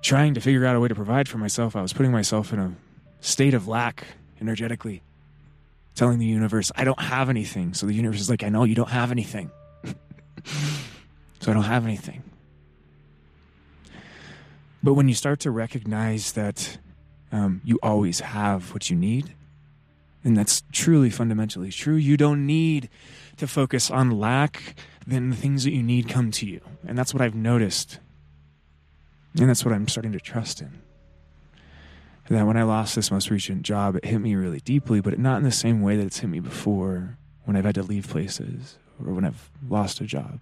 trying 0.01 0.35
to 0.35 0.41
figure 0.41 0.65
out 0.65 0.75
a 0.75 0.79
way 0.79 0.87
to 0.87 0.95
provide 0.95 1.27
for 1.27 1.39
myself, 1.39 1.75
I 1.75 1.81
was 1.81 1.93
putting 1.93 2.11
myself 2.11 2.53
in 2.53 2.59
a 2.59 2.75
state 3.21 3.55
of 3.55 3.67
lack 3.67 4.05
energetically. 4.39 5.01
telling 5.95 6.19
the 6.19 6.25
universe, 6.25 6.73
I 6.75 6.83
don't 6.83 6.99
have 6.99 7.29
anything. 7.29 7.73
So 7.73 7.85
the 7.85 7.93
universe 7.93 8.19
is 8.19 8.29
like, 8.29 8.43
I 8.43 8.49
know 8.49 8.65
you 8.65 8.75
don't 8.75 8.89
have 8.89 9.11
anything. 9.11 9.49
so 11.39 11.51
I 11.51 11.53
don't 11.53 11.63
have 11.63 11.85
anything. 11.85 12.21
But 14.83 14.93
when 14.93 15.07
you 15.07 15.15
start 15.15 15.39
to 15.41 15.51
recognize 15.51 16.33
that 16.33 16.77
um, 17.31 17.61
you 17.63 17.79
always 17.81 18.19
have 18.19 18.73
what 18.73 18.89
you 18.89 18.95
need, 18.97 19.33
and 20.25 20.35
that's 20.35 20.63
truly 20.71 21.11
fundamentally 21.11 21.71
true, 21.71 21.95
you 21.95 22.17
don't 22.17 22.45
need 22.45 22.89
to 23.37 23.47
focus 23.47 23.91
on 23.91 24.09
lack, 24.09 24.75
then 25.05 25.29
the 25.29 25.35
things 25.35 25.63
that 25.63 25.71
you 25.71 25.83
need 25.83 26.09
come 26.09 26.31
to 26.31 26.47
you. 26.47 26.61
And 26.85 26.97
that's 26.97 27.13
what 27.13 27.21
I've 27.21 27.35
noticed. 27.35 27.99
And 29.39 29.47
that's 29.47 29.63
what 29.63 29.73
I'm 29.73 29.87
starting 29.87 30.13
to 30.13 30.19
trust 30.19 30.61
in. 30.61 30.81
That 32.29 32.47
when 32.47 32.57
I 32.57 32.63
lost 32.63 32.95
this 32.95 33.11
most 33.11 33.29
recent 33.29 33.61
job, 33.61 33.97
it 33.97 34.05
hit 34.05 34.19
me 34.19 34.33
really 34.33 34.61
deeply, 34.61 34.99
but 34.99 35.19
not 35.19 35.37
in 35.37 35.43
the 35.43 35.51
same 35.51 35.83
way 35.83 35.95
that 35.95 36.07
it's 36.07 36.19
hit 36.19 36.29
me 36.29 36.39
before 36.39 37.17
when 37.43 37.55
I've 37.55 37.65
had 37.65 37.75
to 37.75 37.83
leave 37.83 38.09
places 38.09 38.79
or 38.99 39.13
when 39.13 39.25
I've 39.25 39.51
lost 39.69 40.01
a 40.01 40.05
job. 40.05 40.39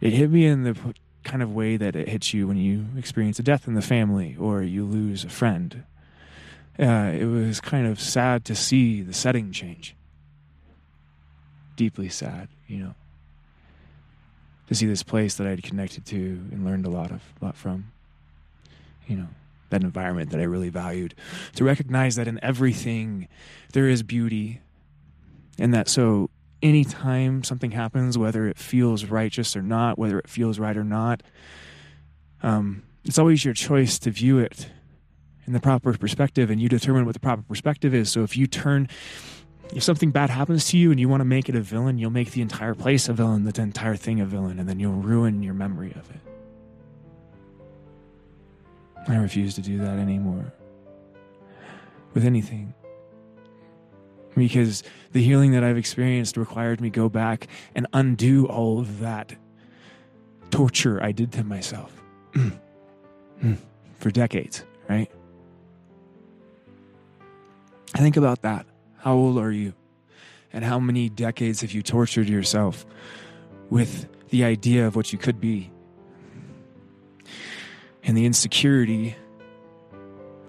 It 0.00 0.12
hit 0.12 0.30
me 0.30 0.46
in 0.46 0.62
the 0.62 0.76
kind 1.24 1.42
of 1.42 1.52
way 1.52 1.76
that 1.76 1.96
it 1.96 2.08
hits 2.08 2.32
you 2.32 2.46
when 2.46 2.58
you 2.58 2.86
experience 2.96 3.40
a 3.40 3.42
death 3.42 3.66
in 3.66 3.74
the 3.74 3.82
family 3.82 4.36
or 4.38 4.62
you 4.62 4.84
lose 4.84 5.24
a 5.24 5.28
friend. 5.28 5.82
Uh, 6.78 7.12
it 7.14 7.26
was 7.26 7.60
kind 7.60 7.86
of 7.86 8.00
sad 8.00 8.44
to 8.46 8.54
see 8.54 9.00
the 9.02 9.12
setting 9.12 9.52
change. 9.52 9.94
Deeply 11.76 12.08
sad, 12.08 12.48
you 12.66 12.78
know, 12.78 12.94
to 14.68 14.74
see 14.74 14.86
this 14.86 15.02
place 15.02 15.36
that 15.36 15.46
I 15.46 15.50
had 15.50 15.62
connected 15.62 16.04
to 16.06 16.16
and 16.16 16.64
learned 16.64 16.86
a 16.86 16.90
lot 16.90 17.10
of, 17.10 17.22
lot 17.40 17.56
from, 17.56 17.92
you 19.06 19.16
know, 19.16 19.28
that 19.70 19.82
environment 19.82 20.30
that 20.30 20.40
I 20.40 20.44
really 20.44 20.68
valued. 20.68 21.14
To 21.56 21.64
recognize 21.64 22.16
that 22.16 22.28
in 22.28 22.38
everything 22.42 23.28
there 23.72 23.88
is 23.88 24.02
beauty, 24.02 24.60
and 25.58 25.72
that 25.74 25.88
so 25.88 26.30
anytime 26.62 27.44
something 27.44 27.72
happens, 27.72 28.18
whether 28.18 28.48
it 28.48 28.58
feels 28.58 29.04
righteous 29.04 29.56
or 29.56 29.62
not, 29.62 29.98
whether 29.98 30.18
it 30.18 30.28
feels 30.28 30.58
right 30.58 30.76
or 30.76 30.84
not, 30.84 31.22
um, 32.42 32.82
it's 33.04 33.18
always 33.18 33.44
your 33.44 33.54
choice 33.54 33.98
to 34.00 34.10
view 34.10 34.38
it 34.38 34.70
in 35.46 35.52
the 35.52 35.60
proper 35.60 35.92
perspective, 35.92 36.50
and 36.50 36.60
you 36.60 36.68
determine 36.68 37.04
what 37.04 37.14
the 37.14 37.20
proper 37.20 37.42
perspective 37.42 37.94
is. 37.94 38.10
So 38.10 38.22
if 38.22 38.36
you 38.36 38.46
turn, 38.46 38.88
if 39.74 39.82
something 39.82 40.10
bad 40.10 40.30
happens 40.30 40.66
to 40.68 40.78
you 40.78 40.90
and 40.90 40.98
you 40.98 41.08
want 41.08 41.20
to 41.20 41.24
make 41.24 41.48
it 41.48 41.54
a 41.54 41.60
villain, 41.60 41.98
you'll 41.98 42.10
make 42.10 42.32
the 42.32 42.42
entire 42.42 42.74
place 42.74 43.08
a 43.08 43.12
villain, 43.12 43.44
the 43.44 43.60
entire 43.60 43.96
thing 43.96 44.20
a 44.20 44.26
villain, 44.26 44.58
and 44.58 44.68
then 44.68 44.80
you'll 44.80 44.92
ruin 44.92 45.42
your 45.42 45.54
memory 45.54 45.92
of 45.92 46.10
it. 46.10 46.20
I 49.06 49.16
refuse 49.16 49.54
to 49.56 49.60
do 49.60 49.78
that 49.78 49.98
anymore 49.98 50.52
with 52.14 52.24
anything 52.24 52.72
because 54.34 54.82
the 55.12 55.22
healing 55.22 55.52
that 55.52 55.62
I've 55.62 55.76
experienced 55.76 56.36
required 56.36 56.80
me 56.80 56.90
go 56.90 57.08
back 57.08 57.48
and 57.74 57.86
undo 57.92 58.46
all 58.46 58.80
of 58.80 59.00
that 59.00 59.34
torture 60.50 61.02
I 61.02 61.12
did 61.12 61.32
to 61.32 61.44
myself 61.44 62.02
for 63.98 64.10
decades, 64.10 64.64
right? 64.88 65.10
Think 67.88 68.16
about 68.16 68.42
that. 68.42 68.66
How 68.98 69.14
old 69.14 69.38
are 69.38 69.52
you? 69.52 69.74
And 70.52 70.64
how 70.64 70.78
many 70.78 71.08
decades 71.08 71.60
have 71.62 71.72
you 71.72 71.82
tortured 71.82 72.28
yourself 72.28 72.86
with 73.70 74.08
the 74.30 74.44
idea 74.44 74.86
of 74.86 74.96
what 74.96 75.12
you 75.12 75.18
could 75.18 75.40
be? 75.40 75.70
And 78.02 78.16
the 78.16 78.26
insecurity, 78.26 79.16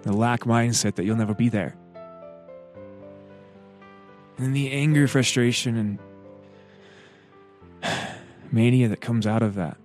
the 0.02 0.12
lack 0.12 0.40
mindset 0.40 0.94
that 0.96 1.04
you'll 1.04 1.16
never 1.16 1.34
be 1.34 1.48
there. 1.48 1.76
And 4.38 4.54
the 4.54 4.70
anger, 4.70 5.08
frustration, 5.08 5.98
and 7.82 7.92
mania 8.52 8.88
that 8.88 9.00
comes 9.00 9.26
out 9.26 9.42
of 9.42 9.54
that. 9.54 9.76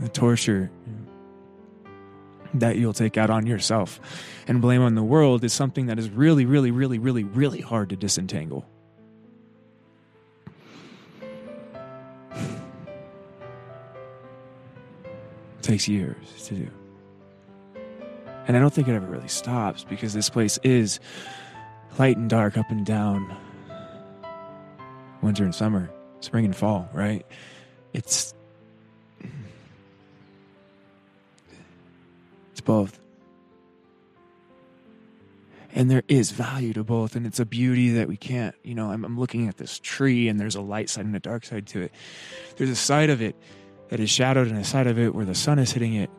The 0.00 0.08
torture 0.08 0.70
that 2.54 2.76
you'll 2.76 2.92
take 2.92 3.16
out 3.16 3.30
on 3.30 3.46
yourself 3.46 4.00
and 4.46 4.60
blame 4.60 4.82
on 4.82 4.94
the 4.94 5.02
world 5.02 5.44
is 5.44 5.52
something 5.52 5.86
that 5.86 5.98
is 5.98 6.10
really, 6.10 6.44
really, 6.44 6.70
really, 6.70 6.98
really, 6.98 7.24
really 7.24 7.60
hard 7.60 7.90
to 7.90 7.96
disentangle. 7.96 8.66
It 12.36 12.42
takes 15.62 15.88
years 15.88 16.16
to 16.46 16.54
do. 16.54 16.70
And 18.46 18.56
I 18.56 18.60
don't 18.60 18.72
think 18.72 18.88
it 18.88 18.94
ever 18.94 19.06
really 19.06 19.28
stops 19.28 19.84
because 19.84 20.12
this 20.12 20.28
place 20.28 20.58
is 20.64 20.98
light 21.98 22.16
and 22.16 22.28
dark, 22.28 22.58
up 22.58 22.70
and 22.70 22.84
down, 22.84 23.36
winter 25.22 25.44
and 25.44 25.54
summer, 25.54 25.90
spring 26.20 26.44
and 26.44 26.56
fall, 26.56 26.88
right? 26.92 27.24
It's 27.92 28.34
both. 32.70 33.00
And 35.72 35.90
there 35.90 36.02
is 36.06 36.30
value 36.30 36.72
to 36.74 36.84
both, 36.84 37.16
and 37.16 37.26
it's 37.26 37.40
a 37.40 37.44
beauty 37.44 37.90
that 37.90 38.06
we 38.06 38.16
can't, 38.16 38.54
you 38.62 38.74
know. 38.74 38.90
I'm, 38.90 39.04
I'm 39.04 39.18
looking 39.18 39.48
at 39.48 39.56
this 39.56 39.80
tree, 39.80 40.28
and 40.28 40.38
there's 40.38 40.54
a 40.54 40.60
light 40.60 40.88
side 40.88 41.04
and 41.04 41.14
a 41.16 41.20
dark 41.20 41.44
side 41.44 41.66
to 41.68 41.82
it. 41.82 41.92
There's 42.56 42.70
a 42.70 42.76
side 42.76 43.10
of 43.10 43.22
it 43.22 43.34
that 43.88 43.98
is 43.98 44.08
shadowed, 44.08 44.48
and 44.48 44.58
a 44.58 44.64
side 44.64 44.86
of 44.86 44.98
it 44.98 45.14
where 45.14 45.24
the 45.24 45.34
sun 45.34 45.58
is 45.58 45.72
hitting 45.72 45.94
it. 45.94 46.10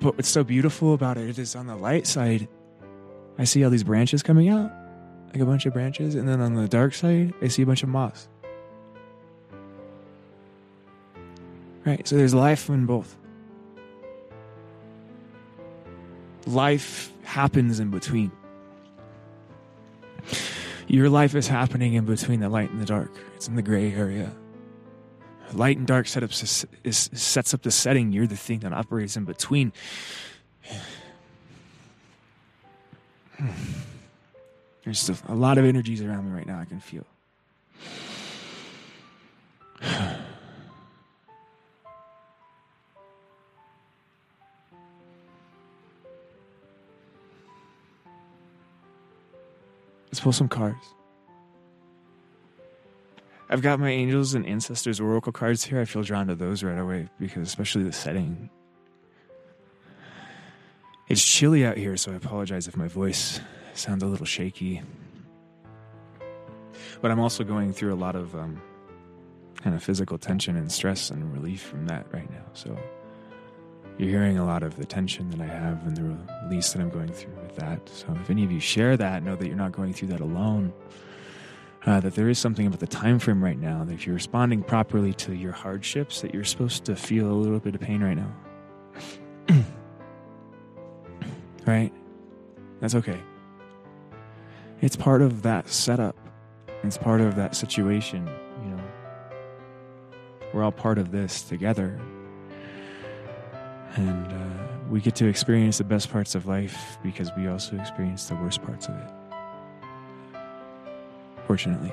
But 0.00 0.16
what's 0.16 0.28
so 0.28 0.44
beautiful 0.44 0.92
about 0.92 1.16
it 1.16 1.38
is 1.38 1.56
on 1.56 1.66
the 1.66 1.76
light 1.76 2.06
side, 2.06 2.48
I 3.38 3.44
see 3.44 3.64
all 3.64 3.70
these 3.70 3.84
branches 3.84 4.22
coming 4.22 4.48
out, 4.50 4.70
like 5.32 5.40
a 5.40 5.46
bunch 5.46 5.64
of 5.64 5.72
branches, 5.72 6.14
and 6.14 6.28
then 6.28 6.40
on 6.40 6.54
the 6.54 6.68
dark 6.68 6.94
side, 6.94 7.32
I 7.40 7.48
see 7.48 7.62
a 7.62 7.66
bunch 7.66 7.82
of 7.82 7.88
moss. 7.88 8.28
Right, 11.84 12.06
so 12.06 12.16
there's 12.16 12.34
life 12.34 12.68
in 12.68 12.84
both. 12.84 13.16
Life 16.46 17.12
happens 17.24 17.80
in 17.80 17.90
between. 17.90 18.30
Your 20.86 21.10
life 21.10 21.34
is 21.34 21.48
happening 21.48 21.94
in 21.94 22.04
between 22.04 22.40
the 22.40 22.48
light 22.48 22.70
and 22.70 22.80
the 22.80 22.86
dark. 22.86 23.10
It's 23.34 23.48
in 23.48 23.56
the 23.56 23.62
gray 23.62 23.92
area. 23.92 24.32
Light 25.52 25.76
and 25.76 25.86
dark 25.86 26.06
setups 26.06 26.42
is, 26.42 26.66
is, 26.84 27.10
sets 27.12 27.52
up 27.52 27.62
the 27.62 27.70
setting. 27.70 28.12
You're 28.12 28.26
the 28.26 28.36
thing 28.36 28.60
that 28.60 28.72
operates 28.72 29.16
in 29.16 29.24
between. 29.24 29.72
There's 34.84 35.10
a 35.26 35.34
lot 35.34 35.58
of 35.58 35.64
energies 35.64 36.00
around 36.00 36.30
me 36.30 36.36
right 36.36 36.46
now 36.46 36.60
I 36.60 36.64
can 36.64 36.80
feel. 36.80 37.04
Let's 50.16 50.24
pull 50.24 50.32
some 50.32 50.48
cards. 50.48 50.94
I've 53.50 53.60
got 53.60 53.78
my 53.78 53.90
angels 53.90 54.32
and 54.32 54.46
ancestors 54.46 54.98
oracle 54.98 55.30
cards 55.30 55.62
here. 55.62 55.78
I 55.78 55.84
feel 55.84 56.02
drawn 56.02 56.28
to 56.28 56.34
those 56.34 56.62
right 56.62 56.78
away 56.78 57.10
because, 57.20 57.46
especially 57.46 57.82
the 57.82 57.92
setting. 57.92 58.48
It's 61.06 61.22
chilly 61.22 61.66
out 61.66 61.76
here, 61.76 61.98
so 61.98 62.12
I 62.12 62.14
apologize 62.14 62.66
if 62.66 62.78
my 62.78 62.88
voice 62.88 63.40
sounds 63.74 64.02
a 64.02 64.06
little 64.06 64.24
shaky. 64.24 64.80
But 67.02 67.10
I'm 67.10 67.20
also 67.20 67.44
going 67.44 67.74
through 67.74 67.92
a 67.92 68.00
lot 68.00 68.16
of 68.16 68.34
um, 68.34 68.62
kind 69.60 69.76
of 69.76 69.82
physical 69.82 70.16
tension 70.16 70.56
and 70.56 70.72
stress 70.72 71.10
and 71.10 71.30
relief 71.30 71.60
from 71.60 71.88
that 71.88 72.06
right 72.10 72.30
now. 72.30 72.46
So 72.54 72.74
you're 73.98 74.10
hearing 74.10 74.38
a 74.38 74.44
lot 74.44 74.62
of 74.62 74.76
the 74.76 74.84
tension 74.84 75.30
that 75.30 75.40
I 75.40 75.46
have 75.46 75.86
and 75.86 75.96
the 75.96 76.16
release 76.44 76.72
that 76.72 76.82
I'm 76.82 76.90
going 76.90 77.12
through 77.12 77.34
with 77.42 77.56
that. 77.56 77.88
So 77.88 78.14
if 78.20 78.28
any 78.28 78.44
of 78.44 78.52
you 78.52 78.60
share 78.60 78.96
that, 78.96 79.22
know 79.22 79.36
that 79.36 79.46
you're 79.46 79.56
not 79.56 79.72
going 79.72 79.94
through 79.94 80.08
that 80.08 80.20
alone. 80.20 80.72
Uh, 81.86 82.00
that 82.00 82.14
there 82.14 82.28
is 82.28 82.38
something 82.38 82.66
about 82.66 82.80
the 82.80 82.86
time 82.86 83.18
frame 83.18 83.42
right 83.42 83.58
now 83.58 83.84
that 83.84 83.92
if 83.94 84.06
you're 84.06 84.14
responding 84.14 84.62
properly 84.62 85.14
to 85.14 85.34
your 85.34 85.52
hardships, 85.52 86.20
that 86.20 86.34
you're 86.34 86.44
supposed 86.44 86.84
to 86.84 86.96
feel 86.96 87.30
a 87.30 87.32
little 87.32 87.60
bit 87.60 87.74
of 87.74 87.80
pain 87.80 88.02
right 88.02 88.16
now. 88.16 88.34
right? 91.66 91.92
That's 92.80 92.96
okay. 92.96 93.20
It's 94.82 94.96
part 94.96 95.22
of 95.22 95.42
that 95.42 95.68
setup. 95.68 96.16
It's 96.82 96.98
part 96.98 97.20
of 97.20 97.36
that 97.36 97.54
situation, 97.54 98.28
you 98.62 98.70
know. 98.70 98.82
We're 100.52 100.64
all 100.64 100.72
part 100.72 100.98
of 100.98 101.12
this 101.12 101.42
together. 101.42 101.98
And 103.96 104.32
uh, 104.32 104.66
we 104.90 105.00
get 105.00 105.14
to 105.16 105.26
experience 105.26 105.78
the 105.78 105.84
best 105.84 106.10
parts 106.10 106.34
of 106.34 106.46
life 106.46 106.98
because 107.02 107.30
we 107.36 107.48
also 107.48 107.76
experience 107.78 108.26
the 108.26 108.34
worst 108.36 108.62
parts 108.62 108.88
of 108.88 108.94
it. 108.94 109.10
Fortunately. 111.46 111.92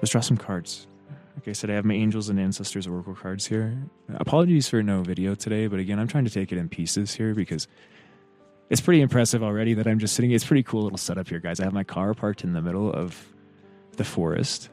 Let's 0.00 0.10
draw 0.10 0.20
some 0.20 0.36
cards. 0.36 0.86
Like 1.36 1.48
I 1.48 1.52
said, 1.52 1.70
I 1.70 1.74
have 1.74 1.84
my 1.84 1.94
angels 1.94 2.28
and 2.28 2.40
ancestors 2.40 2.86
oracle 2.86 3.14
cards 3.14 3.46
here. 3.46 3.78
Apologies 4.14 4.68
for 4.68 4.82
no 4.82 5.02
video 5.02 5.34
today, 5.34 5.68
but 5.68 5.78
again, 5.78 5.98
I'm 5.98 6.08
trying 6.08 6.24
to 6.24 6.30
take 6.30 6.52
it 6.52 6.58
in 6.58 6.68
pieces 6.68 7.14
here 7.14 7.34
because 7.34 7.68
it's 8.70 8.80
pretty 8.80 9.00
impressive 9.00 9.42
already 9.42 9.74
that 9.74 9.86
I'm 9.86 9.98
just 9.98 10.14
sitting. 10.14 10.32
It's 10.32 10.44
pretty 10.44 10.62
cool 10.62 10.82
little 10.82 10.98
setup 10.98 11.28
here, 11.28 11.38
guys. 11.38 11.60
I 11.60 11.64
have 11.64 11.72
my 11.72 11.84
car 11.84 12.12
parked 12.14 12.44
in 12.44 12.52
the 12.52 12.60
middle 12.60 12.92
of 12.92 13.32
the 13.96 14.04
forest, 14.04 14.68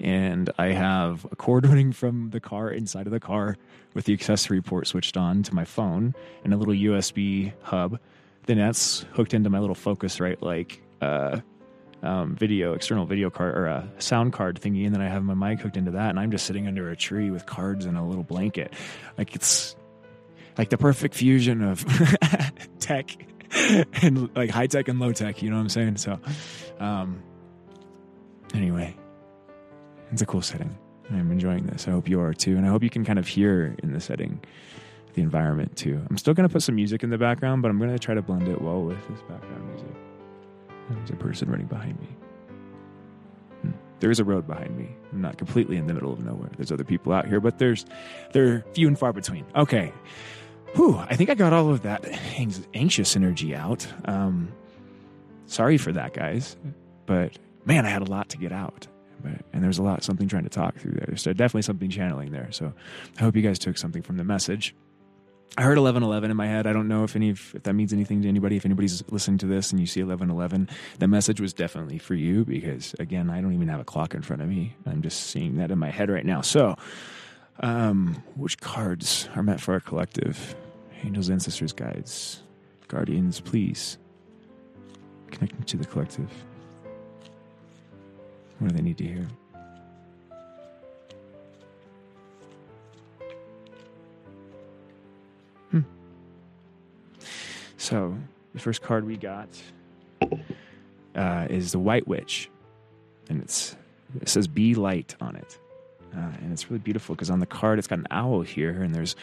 and 0.00 0.50
I 0.58 0.68
have 0.68 1.26
a 1.30 1.36
cord 1.36 1.66
running 1.68 1.92
from 1.92 2.30
the 2.30 2.40
car 2.40 2.70
inside 2.70 3.06
of 3.06 3.12
the 3.12 3.20
car 3.20 3.56
with 3.94 4.04
the 4.04 4.12
accessory 4.12 4.62
port 4.62 4.86
switched 4.86 5.16
on 5.16 5.42
to 5.44 5.54
my 5.54 5.64
phone 5.64 6.14
and 6.44 6.54
a 6.54 6.56
little 6.56 6.74
USB 6.74 7.52
hub. 7.62 7.98
Then 8.46 8.58
that's 8.58 9.04
hooked 9.12 9.34
into 9.34 9.50
my 9.50 9.58
little 9.58 9.76
Focusrite 9.76 10.42
like 10.42 10.82
uh, 11.00 11.40
um, 12.02 12.34
video, 12.34 12.72
external 12.72 13.04
video 13.04 13.30
card 13.30 13.56
or 13.56 13.66
a 13.66 13.88
sound 13.98 14.32
card 14.32 14.60
thingy, 14.60 14.86
and 14.86 14.94
then 14.94 15.02
I 15.02 15.08
have 15.08 15.22
my 15.22 15.34
mic 15.34 15.60
hooked 15.60 15.76
into 15.76 15.92
that, 15.92 16.10
and 16.10 16.18
I'm 16.18 16.30
just 16.30 16.46
sitting 16.46 16.66
under 16.66 16.90
a 16.90 16.96
tree 16.96 17.30
with 17.30 17.46
cards 17.46 17.84
and 17.84 17.96
a 17.96 18.02
little 18.02 18.22
blanket. 18.22 18.72
Like 19.18 19.34
it's 19.34 19.76
like 20.56 20.70
the 20.70 20.78
perfect 20.78 21.14
fusion 21.14 21.62
of 21.62 21.84
tech 22.78 23.16
and 24.02 24.34
like 24.34 24.50
high 24.50 24.66
tech 24.66 24.88
and 24.88 24.98
low 24.98 25.12
tech. 25.12 25.42
You 25.42 25.50
know 25.50 25.56
what 25.56 25.62
I'm 25.62 25.68
saying? 25.68 25.96
So, 25.98 26.18
um, 26.78 27.22
anyway, 28.54 28.96
it's 30.12 30.22
a 30.22 30.26
cool 30.26 30.42
setting. 30.42 30.76
I'm 31.10 31.30
enjoying 31.32 31.66
this. 31.66 31.88
I 31.88 31.90
hope 31.90 32.08
you 32.08 32.20
are 32.20 32.32
too, 32.32 32.56
and 32.56 32.64
I 32.64 32.68
hope 32.68 32.82
you 32.82 32.90
can 32.90 33.04
kind 33.04 33.18
of 33.18 33.26
hear 33.26 33.74
in 33.82 33.92
the 33.92 34.00
setting 34.00 34.40
the 35.14 35.22
environment 35.22 35.76
too. 35.76 36.00
I'm 36.08 36.16
still 36.18 36.34
going 36.34 36.48
to 36.48 36.52
put 36.52 36.62
some 36.62 36.76
music 36.76 37.02
in 37.02 37.10
the 37.10 37.18
background, 37.18 37.62
but 37.62 37.70
I'm 37.70 37.78
going 37.78 37.90
to 37.90 37.98
try 37.98 38.14
to 38.14 38.22
blend 38.22 38.48
it 38.48 38.60
well 38.60 38.82
with 38.82 38.98
this 39.08 39.20
background 39.22 39.68
music. 39.68 39.88
There's 40.90 41.10
a 41.10 41.16
person 41.16 41.50
running 41.50 41.66
behind 41.66 42.00
me. 42.00 42.08
Hmm. 43.62 43.70
There 44.00 44.10
is 44.10 44.20
a 44.20 44.24
road 44.24 44.46
behind 44.46 44.76
me. 44.76 44.88
I'm 45.12 45.20
not 45.20 45.38
completely 45.38 45.76
in 45.76 45.86
the 45.86 45.94
middle 45.94 46.12
of 46.12 46.24
nowhere. 46.24 46.50
There's 46.56 46.72
other 46.72 46.84
people 46.84 47.12
out 47.12 47.26
here, 47.26 47.40
but 47.40 47.58
there's 47.58 47.86
they're 48.32 48.64
few 48.72 48.88
and 48.88 48.98
far 48.98 49.12
between. 49.12 49.44
Okay. 49.54 49.92
Whew, 50.74 50.96
I 50.96 51.16
think 51.16 51.30
I 51.30 51.34
got 51.34 51.52
all 51.52 51.70
of 51.70 51.82
that 51.82 52.04
anxious 52.74 53.16
energy 53.16 53.56
out. 53.56 53.86
Um, 54.04 54.52
sorry 55.46 55.78
for 55.78 55.90
that, 55.92 56.14
guys. 56.14 56.56
But 57.06 57.38
man, 57.64 57.84
I 57.86 57.88
had 57.88 58.02
a 58.02 58.10
lot 58.10 58.28
to 58.30 58.38
get 58.38 58.52
out. 58.52 58.86
But, 59.22 59.44
and 59.52 59.62
there's 59.62 59.78
a 59.78 59.82
lot, 59.82 60.02
something 60.02 60.28
trying 60.28 60.44
to 60.44 60.50
talk 60.50 60.76
through 60.76 60.92
there. 60.92 61.16
So 61.16 61.32
definitely 61.32 61.62
something 61.62 61.90
channeling 61.90 62.32
there. 62.32 62.50
So 62.50 62.72
I 63.18 63.22
hope 63.22 63.36
you 63.36 63.42
guys 63.42 63.58
took 63.58 63.78
something 63.78 64.02
from 64.02 64.16
the 64.16 64.24
message. 64.24 64.74
I 65.58 65.62
heard 65.62 65.78
1111 65.78 66.30
in 66.30 66.36
my 66.36 66.46
head. 66.46 66.66
I 66.66 66.72
don't 66.72 66.86
know 66.86 67.02
if 67.02 67.16
any 67.16 67.30
if 67.30 67.54
that 67.64 67.74
means 67.74 67.92
anything 67.92 68.22
to 68.22 68.28
anybody. 68.28 68.56
If 68.56 68.64
anybody's 68.64 69.02
listening 69.10 69.38
to 69.38 69.46
this 69.46 69.72
and 69.72 69.80
you 69.80 69.86
see 69.86 70.00
1111, 70.00 70.68
that 71.00 71.08
message 71.08 71.40
was 71.40 71.52
definitely 71.52 71.98
for 71.98 72.14
you 72.14 72.44
because 72.44 72.94
again, 73.00 73.30
I 73.30 73.40
don't 73.40 73.52
even 73.52 73.68
have 73.68 73.80
a 73.80 73.84
clock 73.84 74.14
in 74.14 74.22
front 74.22 74.42
of 74.42 74.48
me. 74.48 74.76
I'm 74.86 75.02
just 75.02 75.26
seeing 75.26 75.56
that 75.56 75.72
in 75.72 75.78
my 75.78 75.90
head 75.90 76.08
right 76.08 76.24
now. 76.24 76.40
So, 76.40 76.76
um, 77.60 78.22
which 78.36 78.60
cards 78.60 79.28
are 79.34 79.42
meant 79.42 79.60
for 79.60 79.74
our 79.74 79.80
collective? 79.80 80.54
Angels, 81.02 81.30
ancestors, 81.30 81.72
guides, 81.72 82.42
guardians, 82.86 83.40
please 83.40 83.98
connect 85.30 85.58
me 85.58 85.64
to 85.64 85.76
the 85.76 85.86
collective. 85.86 86.30
What 88.60 88.70
do 88.70 88.76
they 88.76 88.82
need 88.82 88.98
to 88.98 89.04
hear? 89.04 89.26
Hmm. 95.70 95.80
So 97.78 98.14
the 98.52 98.60
first 98.60 98.82
card 98.82 99.06
we 99.06 99.16
got 99.16 99.48
uh, 101.14 101.46
is 101.48 101.72
the 101.72 101.78
White 101.78 102.06
Witch, 102.06 102.50
and 103.30 103.42
it's 103.42 103.76
it 104.20 104.28
says 104.28 104.46
"Be 104.46 104.74
Light" 104.74 105.16
on 105.22 105.36
it, 105.36 105.58
uh, 106.14 106.32
and 106.42 106.52
it's 106.52 106.70
really 106.70 106.80
beautiful 106.80 107.14
because 107.14 107.30
on 107.30 107.40
the 107.40 107.46
card 107.46 107.78
it's 107.78 107.88
got 107.88 108.00
an 108.00 108.08
owl 108.10 108.42
here, 108.42 108.82
and 108.82 108.94
there's 108.94 109.16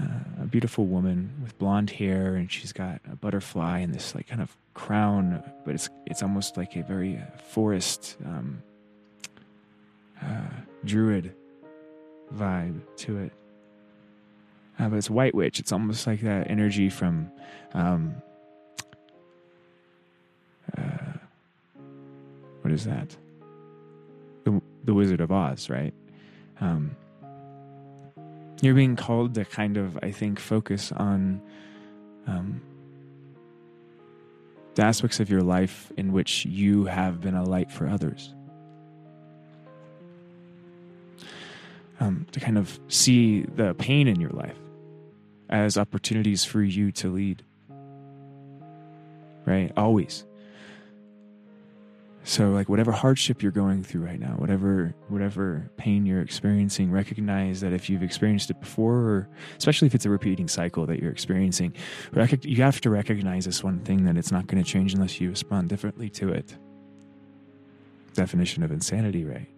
uh, 0.00 0.42
a 0.42 0.46
beautiful 0.46 0.86
woman 0.86 1.32
with 1.42 1.58
blonde 1.58 1.90
hair, 1.90 2.34
and 2.34 2.50
she's 2.50 2.72
got 2.72 3.00
a 3.10 3.16
butterfly 3.16 3.80
and 3.80 3.94
this 3.94 4.14
like 4.14 4.28
kind 4.28 4.42
of 4.42 4.56
crown, 4.74 5.42
but 5.64 5.74
it's 5.74 5.88
it's 6.06 6.22
almost 6.22 6.56
like 6.56 6.76
a 6.76 6.82
very 6.82 7.20
forest 7.48 8.16
um, 8.24 8.62
uh, 10.22 10.48
druid 10.84 11.34
vibe 12.34 12.80
to 12.96 13.18
it 13.18 13.32
uh, 14.78 14.88
but 14.88 14.96
it's 14.96 15.10
White 15.10 15.34
Witch. 15.34 15.58
It's 15.58 15.72
almost 15.72 16.06
like 16.06 16.20
that 16.20 16.50
energy 16.50 16.90
from 16.90 17.30
um, 17.72 18.14
uh, 20.76 21.12
what 22.60 22.72
is 22.72 22.84
that? 22.84 23.16
The, 24.44 24.60
the 24.84 24.94
Wizard 24.94 25.20
of 25.20 25.32
Oz, 25.32 25.70
right? 25.70 25.94
Um, 26.60 26.94
you're 28.60 28.74
being 28.74 28.96
called 28.96 29.34
to 29.34 29.44
kind 29.44 29.76
of, 29.76 29.98
I 30.02 30.10
think, 30.10 30.38
focus 30.38 30.92
on 30.92 31.42
um, 32.26 32.60
the 34.74 34.82
aspects 34.82 35.20
of 35.20 35.30
your 35.30 35.42
life 35.42 35.90
in 35.96 36.12
which 36.12 36.44
you 36.44 36.84
have 36.84 37.20
been 37.20 37.34
a 37.34 37.44
light 37.44 37.70
for 37.70 37.86
others. 37.88 38.32
Um, 41.98 42.26
to 42.32 42.40
kind 42.40 42.58
of 42.58 42.78
see 42.88 43.42
the 43.42 43.74
pain 43.74 44.06
in 44.06 44.20
your 44.20 44.30
life 44.30 44.58
as 45.48 45.78
opportunities 45.78 46.44
for 46.44 46.62
you 46.62 46.92
to 46.92 47.08
lead. 47.08 47.42
Right? 49.46 49.72
Always. 49.76 50.24
So 52.28 52.50
like 52.50 52.68
whatever 52.68 52.90
hardship 52.90 53.40
you're 53.40 53.52
going 53.52 53.84
through 53.84 54.04
right 54.04 54.18
now, 54.18 54.32
whatever 54.32 54.92
whatever 55.06 55.70
pain 55.76 56.04
you're 56.04 56.20
experiencing, 56.20 56.90
recognize 56.90 57.60
that 57.60 57.72
if 57.72 57.88
you've 57.88 58.02
experienced 58.02 58.50
it 58.50 58.58
before 58.58 58.96
or 58.96 59.28
especially 59.56 59.86
if 59.86 59.94
it's 59.94 60.06
a 60.06 60.10
repeating 60.10 60.48
cycle 60.48 60.86
that 60.86 60.98
you're 60.98 61.12
experiencing, 61.12 61.72
you 62.42 62.62
have 62.64 62.80
to 62.80 62.90
recognize 62.90 63.44
this 63.44 63.62
one 63.62 63.78
thing 63.78 64.04
that 64.06 64.16
it's 64.16 64.32
not 64.32 64.48
going 64.48 64.62
to 64.62 64.68
change 64.68 64.92
unless 64.92 65.20
you 65.20 65.30
respond 65.30 65.68
differently 65.68 66.10
to 66.10 66.30
it. 66.30 66.56
Definition 68.14 68.64
of 68.64 68.72
insanity, 68.72 69.24
right? 69.24 69.48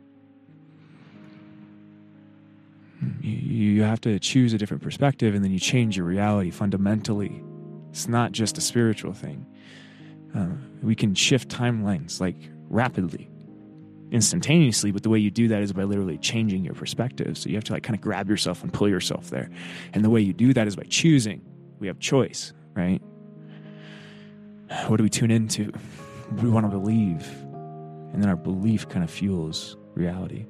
you 3.22 3.82
have 3.82 4.00
to 4.00 4.18
choose 4.18 4.52
a 4.52 4.58
different 4.58 4.82
perspective 4.82 5.34
and 5.34 5.42
then 5.42 5.52
you 5.52 5.58
change 5.58 5.96
your 5.96 6.04
reality 6.04 6.50
fundamentally. 6.50 7.42
It's 7.90 8.08
not 8.08 8.32
just 8.32 8.58
a 8.58 8.60
spiritual 8.60 9.14
thing. 9.14 9.46
Uh, 10.36 10.48
we 10.82 10.94
can 10.94 11.14
shift 11.14 11.48
timelines 11.48 12.20
like 12.20 12.36
rapidly, 12.68 13.28
instantaneously, 14.10 14.90
but 14.90 15.02
the 15.02 15.10
way 15.10 15.18
you 15.18 15.30
do 15.30 15.48
that 15.48 15.62
is 15.62 15.72
by 15.72 15.84
literally 15.84 16.18
changing 16.18 16.64
your 16.64 16.74
perspective. 16.74 17.36
So 17.36 17.48
you 17.48 17.56
have 17.56 17.64
to 17.64 17.72
like 17.72 17.82
kind 17.82 17.94
of 17.94 18.00
grab 18.00 18.28
yourself 18.28 18.62
and 18.62 18.72
pull 18.72 18.88
yourself 18.88 19.30
there. 19.30 19.50
And 19.92 20.04
the 20.04 20.10
way 20.10 20.20
you 20.20 20.32
do 20.32 20.52
that 20.54 20.66
is 20.66 20.76
by 20.76 20.84
choosing. 20.88 21.42
We 21.78 21.86
have 21.86 21.98
choice, 21.98 22.52
right? 22.74 23.00
What 24.86 24.96
do 24.96 25.02
we 25.02 25.10
tune 25.10 25.30
into? 25.30 25.72
We 26.42 26.50
want 26.50 26.66
to 26.66 26.70
believe. 26.70 27.26
And 28.12 28.22
then 28.22 28.28
our 28.28 28.36
belief 28.36 28.88
kind 28.88 29.04
of 29.04 29.10
fuels 29.10 29.76
reality. 29.94 30.46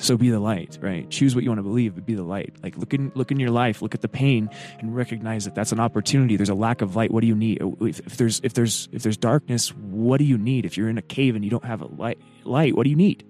So 0.00 0.16
be 0.16 0.30
the 0.30 0.40
light, 0.40 0.78
right? 0.80 1.08
Choose 1.10 1.34
what 1.34 1.44
you 1.44 1.50
want 1.50 1.58
to 1.58 1.62
believe, 1.62 1.94
but 1.94 2.06
be 2.06 2.14
the 2.14 2.22
light. 2.22 2.54
Like 2.62 2.76
look 2.78 2.94
in 2.94 3.12
look 3.14 3.30
in 3.30 3.38
your 3.38 3.50
life, 3.50 3.82
look 3.82 3.94
at 3.94 4.00
the 4.00 4.08
pain, 4.08 4.48
and 4.78 4.96
recognize 4.96 5.44
that 5.44 5.54
that's 5.54 5.72
an 5.72 5.80
opportunity. 5.80 6.36
There's 6.36 6.48
a 6.48 6.54
lack 6.54 6.80
of 6.80 6.96
light. 6.96 7.10
What 7.10 7.20
do 7.20 7.26
you 7.26 7.34
need? 7.34 7.62
Oh, 7.62 7.76
if, 7.82 8.00
if 8.00 8.16
there's 8.16 8.40
if 8.42 8.54
there's 8.54 8.88
if 8.92 9.02
there's 9.02 9.18
darkness, 9.18 9.68
what 9.76 10.16
do 10.16 10.24
you 10.24 10.38
need? 10.38 10.64
If 10.64 10.78
you're 10.78 10.88
in 10.88 10.96
a 10.96 11.02
cave 11.02 11.36
and 11.36 11.44
you 11.44 11.50
don't 11.50 11.66
have 11.66 11.82
a 11.82 11.86
light, 11.86 12.18
light, 12.44 12.74
what 12.74 12.84
do 12.84 12.90
you 12.90 12.96
need? 12.96 13.24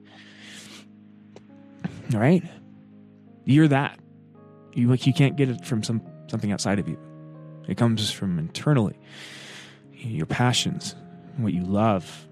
All 2.15 2.21
right, 2.21 2.45
you're 3.45 3.69
that. 3.69 3.99
You 4.73 4.89
like 4.89 5.07
you 5.09 5.13
can't 5.13 5.37
get 5.37 5.49
it 5.49 5.65
from 5.65 5.83
some 5.83 6.01
something 6.29 6.53
outside 6.53 6.79
of 6.79 6.89
you. 6.89 6.97
It 7.67 7.77
comes 7.77 8.13
from 8.13 8.39
internally. 8.39 8.99
Your 9.93 10.27
passions, 10.27 10.95
what 11.37 11.53
you 11.53 11.63
love, 11.63 12.29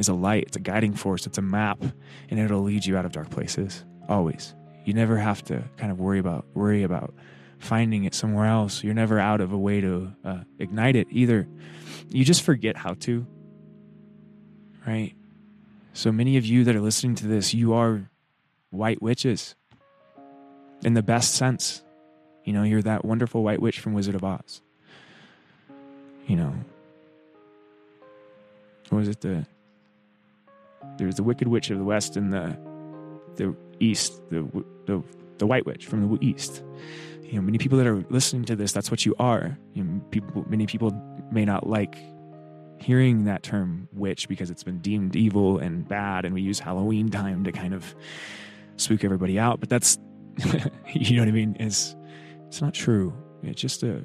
is 0.00 0.08
a 0.08 0.14
light, 0.14 0.44
it's 0.44 0.56
a 0.56 0.60
guiding 0.60 0.94
force, 0.94 1.26
it's 1.26 1.38
a 1.38 1.42
map, 1.42 1.82
and 2.30 2.40
it'll 2.40 2.62
lead 2.62 2.86
you 2.86 2.96
out 2.96 3.04
of 3.04 3.12
dark 3.12 3.30
places. 3.30 3.84
Always. 4.08 4.54
You 4.84 4.94
never 4.94 5.18
have 5.18 5.44
to 5.44 5.62
kind 5.76 5.92
of 5.92 6.00
worry 6.00 6.18
about 6.18 6.46
worry 6.54 6.82
about 6.82 7.14
finding 7.58 8.04
it 8.04 8.14
somewhere 8.14 8.46
else. 8.46 8.82
You're 8.82 8.94
never 8.94 9.20
out 9.20 9.42
of 9.42 9.52
a 9.52 9.58
way 9.58 9.82
to 9.82 10.12
uh, 10.24 10.38
ignite 10.58 10.96
it 10.96 11.06
either. 11.10 11.46
You 12.08 12.24
just 12.24 12.42
forget 12.42 12.78
how 12.78 12.94
to. 12.94 13.26
Right? 14.86 15.14
So 15.92 16.10
many 16.10 16.38
of 16.38 16.46
you 16.46 16.64
that 16.64 16.74
are 16.74 16.80
listening 16.80 17.14
to 17.16 17.26
this, 17.26 17.52
you 17.52 17.74
are 17.74 18.08
white 18.70 19.02
witches 19.02 19.54
in 20.82 20.94
the 20.94 21.02
best 21.02 21.34
sense. 21.34 21.82
You 22.44 22.54
know, 22.54 22.62
you're 22.62 22.82
that 22.82 23.04
wonderful 23.04 23.42
white 23.42 23.60
witch 23.60 23.80
from 23.80 23.92
Wizard 23.92 24.14
of 24.14 24.24
Oz. 24.24 24.62
You 26.26 26.36
know, 26.36 26.54
what 28.88 28.98
was 28.98 29.08
it? 29.08 29.20
The 29.20 29.46
there's 30.96 31.16
the 31.16 31.22
Wicked 31.22 31.48
Witch 31.48 31.70
of 31.70 31.78
the 31.78 31.84
West 31.84 32.16
and 32.16 32.32
the 32.32 32.56
the 33.36 33.56
East, 33.80 34.20
the 34.30 34.42
the, 34.86 35.02
the 35.38 35.46
White 35.46 35.66
Witch 35.66 35.86
from 35.86 36.08
the 36.08 36.26
East. 36.26 36.62
You 37.22 37.36
know, 37.36 37.42
many 37.42 37.58
people 37.58 37.78
that 37.78 37.86
are 37.86 38.04
listening 38.10 38.44
to 38.46 38.56
this, 38.56 38.72
that's 38.72 38.90
what 38.90 39.06
you 39.06 39.14
are. 39.18 39.56
You 39.74 39.84
know, 39.84 40.00
people, 40.10 40.44
many 40.48 40.66
people 40.66 40.92
may 41.30 41.44
not 41.44 41.68
like 41.68 41.96
hearing 42.80 43.24
that 43.24 43.42
term 43.42 43.88
witch 43.92 44.28
because 44.28 44.50
it's 44.50 44.64
been 44.64 44.78
deemed 44.78 45.14
evil 45.14 45.58
and 45.58 45.86
bad, 45.86 46.24
and 46.24 46.34
we 46.34 46.42
use 46.42 46.58
Halloween 46.58 47.08
time 47.08 47.44
to 47.44 47.52
kind 47.52 47.72
of 47.72 47.94
spook 48.76 49.04
everybody 49.04 49.38
out. 49.38 49.60
But 49.60 49.68
that's, 49.68 49.98
you 50.92 51.16
know 51.16 51.22
what 51.22 51.28
I 51.28 51.32
mean? 51.32 51.56
Is 51.60 51.94
it's 52.48 52.60
not 52.60 52.74
true. 52.74 53.14
It's 53.42 53.60
just 53.60 53.82
a, 53.82 54.04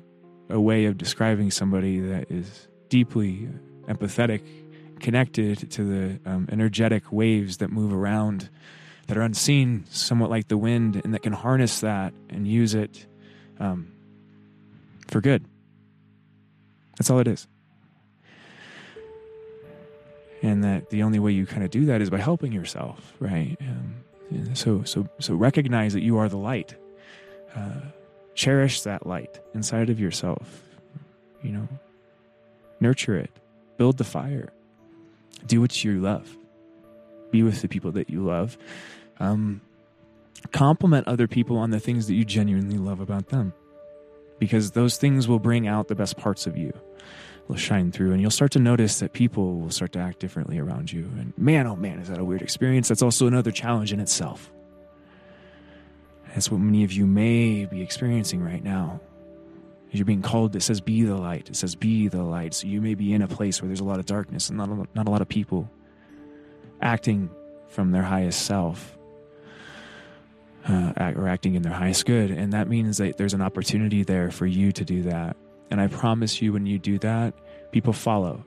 a 0.49 0.59
way 0.59 0.85
of 0.85 0.97
describing 0.97 1.49
somebody 1.49 1.99
that 2.01 2.31
is 2.31 2.67
deeply 2.89 3.49
empathetic, 3.87 4.41
connected 5.05 5.69
to 5.69 5.83
the 5.83 6.19
um, 6.25 6.49
energetic 6.51 7.11
waves 7.11 7.57
that 7.57 7.69
move 7.69 7.93
around, 7.93 8.49
that 9.05 9.15
are 9.15 9.21
unseen, 9.21 9.85
somewhat 9.91 10.31
like 10.31 10.47
the 10.47 10.57
wind, 10.57 10.99
and 11.03 11.13
that 11.13 11.21
can 11.21 11.31
harness 11.31 11.81
that 11.81 12.11
and 12.31 12.47
use 12.47 12.73
it 12.73 13.05
um, 13.59 13.91
for 15.07 15.21
good. 15.21 15.45
That's 16.97 17.11
all 17.11 17.19
it 17.19 17.27
is. 17.27 17.45
And 20.41 20.63
that 20.63 20.89
the 20.89 21.03
only 21.03 21.19
way 21.19 21.33
you 21.33 21.45
kind 21.45 21.63
of 21.63 21.69
do 21.69 21.85
that 21.85 22.01
is 22.01 22.09
by 22.09 22.17
helping 22.17 22.51
yourself, 22.51 23.13
right? 23.19 23.55
Um, 23.61 24.55
so, 24.55 24.81
so, 24.85 25.07
so 25.19 25.35
recognize 25.35 25.93
that 25.93 26.01
you 26.01 26.17
are 26.17 26.29
the 26.29 26.37
light. 26.37 26.73
Uh, 27.55 27.81
cherish 28.33 28.81
that 28.81 29.05
light 29.05 29.39
inside 29.53 29.91
of 29.91 29.99
yourself. 29.99 30.63
You 31.43 31.51
know, 31.51 31.67
nurture 32.79 33.19
it, 33.19 33.29
build 33.77 33.99
the 33.99 34.03
fire, 34.03 34.51
do 35.45 35.61
what 35.61 35.83
you 35.83 35.99
love, 35.99 36.35
be 37.31 37.43
with 37.43 37.61
the 37.61 37.67
people 37.67 37.91
that 37.93 38.09
you 38.09 38.23
love. 38.23 38.57
Um, 39.19 39.61
compliment 40.51 41.07
other 41.07 41.27
people 41.27 41.57
on 41.57 41.71
the 41.71 41.79
things 41.79 42.07
that 42.07 42.13
you 42.13 42.25
genuinely 42.25 42.77
love 42.77 42.99
about 42.99 43.29
them. 43.29 43.53
Because 44.37 44.71
those 44.71 44.97
things 44.97 45.27
will 45.27 45.39
bring 45.39 45.67
out 45.67 45.87
the 45.87 45.95
best 45.95 46.17
parts 46.17 46.45
of 46.45 46.57
you. 46.57 46.73
Will 47.47 47.55
shine 47.55 47.91
through 47.91 48.11
and 48.11 48.21
you'll 48.21 48.31
start 48.31 48.51
to 48.53 48.59
notice 48.59 48.99
that 48.99 49.13
people 49.13 49.59
will 49.59 49.69
start 49.69 49.91
to 49.93 49.99
act 49.99 50.19
differently 50.19 50.57
around 50.57 50.91
you. 50.91 51.03
And 51.19 51.31
man 51.37 51.67
oh 51.67 51.75
man 51.75 51.99
is 51.99 52.07
that 52.07 52.19
a 52.19 52.25
weird 52.25 52.41
experience. 52.41 52.87
That's 52.87 53.03
also 53.03 53.27
another 53.27 53.51
challenge 53.51 53.93
in 53.93 53.99
itself. 53.99 54.51
That's 56.29 56.49
what 56.49 56.59
many 56.59 56.83
of 56.83 56.91
you 56.91 57.05
may 57.05 57.65
be 57.65 57.81
experiencing 57.81 58.43
right 58.43 58.63
now 58.63 58.99
you're 59.97 60.05
being 60.05 60.21
called 60.21 60.55
it 60.55 60.61
says 60.61 60.81
be 60.81 61.03
the 61.03 61.15
light 61.15 61.49
it 61.49 61.55
says 61.55 61.75
be 61.75 62.07
the 62.07 62.23
light 62.23 62.53
so 62.53 62.67
you 62.67 62.81
may 62.81 62.95
be 62.95 63.13
in 63.13 63.21
a 63.21 63.27
place 63.27 63.61
where 63.61 63.67
there's 63.67 63.79
a 63.79 63.85
lot 63.85 63.99
of 63.99 64.05
darkness 64.05 64.49
and 64.49 64.57
not 64.57 64.69
a, 64.69 64.87
not 64.93 65.07
a 65.07 65.11
lot 65.11 65.21
of 65.21 65.27
people 65.27 65.69
acting 66.81 67.29
from 67.69 67.91
their 67.91 68.03
highest 68.03 68.45
self 68.45 68.97
uh, 70.67 71.13
or 71.15 71.27
acting 71.27 71.55
in 71.55 71.61
their 71.61 71.73
highest 71.73 72.05
good 72.05 72.31
and 72.31 72.53
that 72.53 72.67
means 72.67 72.97
that 72.97 73.17
there's 73.17 73.33
an 73.33 73.41
opportunity 73.41 74.03
there 74.03 74.31
for 74.31 74.45
you 74.45 74.71
to 74.71 74.83
do 74.83 75.03
that 75.03 75.37
and 75.71 75.81
I 75.81 75.87
promise 75.87 76.41
you, 76.41 76.53
when 76.53 76.65
you 76.65 76.79
do 76.79 76.99
that, 76.99 77.33
people 77.71 77.93
follow. 77.93 78.45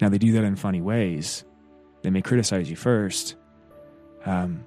Now, 0.00 0.08
they 0.08 0.18
do 0.18 0.32
that 0.32 0.44
in 0.44 0.56
funny 0.56 0.80
ways. 0.80 1.44
They 2.02 2.10
may 2.10 2.22
criticize 2.22 2.70
you 2.70 2.76
first, 2.76 3.36
um, 4.24 4.64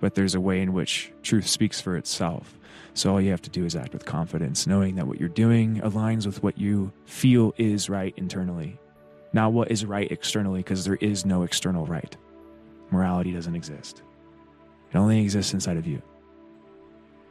but 0.00 0.14
there's 0.14 0.34
a 0.34 0.40
way 0.40 0.60
in 0.60 0.72
which 0.72 1.12
truth 1.22 1.46
speaks 1.46 1.80
for 1.80 1.96
itself. 1.96 2.58
So 2.94 3.10
all 3.10 3.20
you 3.20 3.30
have 3.30 3.42
to 3.42 3.50
do 3.50 3.64
is 3.64 3.74
act 3.74 3.92
with 3.94 4.04
confidence, 4.04 4.66
knowing 4.66 4.96
that 4.96 5.06
what 5.06 5.18
you're 5.18 5.28
doing 5.28 5.80
aligns 5.80 6.26
with 6.26 6.42
what 6.42 6.58
you 6.58 6.92
feel 7.06 7.54
is 7.56 7.88
right 7.88 8.12
internally, 8.16 8.78
not 9.32 9.52
what 9.52 9.70
is 9.70 9.86
right 9.86 10.10
externally, 10.12 10.60
because 10.60 10.84
there 10.84 10.96
is 10.96 11.24
no 11.24 11.42
external 11.42 11.86
right. 11.86 12.16
Morality 12.90 13.32
doesn't 13.32 13.56
exist, 13.56 14.02
it 14.92 14.98
only 14.98 15.22
exists 15.22 15.54
inside 15.54 15.78
of 15.78 15.86
you. 15.86 16.02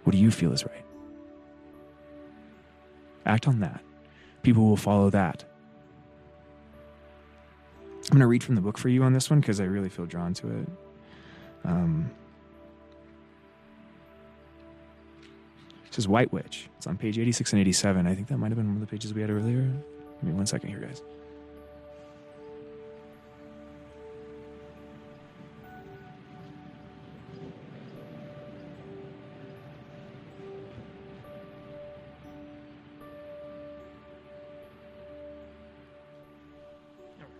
What 0.04 0.14
do 0.14 0.18
you 0.18 0.32
feel 0.32 0.52
is 0.52 0.66
right? 0.66 0.86
Act 3.28 3.48
on 3.48 3.60
that. 3.60 3.84
People 4.42 4.66
will 4.66 4.78
follow 4.78 5.12
that. 5.12 5.44
I'm 8.06 8.18
going 8.18 8.22
to 8.22 8.28
read 8.28 8.44
from 8.44 8.56
the 8.56 8.62
book 8.62 8.80
for 8.80 8.90
you 8.90 9.04
on 9.04 9.14
this 9.14 9.30
one 9.30 9.40
because 9.40 9.62
I 9.62 9.66
really 9.66 9.90
feel 9.90 10.08
drawn 10.08 10.34
to 10.34 10.48
it. 10.48 10.68
Um, 11.64 12.10
says 15.92 16.08
White 16.08 16.32
Witch. 16.32 16.70
It's 16.78 16.88
on 16.88 16.98
page 16.98 17.20
86 17.20 17.54
and 17.54 17.60
87. 17.62 18.08
I 18.08 18.16
think 18.16 18.28
that 18.28 18.38
might 18.38 18.50
have 18.50 18.58
been 18.58 18.68
one 18.68 18.76
of 18.76 18.82
the 18.82 18.88
pages 18.88 19.14
we 19.14 19.22
had 19.22 19.30
earlier. 19.30 19.62
Give 19.62 20.24
me 20.24 20.34
one 20.34 20.46
second 20.46 20.70
here, 20.70 20.80
guys. 20.80 21.02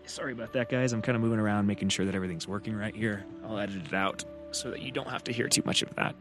Sorry 0.06 0.34
about 0.34 0.52
that, 0.52 0.68
guys. 0.68 0.92
I'm 0.92 1.02
kind 1.02 1.16
of 1.16 1.22
moving 1.22 1.40
around, 1.40 1.68
making 1.68 1.88
sure 1.88 2.06
that 2.06 2.14
everything's 2.14 2.46
working 2.46 2.76
right 2.76 2.94
here. 2.94 3.24
I'll 3.46 3.58
edit 3.58 3.88
it 3.88 3.94
out 3.94 4.26
so 4.52 4.70
that 4.70 4.82
you 4.82 4.92
don't 4.92 5.08
have 5.08 5.24
to 5.24 5.32
hear 5.32 5.48
too 5.48 5.64
much 5.66 5.82
of 5.84 5.96
that. 5.96 6.16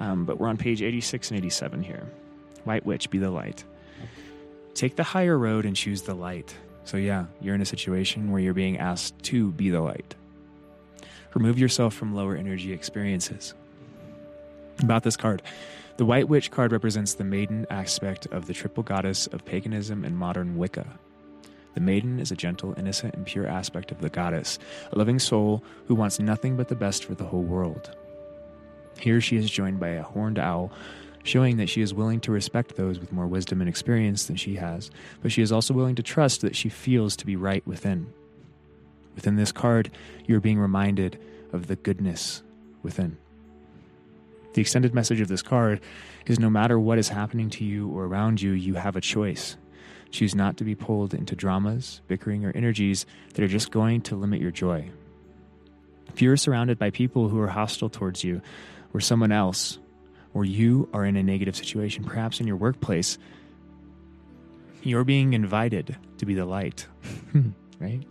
Um, 0.00 0.24
but 0.24 0.38
we're 0.38 0.48
on 0.48 0.56
page 0.56 0.82
86 0.82 1.30
and 1.30 1.38
87 1.38 1.82
here. 1.82 2.10
White 2.64 2.84
Witch, 2.84 3.10
be 3.10 3.18
the 3.18 3.30
light. 3.30 3.64
Take 4.74 4.96
the 4.96 5.04
higher 5.04 5.38
road 5.38 5.66
and 5.66 5.76
choose 5.76 6.02
the 6.02 6.14
light. 6.14 6.56
So, 6.84 6.96
yeah, 6.96 7.26
you're 7.40 7.54
in 7.54 7.60
a 7.60 7.66
situation 7.66 8.32
where 8.32 8.40
you're 8.40 8.54
being 8.54 8.78
asked 8.78 9.22
to 9.24 9.52
be 9.52 9.68
the 9.70 9.80
light. 9.80 10.14
Remove 11.34 11.58
yourself 11.58 11.94
from 11.94 12.14
lower 12.14 12.34
energy 12.34 12.72
experiences. 12.72 13.54
About 14.82 15.02
this 15.02 15.16
card, 15.16 15.42
the 15.98 16.06
White 16.06 16.28
Witch 16.28 16.50
card 16.50 16.72
represents 16.72 17.14
the 17.14 17.24
maiden 17.24 17.66
aspect 17.68 18.26
of 18.28 18.46
the 18.46 18.54
triple 18.54 18.82
goddess 18.82 19.26
of 19.26 19.44
paganism 19.44 20.04
and 20.04 20.16
modern 20.16 20.56
Wicca. 20.56 20.86
The 21.74 21.80
maiden 21.80 22.18
is 22.18 22.32
a 22.32 22.36
gentle, 22.36 22.74
innocent, 22.76 23.14
and 23.14 23.26
pure 23.26 23.46
aspect 23.46 23.92
of 23.92 24.00
the 24.00 24.08
goddess, 24.08 24.58
a 24.90 24.98
loving 24.98 25.18
soul 25.18 25.62
who 25.86 25.94
wants 25.94 26.18
nothing 26.18 26.56
but 26.56 26.68
the 26.68 26.74
best 26.74 27.04
for 27.04 27.14
the 27.14 27.24
whole 27.24 27.42
world. 27.42 27.94
Here 28.98 29.20
she 29.20 29.36
is 29.36 29.50
joined 29.50 29.80
by 29.80 29.90
a 29.90 30.02
horned 30.02 30.38
owl, 30.38 30.72
showing 31.22 31.56
that 31.58 31.68
she 31.68 31.82
is 31.82 31.94
willing 31.94 32.20
to 32.20 32.32
respect 32.32 32.76
those 32.76 32.98
with 32.98 33.12
more 33.12 33.26
wisdom 33.26 33.60
and 33.60 33.68
experience 33.68 34.26
than 34.26 34.36
she 34.36 34.56
has, 34.56 34.90
but 35.22 35.32
she 35.32 35.42
is 35.42 35.52
also 35.52 35.74
willing 35.74 35.94
to 35.94 36.02
trust 36.02 36.40
that 36.40 36.56
she 36.56 36.68
feels 36.68 37.16
to 37.16 37.26
be 37.26 37.36
right 37.36 37.66
within. 37.66 38.12
Within 39.14 39.36
this 39.36 39.52
card, 39.52 39.90
you 40.26 40.36
are 40.36 40.40
being 40.40 40.58
reminded 40.58 41.18
of 41.52 41.66
the 41.66 41.76
goodness 41.76 42.42
within. 42.82 43.16
The 44.54 44.60
extended 44.60 44.94
message 44.94 45.20
of 45.20 45.28
this 45.28 45.42
card 45.42 45.80
is 46.26 46.40
no 46.40 46.50
matter 46.50 46.78
what 46.78 46.98
is 46.98 47.08
happening 47.08 47.50
to 47.50 47.64
you 47.64 47.88
or 47.88 48.04
around 48.04 48.42
you, 48.42 48.52
you 48.52 48.74
have 48.74 48.96
a 48.96 49.00
choice. 49.00 49.56
Choose 50.10 50.34
not 50.34 50.56
to 50.56 50.64
be 50.64 50.74
pulled 50.74 51.14
into 51.14 51.36
dramas, 51.36 52.00
bickering, 52.08 52.44
or 52.44 52.50
energies 52.56 53.06
that 53.34 53.44
are 53.44 53.48
just 53.48 53.70
going 53.70 54.00
to 54.02 54.16
limit 54.16 54.40
your 54.40 54.50
joy. 54.50 54.90
If 56.08 56.20
you're 56.20 56.36
surrounded 56.36 56.78
by 56.78 56.90
people 56.90 57.28
who 57.28 57.38
are 57.40 57.46
hostile 57.46 57.88
towards 57.88 58.24
you, 58.24 58.42
or 58.92 59.00
someone 59.00 59.32
else, 59.32 59.78
or 60.34 60.44
you 60.44 60.88
are 60.92 61.04
in 61.04 61.16
a 61.16 61.22
negative 61.22 61.56
situation, 61.56 62.04
perhaps 62.04 62.40
in 62.40 62.46
your 62.46 62.56
workplace, 62.56 63.18
you're 64.82 65.04
being 65.04 65.32
invited 65.34 65.96
to 66.18 66.26
be 66.26 66.34
the 66.34 66.44
light, 66.44 66.86
right? 67.80 68.02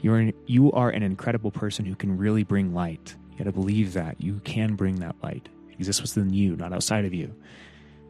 You're 0.00 0.18
an, 0.18 0.32
you 0.46 0.70
are 0.72 0.90
an 0.90 1.02
incredible 1.02 1.50
person 1.50 1.84
who 1.84 1.94
can 1.94 2.18
really 2.18 2.44
bring 2.44 2.74
light. 2.74 3.14
You 3.32 3.38
got 3.38 3.44
to 3.44 3.52
believe 3.52 3.94
that 3.94 4.20
you 4.20 4.40
can 4.44 4.74
bring 4.74 4.96
that 4.96 5.16
light. 5.22 5.48
It 5.70 5.76
exists 5.76 6.02
within 6.02 6.32
you, 6.32 6.56
not 6.56 6.72
outside 6.72 7.04
of 7.04 7.14
you. 7.14 7.34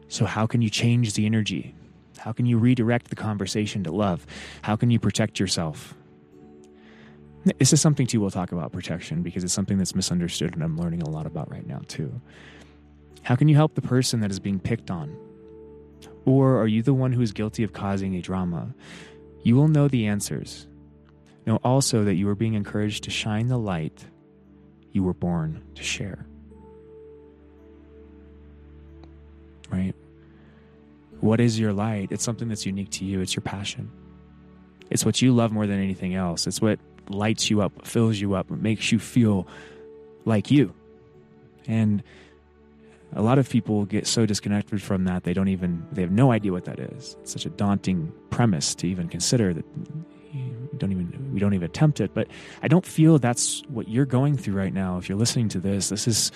So, 0.07 0.25
how 0.25 0.45
can 0.45 0.61
you 0.61 0.69
change 0.69 1.13
the 1.13 1.25
energy? 1.25 1.73
How 2.17 2.31
can 2.31 2.45
you 2.45 2.57
redirect 2.57 3.09
the 3.09 3.15
conversation 3.15 3.83
to 3.83 3.91
love? 3.91 4.25
How 4.61 4.75
can 4.75 4.91
you 4.91 4.99
protect 4.99 5.39
yourself? 5.39 5.95
This 7.45 7.73
is 7.73 7.79
something 7.79 8.07
too 8.07 8.19
we'll 8.19 8.31
talk 8.31 8.51
about 8.51 8.71
protection 8.71 9.21
because 9.21 9.43
it's 9.43 9.53
something 9.53 9.77
that's 9.77 9.93
misunderstood 9.93 10.55
and 10.55 10.63
I'm 10.63 10.77
learning 10.77 11.03
a 11.03 11.09
lot 11.09 11.27
about 11.27 11.49
right 11.51 11.65
now 11.65 11.81
too. 11.87 12.19
How 13.21 13.35
can 13.35 13.47
you 13.47 13.55
help 13.55 13.75
the 13.75 13.81
person 13.81 14.19
that 14.21 14.31
is 14.31 14.39
being 14.39 14.59
picked 14.59 14.89
on? 14.89 15.15
Or 16.25 16.59
are 16.59 16.67
you 16.67 16.81
the 16.81 16.93
one 16.93 17.13
who 17.13 17.21
is 17.21 17.31
guilty 17.31 17.63
of 17.63 17.71
causing 17.71 18.15
a 18.15 18.21
drama? 18.21 18.73
You 19.43 19.55
will 19.55 19.67
know 19.67 19.87
the 19.87 20.07
answers. 20.07 20.65
Know 21.45 21.57
also 21.63 22.03
that 22.03 22.15
you 22.15 22.27
are 22.29 22.35
being 22.35 22.55
encouraged 22.55 23.03
to 23.03 23.11
shine 23.11 23.47
the 23.47 23.59
light 23.59 24.05
you 24.91 25.03
were 25.03 25.13
born 25.13 25.61
to 25.75 25.83
share. 25.83 26.25
Right? 29.69 29.93
What 31.19 31.39
is 31.39 31.59
your 31.59 31.73
light? 31.73 32.11
It's 32.11 32.23
something 32.23 32.47
that's 32.47 32.65
unique 32.65 32.89
to 32.91 33.05
you. 33.05 33.21
It's 33.21 33.35
your 33.35 33.41
passion. 33.41 33.91
It's 34.89 35.05
what 35.05 35.21
you 35.21 35.33
love 35.33 35.51
more 35.51 35.67
than 35.67 35.79
anything 35.79 36.15
else. 36.15 36.47
It's 36.47 36.61
what 36.61 36.79
lights 37.09 37.49
you 37.49 37.61
up, 37.61 37.85
fills 37.85 38.19
you 38.19 38.35
up, 38.35 38.49
makes 38.49 38.91
you 38.91 38.99
feel 38.99 39.47
like 40.25 40.51
you. 40.51 40.73
And 41.67 42.03
a 43.13 43.21
lot 43.21 43.39
of 43.39 43.49
people 43.49 43.85
get 43.85 44.05
so 44.05 44.25
disconnected 44.25 44.81
from 44.81 45.05
that 45.05 45.23
they 45.23 45.33
don't 45.33 45.47
even 45.47 45.85
they 45.91 46.01
have 46.01 46.11
no 46.11 46.31
idea 46.31 46.51
what 46.51 46.65
that 46.65 46.79
is. 46.79 47.15
It's 47.21 47.31
such 47.31 47.45
a 47.45 47.49
daunting 47.49 48.11
premise 48.29 48.75
to 48.75 48.87
even 48.87 49.07
consider 49.07 49.53
that 49.53 49.65
we 50.33 50.77
don't 50.77 50.91
even 50.91 51.33
we 51.33 51.39
don't 51.39 51.53
even 51.53 51.65
attempt 51.65 52.01
it. 52.01 52.13
But 52.13 52.27
I 52.61 52.67
don't 52.67 52.85
feel 52.85 53.17
that's 53.17 53.63
what 53.69 53.87
you're 53.87 54.05
going 54.05 54.37
through 54.37 54.55
right 54.55 54.73
now. 54.73 54.97
If 54.97 55.07
you're 55.07 55.17
listening 55.17 55.49
to 55.49 55.59
this, 55.59 55.89
this 55.89 56.07
is 56.07 56.31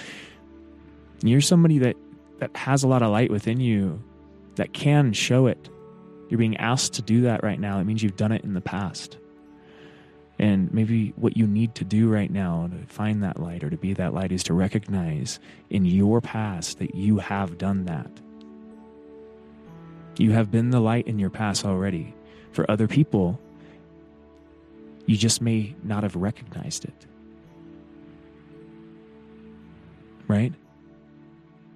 you're 1.22 1.42
somebody 1.42 1.80
that 1.80 1.98
that 2.40 2.56
has 2.56 2.84
a 2.84 2.88
lot 2.88 3.02
of 3.02 3.12
light 3.12 3.30
within 3.30 3.60
you 3.60 4.02
that 4.56 4.74
can 4.74 5.12
show 5.14 5.48
it. 5.48 5.70
You're 6.30 6.38
being 6.38 6.58
asked 6.58 6.94
to 6.94 7.02
do 7.02 7.22
that 7.22 7.44
right 7.44 7.60
now. 7.60 7.80
It 7.80 7.86
means 7.86 8.02
you've 8.04 8.16
done 8.16 8.32
it 8.32 8.44
in 8.44 8.54
the 8.54 8.62
past. 8.62 9.18
And 10.40 10.74
maybe 10.74 11.14
what 11.18 11.36
you 11.36 11.46
need 11.46 11.76
to 11.76 11.84
do 11.84 12.10
right 12.10 12.32
now 12.32 12.70
to 12.72 12.88
find 12.88 13.22
that 13.24 13.42
light 13.42 13.62
or 13.62 13.70
to 13.70 13.76
be 13.76 13.94
that 13.94 14.14
light 14.14 14.32
is 14.32 14.42
to 14.44 14.54
recognize 14.54 15.38
in 15.70 15.86
your 15.86 16.22
past 16.22 16.80
that 16.80 16.96
you 16.96 17.18
have 17.18 17.58
done 17.58 17.84
that. 17.86 18.10
You 20.18 20.32
have 20.32 20.50
been 20.50 20.70
the 20.70 20.80
light 20.80 21.08
in 21.08 21.20
your 21.20 21.30
past 21.30 21.66
already. 21.66 22.14
For 22.54 22.70
other 22.72 22.88
people, 22.88 23.40
you 25.06 25.18
just 25.18 25.42
may 25.42 25.76
not 25.84 26.04
have 26.04 26.16
recognized 26.16 26.86
it. 26.86 27.06
Right? 30.28 30.54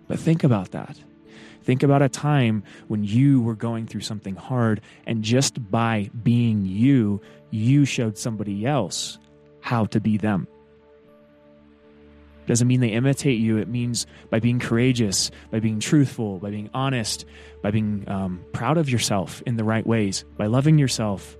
But 0.08 0.20
think 0.20 0.44
about 0.44 0.72
that. 0.72 0.98
Think 1.64 1.84
about 1.84 2.02
a 2.02 2.10
time 2.10 2.64
when 2.88 3.04
you 3.04 3.42
were 3.42 3.56
going 3.56 3.88
through 3.88 4.02
something 4.02 4.36
hard, 4.36 4.82
and 5.08 5.24
just 5.24 5.72
by 5.72 6.10
being 6.24 6.66
you, 6.66 7.22
you 7.52 7.86
showed 7.86 8.18
somebody 8.18 8.66
else 8.66 9.18
how 9.62 9.86
to 9.86 10.02
be 10.02 10.18
them. 10.18 10.48
Doesn't 12.46 12.68
mean 12.68 12.82
they 12.82 12.90
imitate 12.90 13.40
you. 13.40 13.58
It 13.58 13.70
means 13.70 14.06
by 14.30 14.40
being 14.40 14.60
courageous, 14.60 15.32
by 15.50 15.60
being 15.60 15.80
truthful, 15.80 16.40
by 16.40 16.50
being 16.50 16.70
honest, 16.74 17.26
by 17.62 17.72
being 17.72 18.04
um, 18.08 18.44
proud 18.52 18.78
of 18.78 18.90
yourself 18.90 19.42
in 19.46 19.56
the 19.56 19.64
right 19.64 19.88
ways, 19.88 20.26
by 20.36 20.48
loving 20.48 20.78
yourself, 20.78 21.38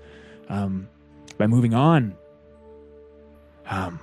um, 0.48 0.88
by 1.36 1.46
moving 1.46 1.74
on. 1.74 2.16
Um, 3.66 4.00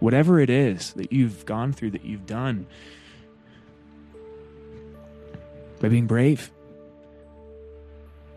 whatever 0.00 0.40
it 0.40 0.50
is 0.50 0.92
that 0.94 1.12
you've 1.12 1.46
gone 1.46 1.72
through, 1.72 1.92
that 1.92 2.04
you've 2.04 2.26
done, 2.26 2.66
by 5.82 5.88
being 5.88 6.06
brave. 6.06 6.50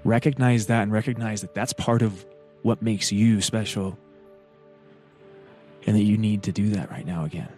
Recognize 0.04 0.66
that 0.66 0.84
and 0.84 0.92
recognize 0.92 1.42
that 1.42 1.54
that's 1.54 1.74
part 1.74 2.02
of 2.02 2.26
what 2.64 2.82
makes 2.82 3.12
you 3.12 3.40
special 3.40 3.98
and 5.86 5.96
that 5.96 6.04
you 6.04 6.18
need 6.18 6.44
to 6.44 6.52
do 6.52 6.72
that 6.72 6.90
right 6.90 7.06
now 7.06 7.24
again. 7.24 7.50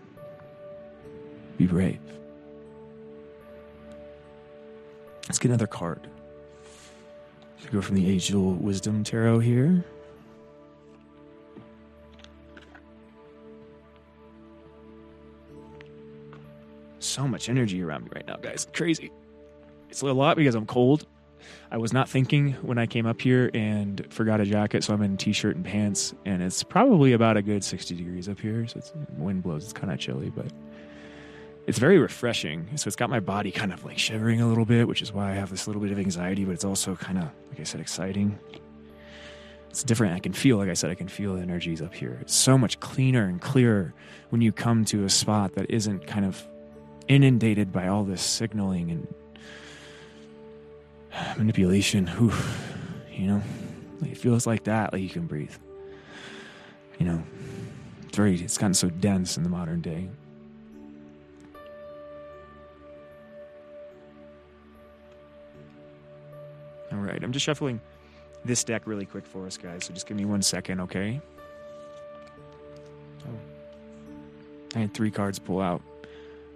Be 1.58 1.66
brave. 1.66 2.00
Let's 5.24 5.40
get 5.40 5.50
another 5.50 5.68
card. 5.68 6.06
Let's 7.58 7.72
go 7.72 7.82
from 7.82 7.96
the 7.96 8.10
Angel 8.10 8.54
Wisdom 8.54 9.04
Tarot 9.04 9.40
here. 9.40 9.84
So 17.00 17.28
much 17.28 17.48
energy 17.50 17.82
around 17.82 18.06
me 18.06 18.12
right 18.14 18.28
now, 18.28 18.36
guys. 18.36 18.68
Crazy. 18.74 19.12
It's 19.90 20.02
a 20.02 20.06
lot 20.06 20.38
because 20.38 20.56
I'm 20.56 20.66
cold. 20.66 21.06
I 21.72 21.78
was 21.78 21.94
not 21.94 22.10
thinking 22.10 22.54
when 22.62 22.78
I 22.78 22.86
came 22.86 23.06
up 23.06 23.22
here 23.22 23.50
and 23.54 24.06
forgot 24.10 24.40
a 24.40 24.46
jacket, 24.46 24.84
so 24.84 24.94
I'm 24.94 25.02
in 25.02 25.18
t-shirt 25.18 25.56
and 25.56 25.66
pants, 25.66 26.14
and 26.26 26.42
it's 26.42 26.64
probably 26.64 27.14
about 27.14 27.38
a 27.38 27.42
good 27.42 27.64
60 27.64 27.96
degrees 27.96 28.30
up 28.30 28.40
here. 28.40 28.68
So 28.68 28.80
it's 28.80 28.94
wind 29.18 29.44
blows. 29.44 29.64
It's 29.64 29.74
kind 29.74 29.92
of 29.92 30.00
chilly, 30.00 30.30
but 30.30 30.48
it's 31.68 31.80
very 31.80 32.00
refreshing. 32.00 32.70
So 32.76 32.88
it's 32.88 32.96
got 32.96 33.10
my 33.10 33.20
body 33.20 33.52
kind 33.52 33.74
of 33.74 33.84
like 33.84 33.98
shivering 33.98 34.42
a 34.42 34.48
little 34.48 34.66
bit, 34.66 34.88
which 34.88 35.02
is 35.02 35.12
why 35.12 35.32
I 35.32 35.34
have 35.34 35.50
this 35.50 35.68
little 35.68 35.82
bit 35.82 35.92
of 35.92 36.00
anxiety, 36.00 36.46
but 36.46 36.54
it's 36.54 36.66
also 36.66 36.96
kind 36.96 37.18
of, 37.18 37.26
like 37.50 37.60
I 37.60 37.64
said, 37.64 37.82
exciting. 37.82 38.40
It's 39.70 39.84
different. 39.84 40.16
I 40.16 40.20
can 40.20 40.34
feel, 40.34 40.58
like 40.58 40.70
I 40.70 40.74
said, 40.74 40.90
I 40.90 40.96
can 40.96 41.10
feel 41.10 41.36
the 41.36 41.42
energies 41.42 41.82
up 41.82 41.94
here. 41.94 42.18
It's 42.22 42.34
so 42.34 42.58
much 42.58 42.80
cleaner 42.80 43.26
and 43.26 43.42
clearer 43.42 43.94
when 44.30 44.42
you 44.42 44.52
come 44.52 44.86
to 44.86 45.04
a 45.04 45.10
spot 45.10 45.56
that 45.56 45.70
isn't 45.70 46.08
kind 46.08 46.26
of 46.26 46.42
inundated 47.10 47.72
by 47.72 47.88
all 47.88 48.04
this 48.04 48.22
signaling 48.22 48.90
and 48.92 49.08
manipulation. 51.38 52.08
Whew, 52.08 52.34
you 53.12 53.28
know, 53.28 53.42
it 54.04 54.18
feels 54.18 54.48
like 54.48 54.64
that. 54.66 54.94
Like 54.94 55.02
you 55.02 55.10
can 55.10 55.26
breathe. 55.28 55.56
You 57.00 57.06
know, 57.06 57.24
it's 58.04 58.16
very. 58.16 58.36
It's 58.42 58.58
gotten 58.58 58.74
so 58.74 58.90
dense 58.90 59.38
in 59.38 59.44
the 59.44 59.50
modern 59.50 59.82
day. 59.82 60.10
All 66.92 67.00
right, 67.00 67.24
I'm 67.24 67.32
just 67.32 67.46
shuffling 67.46 67.80
this 68.46 68.64
deck 68.64 68.88
really 68.88 69.06
quick 69.06 69.26
for 69.26 69.46
us, 69.46 69.58
guys. 69.58 69.86
So 69.86 69.94
just 69.94 70.08
give 70.08 70.18
me 70.18 70.26
one 70.26 70.42
second, 70.42 70.80
okay? 70.82 71.22
Oh. 73.26 73.40
I 74.76 74.80
had 74.80 74.94
three 74.94 75.12
cards 75.12 75.38
pull 75.38 75.62
out, 75.62 75.82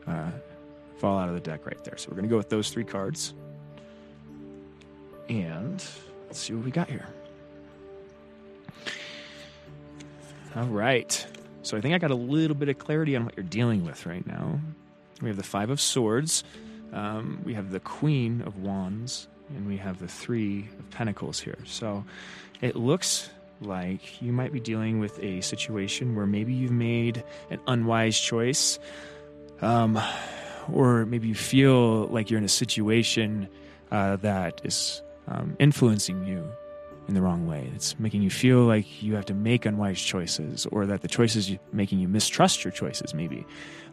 uh, 0.08 0.32
fall 0.98 1.18
out 1.18 1.28
of 1.28 1.36
the 1.36 1.42
deck 1.42 1.66
right 1.66 1.82
there. 1.84 1.98
So 1.98 2.10
we're 2.10 2.16
going 2.16 2.28
to 2.28 2.30
go 2.30 2.38
with 2.38 2.50
those 2.50 2.70
three 2.70 2.84
cards. 2.86 3.34
And 5.32 5.82
let's 6.28 6.40
see 6.40 6.54
what 6.54 6.66
we 6.66 6.72
got 6.72 6.90
here. 6.90 7.08
All 10.58 10.66
right. 10.66 11.26
So 11.62 11.78
I 11.78 11.82
think 11.82 11.96
I 11.96 12.00
got 12.00 12.12
a 12.12 12.16
little 12.16 12.56
bit 12.56 12.68
of 12.68 12.78
clarity 12.80 13.16
on 13.16 13.24
what 13.24 13.38
you're 13.38 13.46
dealing 13.46 13.86
with 13.86 14.06
right 14.06 14.28
now. 14.28 14.60
We 15.22 15.30
have 15.30 15.38
the 15.38 15.44
Five 15.44 15.70
of 15.70 15.80
Swords, 15.80 16.44
um, 16.92 17.42
we 17.46 17.54
have 17.54 17.72
the 17.72 17.80
Queen 17.80 18.42
of 18.42 18.58
Wands, 18.58 19.30
and 19.56 19.68
we 19.68 19.78
have 19.78 20.00
the 20.00 20.08
Three 20.08 20.68
of 20.80 20.90
Pentacles 20.90 21.40
here. 21.40 21.60
So 21.64 22.04
it 22.60 22.76
looks 22.76 23.30
like 23.62 24.22
you 24.22 24.34
might 24.34 24.52
be 24.52 24.60
dealing 24.60 25.00
with 25.00 25.18
a 25.20 25.40
situation 25.40 26.14
where 26.14 26.26
maybe 26.26 26.54
you've 26.54 26.72
made 26.72 27.24
an 27.52 27.60
unwise 27.68 28.20
choice, 28.20 28.80
um, 29.62 29.98
or 30.74 31.06
maybe 31.06 31.30
you 31.30 31.36
feel 31.36 32.08
like 32.08 32.30
you're 32.30 32.40
in 32.40 32.44
a 32.44 32.50
situation 32.50 33.48
uh, 33.92 34.18
that 34.18 34.62
is 34.66 35.02
um, 35.28 35.56
influencing 35.60 36.26
you 36.26 36.52
in 37.08 37.16
the 37.16 37.22
wrong 37.22 37.48
way. 37.48 37.70
It's 37.76 38.00
making 38.00 38.22
you 38.22 38.30
feel 38.30 38.60
like 38.60 39.04
you 39.04 39.16
have 39.16 39.26
to 39.26 39.34
make 39.34 39.66
unwise 39.66 40.02
choices, 40.02 40.66
or 40.68 40.86
that 40.86 41.02
the 41.02 41.08
choices 41.08 41.52
making 41.74 42.00
you 42.00 42.08
mistrust 42.08 42.64
your 42.64 42.72
choices. 42.72 43.14
Maybe 43.14 43.46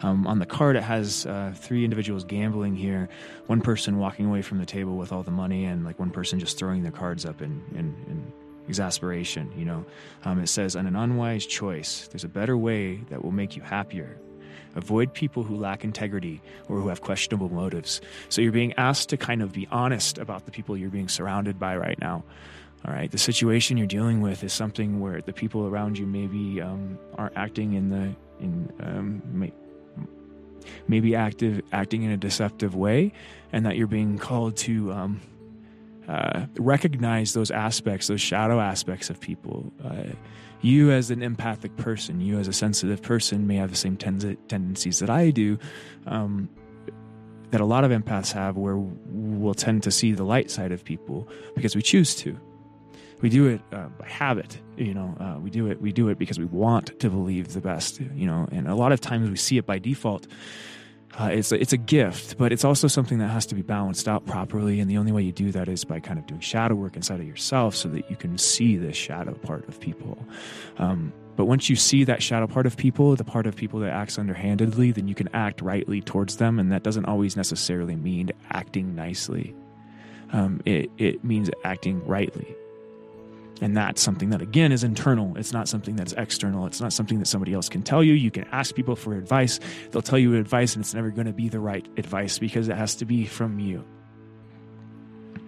um, 0.03 0.27
on 0.27 0.39
the 0.39 0.47
card 0.47 0.77
it 0.77 0.83
has 0.83 1.27
uh, 1.27 1.53
three 1.57 1.85
individuals 1.85 2.25
gambling 2.25 2.77
here, 2.77 3.09
one 3.47 3.61
person 3.61 3.99
walking 3.99 4.27
away 4.27 4.43
from 4.43 4.59
the 4.59 4.67
table 4.67 4.97
with 4.97 5.11
all 5.13 5.23
the 5.23 5.31
money, 5.31 5.65
and 5.65 5.85
like 5.85 5.99
one 5.99 6.11
person 6.11 6.39
just 6.39 6.59
throwing 6.59 6.83
their 6.83 6.93
cards 6.93 7.25
up 7.25 7.43
in, 7.43 7.63
in, 7.73 7.87
in 8.07 8.33
exasperation. 8.69 9.51
You 9.57 9.65
know, 9.65 9.85
um, 10.25 10.39
it 10.41 10.49
says, 10.49 10.77
"On 10.77 10.87
an 10.87 10.95
unwise 10.95 11.47
choice, 11.47 12.09
there's 12.09 12.25
a 12.25 12.29
better 12.29 12.57
way 12.57 12.97
that 13.11 13.25
will 13.25 13.33
make 13.33 13.57
you 13.57 13.63
happier." 13.63 14.19
Avoid 14.77 15.13
people 15.13 15.43
who 15.43 15.57
lack 15.57 15.85
integrity 15.85 16.41
or 16.69 16.79
who 16.79 16.89
have 16.89 17.01
questionable 17.01 17.49
motives. 17.49 18.01
So 18.29 18.43
you're 18.43 18.53
being 18.53 18.75
asked 18.75 19.09
to 19.11 19.17
kind 19.17 19.43
of 19.43 19.53
be 19.53 19.67
honest 19.71 20.19
about 20.19 20.45
the 20.45 20.51
people 20.51 20.77
you're 20.77 20.91
being 20.91 21.09
surrounded 21.09 21.59
by 21.59 21.77
right 21.77 21.99
now. 22.01 22.25
All 22.87 22.95
right, 22.95 23.11
the 23.11 23.19
situation 23.19 23.77
you're 23.77 23.89
dealing 23.89 24.21
with 24.21 24.45
is 24.45 24.53
something 24.53 25.01
where 25.01 25.21
the 25.21 25.33
people 25.33 25.67
around 25.67 25.99
you 25.99 26.07
maybe 26.07 26.61
um, 26.63 26.97
aren't 27.17 27.37
acting 27.37 27.73
in 27.73 27.91
the 27.91 28.15
in 28.39 28.73
um, 28.81 29.23
may, 29.33 29.53
maybe 30.87 31.17
active 31.17 31.61
acting 31.73 32.05
in 32.05 32.13
a 32.13 32.17
deceptive 32.17 32.77
way, 32.77 33.13
and 33.53 33.67
that 33.67 33.77
you're 33.77 33.89
being 33.89 34.17
called 34.17 34.57
to 34.59 34.93
um, 34.93 35.21
uh, 36.07 36.47
recognize 36.57 37.33
those 37.33 37.51
aspects, 37.51 38.07
those 38.07 38.21
shadow 38.21 38.61
aspects 38.61 39.11
of 39.11 39.21
people. 39.21 39.73
Uh, 39.85 40.15
you, 40.61 40.91
as 40.91 41.11
an 41.11 41.23
empathic 41.23 41.77
person, 41.77 42.21
you, 42.21 42.39
as 42.39 42.49
a 42.49 42.53
sensitive 42.53 43.03
person, 43.03 43.47
may 43.47 43.57
have 43.57 43.71
the 43.71 43.77
same 43.77 43.97
ten- 43.97 44.37
tendencies 44.49 44.99
that 44.99 45.11
I 45.11 45.31
do. 45.31 45.59
Um, 46.07 46.49
that 47.51 47.63
a 47.63 47.65
lot 47.65 47.83
of 47.83 47.91
empaths 47.91 48.31
have, 48.33 48.59
where 48.59 48.77
we'll 48.77 49.55
tend 49.55 49.83
to 49.85 49.91
see 49.91 50.13
the 50.13 50.23
light 50.25 50.51
side 50.51 50.71
of 50.71 50.85
people 50.85 51.27
because 51.55 51.75
we 51.75 51.81
choose 51.81 52.15
to 52.17 52.39
we 53.21 53.29
do 53.29 53.47
it 53.47 53.61
uh, 53.73 53.89
by 53.99 54.07
habit 54.07 54.59
you 54.77 54.95
know 54.95 55.17
uh, 55.21 55.39
we 55.41 55.51
do 55.51 55.67
it 55.67 55.81
we 55.81 55.93
do 55.93 56.09
it 56.09 56.19
because 56.19 56.39
we 56.39 56.45
want 56.45 56.99
to 57.01 57.11
believe 57.11 57.53
the 57.53 57.61
best 57.61 58.01
you 58.01 58.27
know 58.27 58.47
and 58.53 58.69
a 58.69 58.75
lot 58.75 58.93
of 58.93 59.01
times 59.01 59.29
we 59.29 59.37
see 59.37 59.59
it 59.59 59.67
by 59.67 59.79
default 59.79 60.27
uh, 61.19 61.27
it's 61.33 61.51
a, 61.51 61.61
it's 61.61 61.73
a 61.73 61.77
gift, 61.77 62.39
but 62.39 62.53
it's 62.53 62.65
also 62.65 62.87
something 62.87 63.19
that 63.19 63.29
has 63.29 63.45
to 63.47 63.55
be 63.55 63.63
balanced 63.63 64.07
out 64.07 64.25
properly. 64.27 64.79
And 64.81 64.89
the 64.91 64.99
only 64.99 65.13
way 65.13 65.23
you 65.23 65.33
do 65.33 65.51
that 65.53 65.69
is 65.69 65.85
by 65.85 66.01
kind 66.01 66.19
of 66.19 66.27
doing 66.27 66.41
shadow 66.41 66.75
work 66.75 66.97
inside 66.97 67.21
of 67.21 67.27
yourself, 67.27 67.75
so 67.75 67.89
that 67.89 68.09
you 68.11 68.17
can 68.17 68.39
see 68.39 68.77
the 68.77 68.93
shadow 68.93 69.35
part 69.35 69.67
of 69.69 69.81
people. 69.81 70.19
Um, 70.79 71.13
but 71.37 71.47
once 71.47 71.71
you 71.71 71.77
see 71.77 72.05
that 72.05 72.23
shadow 72.23 72.47
part 72.47 72.67
of 72.67 72.77
people, 72.77 73.15
the 73.15 73.25
part 73.25 73.47
of 73.47 73.55
people 73.55 73.79
that 73.81 73.91
acts 73.91 74.19
underhandedly, 74.19 74.93
then 74.93 75.07
you 75.07 75.15
can 75.15 75.29
act 75.35 75.61
rightly 75.61 76.01
towards 76.01 76.37
them, 76.37 76.59
and 76.59 76.73
that 76.73 76.83
doesn't 76.83 77.05
always 77.05 77.37
necessarily 77.37 77.95
mean 77.95 78.31
acting 78.51 78.95
nicely. 78.95 79.55
Um, 80.33 80.61
it 80.65 80.91
it 80.99 81.25
means 81.25 81.49
acting 81.65 82.05
rightly. 82.07 82.55
And 83.61 83.77
that's 83.77 84.01
something 84.01 84.31
that, 84.31 84.41
again, 84.41 84.71
is 84.71 84.85
internal. 84.85 85.37
It's 85.37 85.53
not 85.53 85.69
something 85.69 85.97
that's 85.97 86.13
external. 86.13 86.67
It's 86.67 86.81
not 86.81 86.93
something 86.93 87.19
that 87.19 87.27
somebody 87.27 87.53
else 87.55 87.69
can 87.69 87.83
tell 87.83 88.05
you. 88.05 88.13
You 88.13 88.31
can 88.31 88.45
ask 88.53 88.75
people 88.75 88.95
for 88.95 89.15
advice. 89.15 89.59
They'll 89.91 90.03
tell 90.03 90.19
you 90.19 90.37
advice, 90.37 90.77
and 90.77 90.85
it's 90.85 90.95
never 90.95 91.11
going 91.11 91.27
to 91.27 91.33
be 91.33 91.49
the 91.49 91.61
right 91.61 91.87
advice 91.97 92.39
because 92.39 92.69
it 92.69 92.77
has 92.77 92.97
to 92.97 93.05
be 93.05 93.27
from 93.27 93.59
you. 93.59 93.85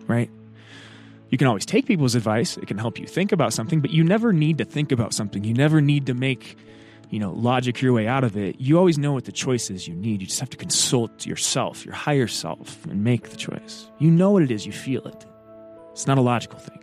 Right? 0.08 0.30
You 1.28 1.38
can 1.38 1.46
always 1.46 1.64
take 1.64 1.86
people's 1.86 2.16
advice. 2.16 2.56
It 2.56 2.66
can 2.66 2.78
help 2.78 2.98
you 2.98 3.06
think 3.06 3.30
about 3.30 3.52
something, 3.52 3.80
but 3.80 3.90
you 3.90 4.02
never 4.02 4.32
need 4.32 4.58
to 4.58 4.64
think 4.64 4.90
about 4.90 5.14
something. 5.14 5.44
You 5.44 5.54
never 5.54 5.80
need 5.80 6.06
to 6.06 6.14
make, 6.14 6.58
you 7.10 7.20
know, 7.20 7.32
logic 7.32 7.80
your 7.80 7.92
way 7.92 8.08
out 8.08 8.24
of 8.24 8.36
it. 8.36 8.60
You 8.60 8.76
always 8.76 8.98
know 8.98 9.12
what 9.12 9.24
the 9.24 9.32
choice 9.32 9.70
is 9.70 9.86
you 9.86 9.94
need. 9.94 10.20
You 10.20 10.26
just 10.26 10.40
have 10.40 10.50
to 10.50 10.56
consult 10.56 11.26
yourself, 11.26 11.84
your 11.84 11.94
higher 11.94 12.26
self, 12.26 12.84
and 12.86 13.04
make 13.04 13.30
the 13.30 13.36
choice. 13.36 13.88
You 14.00 14.10
know 14.10 14.32
what 14.32 14.42
it 14.42 14.50
is, 14.50 14.66
you 14.66 14.72
feel 14.72 15.06
it. 15.06 15.24
It's 15.92 16.08
not 16.08 16.18
a 16.18 16.22
logical 16.22 16.58
thing. 16.58 16.79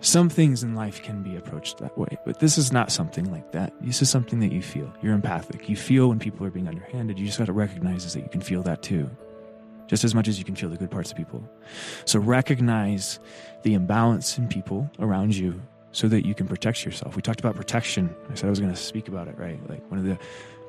Some 0.00 0.28
things 0.28 0.62
in 0.62 0.74
life 0.74 1.02
can 1.02 1.22
be 1.22 1.36
approached 1.36 1.78
that 1.78 1.98
way, 1.98 2.16
but 2.24 2.38
this 2.38 2.56
is 2.56 2.72
not 2.72 2.92
something 2.92 3.30
like 3.32 3.50
that. 3.52 3.72
This 3.80 4.00
is 4.00 4.08
something 4.08 4.38
that 4.40 4.52
you 4.52 4.62
feel. 4.62 4.92
You're 5.02 5.14
empathic. 5.14 5.68
You 5.68 5.76
feel 5.76 6.08
when 6.08 6.18
people 6.20 6.46
are 6.46 6.50
being 6.50 6.68
underhanded. 6.68 7.18
You 7.18 7.26
just 7.26 7.38
got 7.38 7.46
to 7.46 7.52
recognize 7.52 8.12
that 8.14 8.20
you 8.20 8.28
can 8.28 8.40
feel 8.40 8.62
that 8.62 8.82
too. 8.82 9.10
just 9.88 10.04
as 10.04 10.14
much 10.14 10.28
as 10.28 10.38
you 10.38 10.44
can 10.44 10.54
feel 10.54 10.68
the 10.68 10.76
good 10.76 10.90
parts 10.90 11.10
of 11.10 11.16
people. 11.16 11.42
So 12.04 12.20
recognize 12.20 13.18
the 13.62 13.74
imbalance 13.74 14.38
in 14.38 14.46
people 14.46 14.88
around 15.00 15.34
you 15.34 15.60
so 15.90 16.06
that 16.08 16.24
you 16.24 16.34
can 16.34 16.46
protect 16.46 16.84
yourself. 16.84 17.16
We 17.16 17.22
talked 17.22 17.40
about 17.40 17.56
protection. 17.56 18.14
I 18.30 18.34
said 18.34 18.46
I 18.46 18.50
was 18.50 18.60
going 18.60 18.72
to 18.72 18.78
speak 18.78 19.08
about 19.08 19.26
it, 19.26 19.36
right? 19.38 19.58
Like 19.68 19.90
one 19.90 19.98
of 19.98 20.04
the 20.04 20.18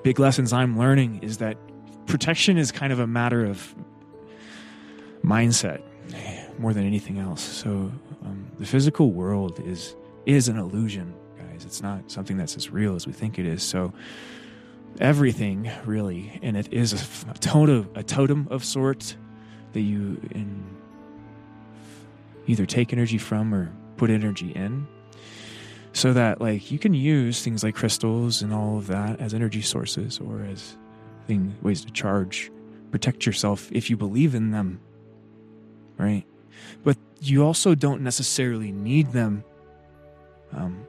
big 0.04 0.20
lessons 0.20 0.54
I'm 0.54 0.80
learning 0.80 1.20
is 1.22 1.38
that 1.38 1.58
protection 2.08 2.58
is 2.58 2.72
kind 2.72 2.92
of 2.92 3.00
a 3.00 3.08
matter 3.08 3.46
of 3.46 3.76
mindset 5.24 5.82
more 6.58 6.74
than 6.74 6.86
anything 6.86 7.20
else. 7.20 7.44
So 7.44 7.92
um, 8.26 8.49
the 8.60 8.66
physical 8.66 9.12
world 9.12 9.60
is 9.66 9.96
is 10.26 10.48
an 10.48 10.58
illusion, 10.58 11.14
guys. 11.38 11.66
It's 11.66 11.82
not 11.82 12.12
something 12.12 12.38
that's 12.38 12.56
as 12.56 12.70
real 12.70 12.96
as 12.96 13.08
we 13.08 13.14
think 13.14 13.40
it 13.40 13.46
is. 13.46 13.64
So 13.64 13.94
everything 15.00 15.72
really, 15.86 16.40
and 16.44 16.58
it 16.58 16.72
is 16.72 16.94
a, 16.94 17.32
a 17.32 17.34
totem 17.36 17.90
a 17.96 18.04
totem 18.04 18.48
of 18.52 18.64
sorts 18.64 19.16
that 19.74 19.82
you 19.82 20.20
in 20.32 20.78
either 22.48 22.66
take 22.66 22.92
energy 22.92 23.18
from 23.18 23.54
or 23.54 23.72
put 23.98 24.10
energy 24.10 24.52
in 24.52 24.88
so 25.94 26.14
that 26.14 26.42
like 26.42 26.72
you 26.72 26.80
can 26.80 26.94
use 26.94 27.44
things 27.44 27.64
like 27.64 27.76
crystals 27.76 28.42
and 28.42 28.54
all 28.54 28.78
of 28.78 28.88
that 28.88 29.20
as 29.20 29.34
energy 29.34 29.62
sources 29.62 30.20
or 30.20 30.42
as 30.44 30.76
thing 31.28 31.56
ways 31.62 31.86
to 31.86 31.92
charge 31.92 32.52
protect 32.92 33.26
yourself 33.26 33.72
if 33.72 33.90
you 33.90 33.98
believe 33.98 34.34
in 34.34 34.52
them 34.52 34.80
right 35.98 36.26
but 36.84 36.98
you 37.22 37.44
also 37.44 37.76
don't 37.76 38.02
necessarily 38.02 38.72
need 38.72 39.12
them. 39.12 39.44
Um, 40.54 40.86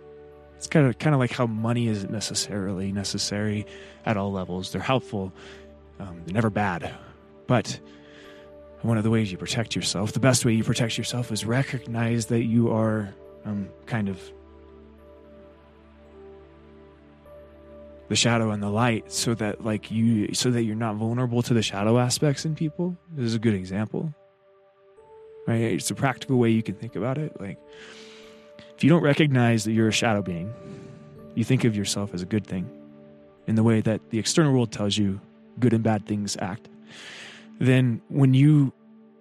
it's 0.56 0.66
kind 0.66 0.86
of 0.86 0.98
kind 0.98 1.14
of 1.14 1.20
like 1.20 1.32
how 1.32 1.46
money 1.46 1.88
isn't 1.88 2.10
necessarily 2.10 2.92
necessary 2.92 3.66
at 4.04 4.16
all 4.16 4.32
levels. 4.32 4.72
They're 4.72 4.80
helpful 4.80 5.32
um, 6.00 6.22
they're 6.24 6.34
never 6.34 6.50
bad. 6.50 6.94
But 7.46 7.78
one 8.82 8.96
of 8.96 9.04
the 9.04 9.10
ways 9.10 9.30
you 9.30 9.36
protect 9.36 9.76
yourself 9.76 10.12
the 10.12 10.20
best 10.20 10.44
way 10.44 10.54
you 10.54 10.64
protect 10.64 10.96
yourself 10.96 11.30
is 11.30 11.44
recognize 11.44 12.26
that 12.26 12.44
you 12.44 12.72
are 12.72 13.14
um, 13.44 13.68
kind 13.84 14.08
of 14.08 14.18
the 18.08 18.16
shadow 18.16 18.50
and 18.52 18.62
the 18.62 18.70
light 18.70 19.12
so 19.12 19.34
that 19.34 19.62
like 19.62 19.90
you 19.90 20.32
so 20.32 20.50
that 20.50 20.62
you're 20.62 20.74
not 20.74 20.96
vulnerable 20.96 21.42
to 21.42 21.52
the 21.52 21.62
shadow 21.62 21.98
aspects 21.98 22.44
in 22.44 22.54
people. 22.54 22.96
This 23.12 23.26
is 23.26 23.34
a 23.34 23.38
good 23.38 23.54
example 23.54 24.14
right 25.46 25.60
it's 25.60 25.90
a 25.90 25.94
practical 25.94 26.38
way 26.38 26.50
you 26.50 26.62
can 26.62 26.74
think 26.74 26.96
about 26.96 27.18
it 27.18 27.38
like 27.40 27.58
if 28.76 28.84
you 28.84 28.90
don't 28.90 29.02
recognize 29.02 29.64
that 29.64 29.72
you're 29.72 29.88
a 29.88 29.92
shadow 29.92 30.22
being 30.22 30.52
you 31.34 31.44
think 31.44 31.64
of 31.64 31.76
yourself 31.76 32.14
as 32.14 32.22
a 32.22 32.26
good 32.26 32.46
thing 32.46 32.68
in 33.46 33.54
the 33.54 33.62
way 33.62 33.80
that 33.80 34.10
the 34.10 34.18
external 34.18 34.52
world 34.52 34.72
tells 34.72 34.96
you 34.96 35.20
good 35.58 35.72
and 35.72 35.82
bad 35.82 36.06
things 36.06 36.36
act 36.40 36.68
then 37.58 38.00
when 38.08 38.34
you 38.34 38.72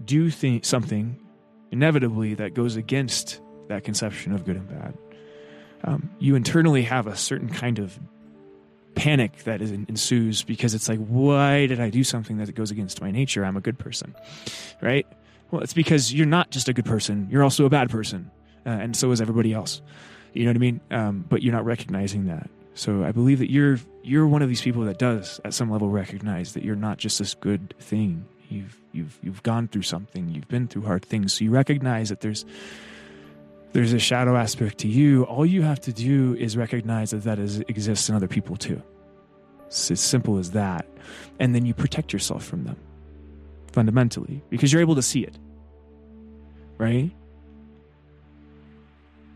do 0.05 0.30
something 0.61 1.20
inevitably 1.72 2.34
that 2.34 2.53
goes 2.53 2.76
against 2.76 3.41
that 3.67 3.84
conception 3.84 4.32
of 4.34 4.45
good 4.45 4.55
and 4.55 4.70
bad 4.70 4.97
um, 5.84 6.09
you 6.20 6.36
internally 6.36 6.84
have 6.84 7.07
a 7.07 7.15
certain 7.15 7.49
kind 7.49 7.80
of 7.80 7.97
panic 8.95 9.43
that 9.45 9.61
is, 9.61 9.72
ensues 9.72 10.43
because 10.43 10.74
it's 10.74 10.89
like, 10.89 10.99
why 10.99 11.65
did 11.67 11.80
I 11.80 11.89
do 11.89 12.03
something 12.03 12.38
that 12.38 12.53
goes 12.53 12.72
against 12.72 13.01
my 13.01 13.11
nature? 13.11 13.45
I'm 13.45 13.55
a 13.55 13.61
good 13.61 13.80
person, 13.80 14.15
right? 14.82 15.07
Well, 15.52 15.62
it's 15.62 15.74
because 15.74 16.14
you're 16.14 16.28
not 16.28 16.52
just 16.52 16.70
a 16.70 16.74
good 16.74 16.86
person; 16.86 17.28
you're 17.32 17.43
also 17.43 17.66
a 17.66 17.70
bad 17.70 17.89
person, 17.89 18.32
uh, 18.66 18.70
and 18.70 18.95
so 18.95 19.12
is 19.12 19.22
everybody 19.22 19.54
else. 19.54 19.82
You 20.34 20.45
know 20.45 20.50
what 20.50 20.58
I 20.58 20.60
mean? 20.60 20.82
Um, 20.91 21.26
but 21.28 21.41
you're 21.41 21.54
not 21.54 21.66
recognizing 21.66 22.28
that. 22.28 22.50
So 22.76 23.04
I 23.04 23.12
believe 23.12 23.39
that 23.39 23.52
you're 23.52 23.80
you're 24.04 24.28
one 24.28 24.41
of 24.41 24.50
these 24.50 24.62
people 24.62 24.84
that 24.86 25.00
does, 25.00 25.41
at 25.43 25.54
some 25.54 25.70
level, 25.72 25.89
recognize 25.89 26.54
that 26.54 26.64
you're 26.64 26.76
not 26.76 26.97
just 26.97 27.20
this 27.20 27.34
good 27.34 27.74
thing. 27.80 28.26
You've 28.47 28.78
you've 28.91 29.20
you've 29.22 29.43
gone 29.43 29.68
through 29.68 29.82
something. 29.82 30.30
You've 30.30 30.47
been 30.47 30.68
through 30.68 30.84
hard 30.84 31.04
things. 31.04 31.34
So 31.34 31.43
you 31.43 31.52
recognize 31.52 32.10
that 32.10 32.22
there's 32.22 32.45
there's 33.74 33.93
a 33.93 34.00
shadow 34.00 34.36
aspect 34.36 34.80
to 34.80 34.88
you. 34.88 35.24
All 35.24 35.45
you 35.45 35.62
have 35.62 35.80
to 35.82 35.93
do 35.93 36.36
is 36.36 36.58
recognize 36.58 37.12
that 37.12 37.24
that 37.24 37.38
is, 37.38 37.60
exists 37.62 38.10
in 38.10 38.16
other 38.16 38.28
people 38.28 38.56
too. 38.56 38.82
It's 39.68 39.91
as 39.91 40.00
simple 40.00 40.39
as 40.39 40.52
that. 40.52 40.88
And 41.39 41.54
then 41.54 41.66
you 41.66 41.74
protect 41.74 42.12
yourself 42.12 42.43
from 42.43 42.64
them 42.64 42.78
fundamentally 43.70 44.41
because 44.49 44.72
you're 44.72 44.82
able 44.82 44.95
to 44.95 45.01
see 45.01 45.22
it. 45.22 45.38
Right? 46.78 47.11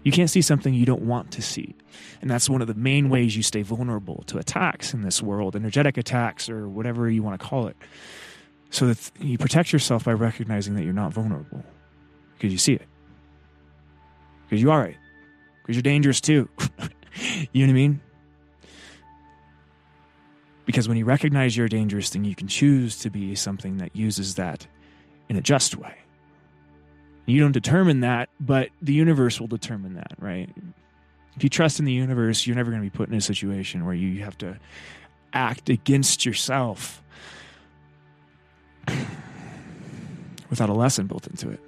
You 0.03 0.11
can't 0.11 0.29
see 0.29 0.41
something 0.41 0.73
you 0.73 0.85
don't 0.85 1.03
want 1.03 1.31
to 1.31 1.41
see. 1.41 1.75
And 2.21 2.29
that's 2.29 2.49
one 2.49 2.61
of 2.61 2.67
the 2.67 2.73
main 2.73 3.09
ways 3.09 3.37
you 3.37 3.43
stay 3.43 3.61
vulnerable 3.61 4.23
to 4.27 4.37
attacks 4.37 4.93
in 4.93 5.01
this 5.01 5.21
world, 5.21 5.55
energetic 5.55 5.97
attacks 5.97 6.49
or 6.49 6.67
whatever 6.67 7.09
you 7.09 7.23
want 7.23 7.39
to 7.39 7.45
call 7.45 7.67
it. 7.67 7.77
So 8.69 8.87
that 8.87 9.11
you 9.19 9.37
protect 9.37 9.71
yourself 9.71 10.05
by 10.05 10.13
recognizing 10.13 10.75
that 10.75 10.83
you're 10.83 10.93
not 10.93 11.13
vulnerable 11.13 11.63
because 12.33 12.51
you 12.51 12.57
see 12.57 12.73
it 12.73 12.87
because 14.53 14.61
you 14.61 14.69
are 14.69 14.85
it. 14.85 14.97
Because 15.63 15.75
you're 15.75 15.81
dangerous 15.81 16.21
too. 16.21 16.47
you 17.51 17.65
know 17.65 17.65
what 17.65 17.69
I 17.69 17.73
mean? 17.73 18.01
Because 20.65 20.87
when 20.87 20.97
you 20.97 21.05
recognize 21.05 21.57
you're 21.57 21.65
a 21.65 21.69
dangerous 21.69 22.09
thing, 22.09 22.23
you 22.23 22.35
can 22.35 22.47
choose 22.47 22.99
to 22.99 23.09
be 23.09 23.35
something 23.35 23.77
that 23.77 23.95
uses 23.95 24.35
that 24.35 24.65
in 25.29 25.35
a 25.35 25.41
just 25.41 25.75
way. 25.75 25.95
You 27.25 27.39
don't 27.39 27.51
determine 27.51 28.01
that, 28.01 28.29
but 28.39 28.69
the 28.81 28.93
universe 28.93 29.39
will 29.39 29.47
determine 29.47 29.95
that, 29.95 30.13
right? 30.19 30.49
If 31.35 31.43
you 31.43 31.49
trust 31.49 31.79
in 31.79 31.85
the 31.85 31.93
universe, 31.93 32.45
you're 32.45 32.55
never 32.55 32.69
going 32.69 32.83
to 32.83 32.89
be 32.89 32.95
put 32.95 33.09
in 33.09 33.15
a 33.15 33.21
situation 33.21 33.85
where 33.85 33.95
you 33.95 34.23
have 34.23 34.37
to 34.39 34.59
act 35.31 35.69
against 35.69 36.25
yourself 36.25 37.01
without 40.49 40.69
a 40.69 40.73
lesson 40.73 41.07
built 41.07 41.25
into 41.27 41.49
it. 41.49 41.59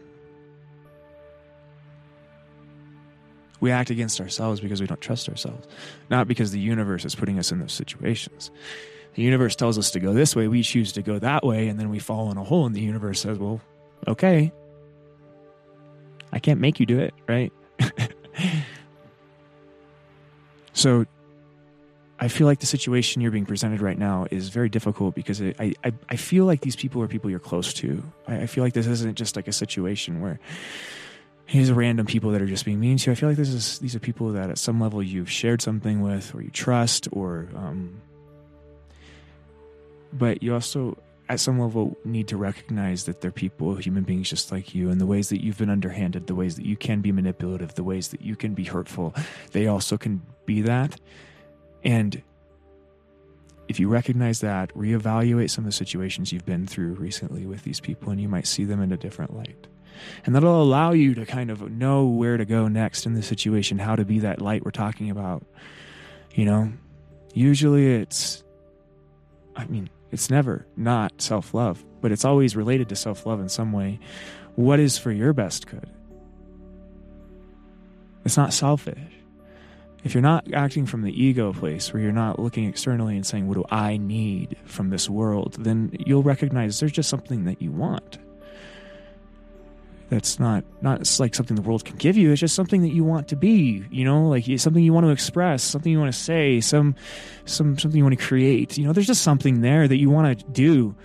We 3.66 3.72
act 3.72 3.89
against 3.89 4.22
ourselves 4.22 4.61
because 4.61 4.80
we 4.80 4.86
don't 4.86 5.01
trust 5.01 5.28
ourselves, 5.28 5.68
not 6.11 6.28
because 6.28 6.51
the 6.51 6.59
universe 6.59 7.03
is 7.03 7.16
putting 7.16 7.39
us 7.39 7.51
in 7.51 7.57
those 7.57 7.74
situations. 7.74 8.51
The 9.16 9.24
universe 9.24 9.55
tells 9.55 9.80
us 9.80 9.89
to 9.89 9.99
go 9.99 10.13
this 10.13 10.36
way, 10.36 10.47
we 10.47 10.61
choose 10.61 10.91
to 10.91 11.01
go 11.01 11.18
that 11.18 11.43
way, 11.43 11.68
and 11.68 11.80
then 11.80 11.89
we 11.89 11.97
fall 11.97 12.30
in 12.30 12.38
a 12.38 12.43
hole, 12.43 12.68
and 12.68 12.76
the 12.76 12.82
universe 12.82 13.22
says, 13.22 13.39
Well, 13.39 13.59
okay, 14.07 14.51
I 16.32 16.38
can't 16.38 16.59
make 16.59 16.80
you 16.80 16.86
do 16.86 16.99
it, 16.99 17.16
right? 17.28 17.51
so 20.74 21.07
I 22.20 22.28
feel 22.28 22.45
like 22.45 22.59
the 22.59 22.68
situation 22.68 23.20
you're 23.20 23.32
being 23.32 23.47
presented 23.47 23.82
right 23.82 23.97
now 23.97 24.28
is 24.30 24.49
very 24.49 24.70
difficult 24.70 25.16
because 25.16 25.41
it, 25.41 25.55
I, 25.59 25.74
I, 25.84 25.91
I 26.07 26.18
feel 26.18 26.45
like 26.45 26.61
these 26.61 26.76
people 26.76 27.01
are 27.01 27.07
people 27.07 27.32
you're 27.32 27.39
close 27.39 27.74
to. 27.74 28.03
I, 28.28 28.41
I 28.41 28.45
feel 28.45 28.63
like 28.63 28.74
this 28.74 28.86
isn't 28.86 29.18
just 29.18 29.36
like 29.36 29.47
a 29.47 29.51
situation 29.51 30.22
where 30.22 30.39
these 31.52 31.70
are 31.70 31.74
random 31.74 32.06
people 32.06 32.32
that 32.32 32.41
are 32.41 32.48
just 32.48 32.66
being 32.66 32.80
mean 32.80 32.98
to 32.98 33.10
you. 33.10 33.12
I 33.12 33.16
feel 33.16 33.30
like 33.30 33.38
this 33.38 33.50
is 33.50 33.80
these 33.80 33.96
are 33.96 34.00
people 34.00 34.32
that 34.34 34.50
at 34.50 34.58
some 34.58 34.80
level 34.80 35.02
you've 35.02 35.30
shared 35.30 35.62
something 35.62 36.02
with, 36.02 36.34
or 36.34 36.41
you 36.41 36.50
trust, 36.50 37.08
or 37.12 37.48
um, 37.56 38.02
but 40.12 40.41
you 40.41 40.54
also 40.54 40.98
at 41.28 41.39
some 41.39 41.60
level 41.60 41.98
need 42.04 42.28
to 42.28 42.38
recognize 42.38 43.06
that 43.06 43.22
they're 43.22 43.32
people, 43.32 43.76
human 43.76 44.04
beings 44.04 44.30
just 44.30 44.52
like 44.52 44.76
you, 44.76 44.89
and 44.89 45.02
the 45.02 45.06
ways 45.06 45.30
that 45.30 45.43
you've 45.43 45.58
been 45.58 45.70
underhanded, 45.70 46.28
the 46.28 46.36
ways 46.36 46.56
that 46.56 46.66
you 46.66 46.78
can 46.78 47.02
be 47.02 47.12
manipulative, 47.12 47.74
the 47.74 47.84
ways 47.84 48.10
that 48.10 48.22
you 48.22 48.36
can 48.36 48.54
be 48.54 48.64
hurtful, 48.64 49.14
they 49.52 49.68
also 49.68 49.98
can 49.98 50.22
be 50.46 50.62
that. 50.62 51.00
And 51.84 52.22
if 53.68 53.80
you 53.80 53.89
recognize 53.89 54.41
that, 54.41 54.72
reevaluate 54.76 55.50
some 55.50 55.64
of 55.64 55.68
the 55.68 55.76
situations 55.76 56.32
you've 56.32 56.46
been 56.46 56.68
through 56.68 56.93
recently 56.93 57.48
with 57.48 57.64
these 57.64 57.80
people, 57.80 58.12
and 58.12 58.22
you 58.22 58.30
might 58.30 58.46
see 58.46 58.64
them 58.64 58.82
in 58.82 58.91
a 58.91 58.98
different 58.98 59.36
light. 59.36 59.68
And 60.26 60.36
that'll 60.36 60.62
allow 60.62 60.91
you 60.91 61.16
to 61.16 61.26
kind 61.26 61.50
of 61.50 61.72
know 61.72 62.06
where 62.06 62.38
to 62.38 62.46
go 62.46 62.68
next 62.68 63.06
in 63.06 63.14
the 63.14 63.24
situation, 63.24 63.80
how 63.80 63.96
to 63.96 64.06
be 64.06 64.20
that 64.20 64.41
light 64.41 64.64
we're 64.66 64.72
talking 64.72 65.10
about. 65.10 65.46
You 66.34 66.46
know, 66.46 66.74
usually 67.34 67.96
it's, 67.96 68.43
I 69.56 69.66
mean, 69.66 69.89
it's 70.12 70.30
never 70.30 70.66
not 70.76 71.22
self 71.22 71.54
love, 71.54 71.84
but 72.02 72.12
it's 72.12 72.26
always 72.26 72.56
related 72.56 72.89
to 72.89 72.96
self 72.96 73.26
love 73.26 73.39
in 73.39 73.50
some 73.50 73.72
way. 73.72 74.00
What 74.56 74.80
is 74.80 74.98
for 74.98 75.12
your 75.12 75.34
best 75.34 75.68
good? 75.68 75.89
It's 78.24 78.38
not 78.38 78.54
selfish. 78.54 78.98
If 80.04 80.14
you're 80.14 80.22
not 80.22 80.54
acting 80.54 80.86
from 80.86 81.02
the 81.02 81.24
ego 81.24 81.52
place 81.52 81.91
where 81.91 82.02
you're 82.02 82.12
not 82.12 82.39
looking 82.39 82.66
externally 82.66 83.16
and 83.16 83.26
saying, 83.26 83.48
What 83.48 83.56
do 83.56 83.66
I 83.70 83.98
need 83.98 84.56
from 84.66 84.89
this 84.89 85.10
world? 85.10 85.56
then 85.60 85.96
you'll 86.06 86.24
recognize 86.24 86.80
there's 86.80 86.91
just 86.91 87.10
something 87.10 87.46
that 87.46 87.62
you 87.62 87.72
want 87.72 88.20
that's 90.10 90.39
not 90.39 90.64
not 90.82 91.20
like 91.20 91.34
something 91.34 91.56
the 91.56 91.62
world 91.62 91.86
can 91.86 91.95
give 91.97 92.18
you. 92.18 92.32
It's 92.32 92.41
just 92.41 92.56
something 92.56 92.82
that 92.82 92.93
you 92.93 93.03
want 93.03 93.28
to 93.30 93.36
be 93.36 93.86
you 93.89 94.06
know? 94.06 94.28
Like 94.28 94.45
something 94.60 94.84
you 94.84 94.93
want 94.93 95.06
to 95.06 95.12
express 95.12 95.64
something 95.64 95.91
you 95.91 95.99
want 95.99 96.14
to 96.14 96.20
say 96.20 96.62
some 96.62 96.95
some 97.45 97.78
something 97.78 97.97
you 97.97 98.03
want 98.03 98.18
to 98.18 98.26
create. 98.26 98.78
You 98.78 98.86
know 98.86 98.93
there's 98.93 99.08
just 99.08 99.24
something 99.24 99.62
there 99.62 99.88
that 99.88 99.97
you 99.97 100.10
want 100.10 100.39
to 100.39 100.45
do 100.51 100.95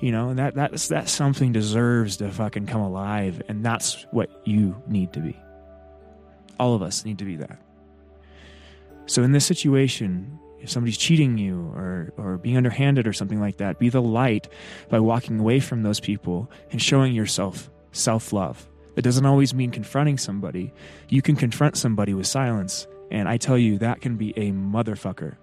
you 0.00 0.12
know? 0.12 0.30
And 0.30 0.38
that 0.38 0.54
that's 0.54 0.88
that 0.88 1.08
something 1.08 1.52
deserves 1.52 2.18
to 2.18 2.30
fucking 2.30 2.66
come 2.66 2.80
alive 2.80 3.42
and 3.48 3.64
that's 3.64 4.06
what 4.10 4.30
you 4.44 4.80
need 4.86 5.12
to 5.14 5.20
be. 5.20 5.38
All 6.60 6.74
of 6.74 6.82
us 6.82 7.04
need 7.04 7.18
to 7.18 7.24
be 7.24 7.36
that. 7.36 7.58
So 9.06 9.22
in 9.22 9.32
this 9.32 9.44
situation 9.44 10.38
if 10.64 10.70
somebody's 10.70 10.96
cheating 10.96 11.36
you 11.36 11.70
or, 11.74 12.10
or 12.16 12.38
being 12.38 12.56
underhanded 12.56 13.06
or 13.06 13.12
something 13.12 13.38
like 13.38 13.58
that, 13.58 13.78
be 13.78 13.90
the 13.90 14.00
light 14.00 14.48
by 14.88 14.98
walking 14.98 15.38
away 15.38 15.60
from 15.60 15.82
those 15.82 16.00
people 16.00 16.50
and 16.70 16.80
showing 16.80 17.12
yourself 17.14 17.70
self 17.94 18.32
love. 18.32 18.68
That 18.94 19.02
doesn't 19.02 19.26
always 19.26 19.54
mean 19.54 19.70
confronting 19.70 20.18
somebody. 20.18 20.72
You 21.08 21.22
can 21.22 21.34
confront 21.34 21.76
somebody 21.76 22.14
with 22.14 22.26
silence. 22.26 22.86
And 23.10 23.28
I 23.28 23.36
tell 23.36 23.58
you, 23.58 23.78
that 23.78 24.00
can 24.00 24.16
be 24.16 24.30
a 24.36 24.52
motherfucker. 24.52 25.36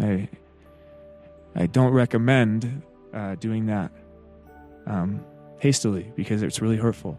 I, 0.00 0.28
I 1.54 1.66
don't 1.66 1.92
recommend 1.92 2.82
uh, 3.12 3.34
doing 3.36 3.66
that 3.66 3.90
um, 4.86 5.24
hastily 5.58 6.12
because 6.16 6.42
it's 6.42 6.60
really 6.60 6.76
hurtful. 6.76 7.18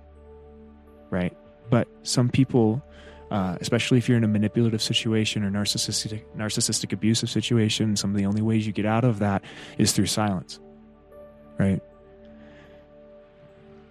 Right? 1.09 1.36
But 1.70 1.88
some 2.03 2.30
people 2.30 2.84
uh, 3.32 3.57
especially 3.62 3.97
if 3.97 4.09
you're 4.09 4.18
in 4.18 4.26
a 4.26 4.28
manipulative 4.28 4.82
situation 4.82 5.43
or 5.43 5.49
narcissistic 5.49 6.22
narcissistic 6.36 6.91
abusive 6.91 7.30
situation 7.30 7.95
some 7.95 8.09
of 8.09 8.18
the 8.18 8.26
only 8.26 8.41
ways 8.41 8.68
you 8.68 8.74
get 8.74 8.86
out 8.86 9.05
of 9.05 9.20
that 9.20 9.41
is 9.78 9.93
through 9.93 10.05
silence 10.05 10.59
right 11.57 11.82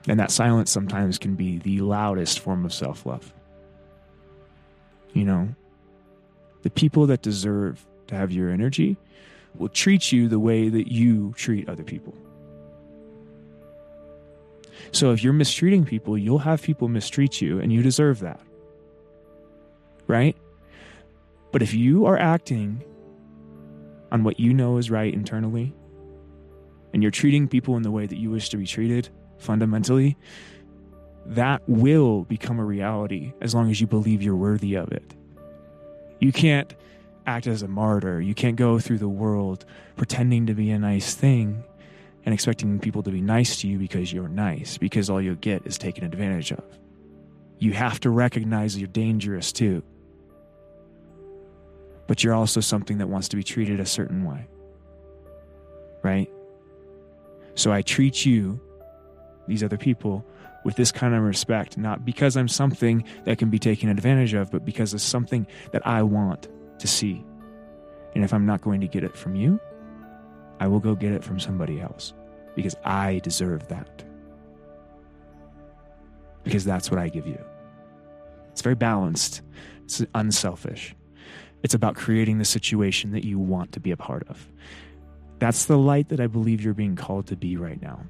and 0.08 0.18
that 0.18 0.30
silence 0.30 0.70
sometimes 0.70 1.18
can 1.18 1.34
be 1.34 1.58
the 1.58 1.80
loudest 1.80 2.40
form 2.40 2.64
of 2.64 2.72
self-love. 2.72 3.32
You 5.12 5.24
know 5.24 5.48
the 6.62 6.70
people 6.70 7.06
that 7.06 7.22
deserve 7.22 7.84
to 8.08 8.14
have 8.14 8.30
your 8.30 8.50
energy 8.50 8.96
will 9.56 9.68
treat 9.68 10.12
you 10.12 10.28
the 10.28 10.38
way 10.38 10.68
that 10.68 10.92
you 10.92 11.32
treat 11.36 11.68
other 11.68 11.82
people. 11.82 12.14
So 14.92 15.12
if 15.12 15.22
you're 15.24 15.32
mistreating 15.32 15.84
people 15.84 16.18
you'll 16.18 16.38
have 16.38 16.62
people 16.62 16.88
mistreat 16.88 17.40
you 17.40 17.60
and 17.60 17.72
you 17.72 17.82
deserve 17.82 18.20
that. 18.20 18.40
Right? 20.06 20.36
But 21.52 21.62
if 21.62 21.74
you 21.74 22.06
are 22.06 22.18
acting 22.18 22.84
on 24.12 24.22
what 24.24 24.38
you 24.38 24.52
know 24.54 24.76
is 24.76 24.90
right 24.90 25.12
internally, 25.12 25.72
and 26.92 27.02
you're 27.02 27.12
treating 27.12 27.46
people 27.46 27.76
in 27.76 27.82
the 27.82 27.90
way 27.90 28.06
that 28.06 28.18
you 28.18 28.30
wish 28.30 28.48
to 28.48 28.56
be 28.56 28.66
treated 28.66 29.08
fundamentally, 29.40 30.16
that 31.26 31.62
will 31.66 32.24
become 32.24 32.58
a 32.58 32.64
reality 32.64 33.32
as 33.40 33.54
long 33.54 33.70
as 33.70 33.80
you 33.80 33.86
believe 33.86 34.22
you're 34.22 34.36
worthy 34.36 34.74
of 34.74 34.92
it. 34.92 35.14
You 36.18 36.32
can't 36.32 36.74
act 37.26 37.46
as 37.46 37.62
a 37.62 37.68
martyr. 37.68 38.20
You 38.20 38.34
can't 38.34 38.56
go 38.56 38.78
through 38.78 38.98
the 38.98 39.08
world 39.08 39.64
pretending 39.96 40.46
to 40.46 40.54
be 40.54 40.70
a 40.70 40.78
nice 40.78 41.14
thing 41.14 41.62
and 42.24 42.34
expecting 42.34 42.78
people 42.78 43.02
to 43.02 43.10
be 43.10 43.20
nice 43.20 43.60
to 43.60 43.68
you 43.68 43.78
because 43.78 44.12
you're 44.12 44.28
nice, 44.28 44.76
because 44.78 45.08
all 45.08 45.20
you'll 45.20 45.36
get 45.36 45.66
is 45.66 45.78
taken 45.78 46.04
advantage 46.04 46.52
of. 46.52 46.64
You 47.58 47.72
have 47.72 48.00
to 48.00 48.10
recognize 48.10 48.78
you're 48.78 48.88
dangerous 48.88 49.52
too 49.52 49.82
but 52.10 52.24
you're 52.24 52.34
also 52.34 52.60
something 52.60 52.98
that 52.98 53.08
wants 53.08 53.28
to 53.28 53.36
be 53.36 53.44
treated 53.44 53.78
a 53.78 53.86
certain 53.86 54.24
way. 54.24 54.44
Right? 56.02 56.28
So 57.54 57.70
I 57.70 57.82
treat 57.82 58.26
you, 58.26 58.60
these 59.50 59.62
other 59.62 59.76
people, 59.76 60.24
with 60.64 60.76
this 60.76 60.92
kind 60.92 61.14
of 61.14 61.22
respect, 61.22 61.76
not 61.76 62.04
because 62.04 62.36
I'm 62.36 62.48
something 62.48 63.04
that 63.24 63.38
can 63.38 63.50
be 63.50 63.58
taken 63.58 63.88
advantage 63.88 64.34
of, 64.34 64.50
but 64.50 64.64
because 64.64 64.94
it's 64.94 65.02
something 65.02 65.46
that 65.72 65.86
I 65.86 66.02
want 66.02 66.48
to 66.78 66.86
see. 66.86 67.24
And 68.14 68.24
if 68.24 68.32
I'm 68.32 68.46
not 68.46 68.60
going 68.60 68.80
to 68.80 68.88
get 68.88 69.04
it 69.04 69.16
from 69.16 69.34
you, 69.34 69.60
I 70.58 70.66
will 70.66 70.80
go 70.80 70.94
get 70.94 71.12
it 71.12 71.24
from 71.24 71.40
somebody 71.40 71.80
else 71.80 72.12
because 72.54 72.76
I 72.84 73.20
deserve 73.22 73.68
that. 73.68 74.04
Because 76.44 76.64
that's 76.64 76.90
what 76.90 76.98
I 77.00 77.08
give 77.08 77.26
you. 77.26 77.38
It's 78.52 78.62
very 78.62 78.74
balanced, 78.74 79.42
it's 79.84 80.04
unselfish. 80.14 80.94
It's 81.62 81.74
about 81.74 81.94
creating 81.94 82.38
the 82.38 82.44
situation 82.44 83.12
that 83.12 83.24
you 83.24 83.38
want 83.38 83.72
to 83.72 83.80
be 83.80 83.90
a 83.90 83.96
part 83.96 84.26
of. 84.28 84.48
That's 85.40 85.64
the 85.64 85.78
light 85.78 86.10
that 86.10 86.20
I 86.20 86.26
believe 86.26 86.60
you're 86.60 86.74
being 86.74 86.96
called 86.96 87.26
to 87.28 87.36
be 87.36 87.56
right 87.56 87.80
now. 87.80 88.04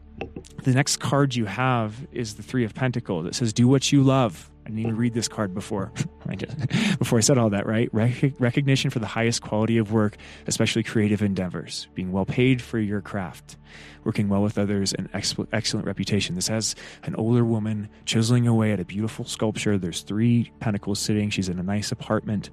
The 0.64 0.74
next 0.74 0.98
card 0.98 1.34
you 1.34 1.46
have 1.46 2.06
is 2.12 2.34
the 2.34 2.42
Three 2.42 2.64
of 2.64 2.74
Pentacles. 2.74 3.26
It 3.26 3.34
says, 3.36 3.52
Do 3.52 3.68
what 3.68 3.92
you 3.92 4.02
love. 4.02 4.50
I 4.66 4.68
didn't 4.68 4.80
even 4.80 4.96
read 4.96 5.14
this 5.14 5.28
card 5.28 5.54
before. 5.54 5.92
I 6.28 6.34
before 6.98 7.18
I 7.18 7.22
said 7.22 7.38
all 7.38 7.50
that, 7.50 7.66
right? 7.66 7.88
Rec- 7.92 8.38
recognition 8.38 8.90
for 8.90 8.98
the 8.98 9.06
highest 9.06 9.42
quality 9.42 9.78
of 9.78 9.92
work, 9.92 10.16
especially 10.48 10.82
creative 10.82 11.22
endeavors, 11.22 11.88
being 11.94 12.12
well 12.12 12.26
paid 12.26 12.60
for 12.60 12.78
your 12.78 13.00
craft, 13.00 13.56
working 14.04 14.28
well 14.28 14.42
with 14.42 14.58
others, 14.58 14.92
and 14.92 15.08
ex- 15.14 15.34
excellent 15.52 15.86
reputation. 15.86 16.34
This 16.34 16.48
has 16.48 16.74
an 17.04 17.14
older 17.14 17.44
woman 17.44 17.88
chiseling 18.06 18.46
away 18.46 18.72
at 18.72 18.80
a 18.80 18.84
beautiful 18.84 19.24
sculpture. 19.24 19.78
There's 19.78 20.02
three 20.02 20.52
pentacles 20.58 20.98
sitting. 20.98 21.30
She's 21.30 21.48
in 21.48 21.60
a 21.60 21.64
nice 21.64 21.92
apartment 21.92 22.50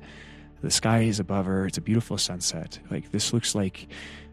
the 0.62 0.72
sky 0.72 1.02
is 1.02 1.20
above 1.20 1.46
her. 1.46 1.68
It's 1.68 1.78
a 1.78 1.82
beautiful 1.82 2.18
sunset. 2.18 2.80
Like 2.90 3.12
this 3.12 3.34
looks 3.34 3.54
like 3.54 3.88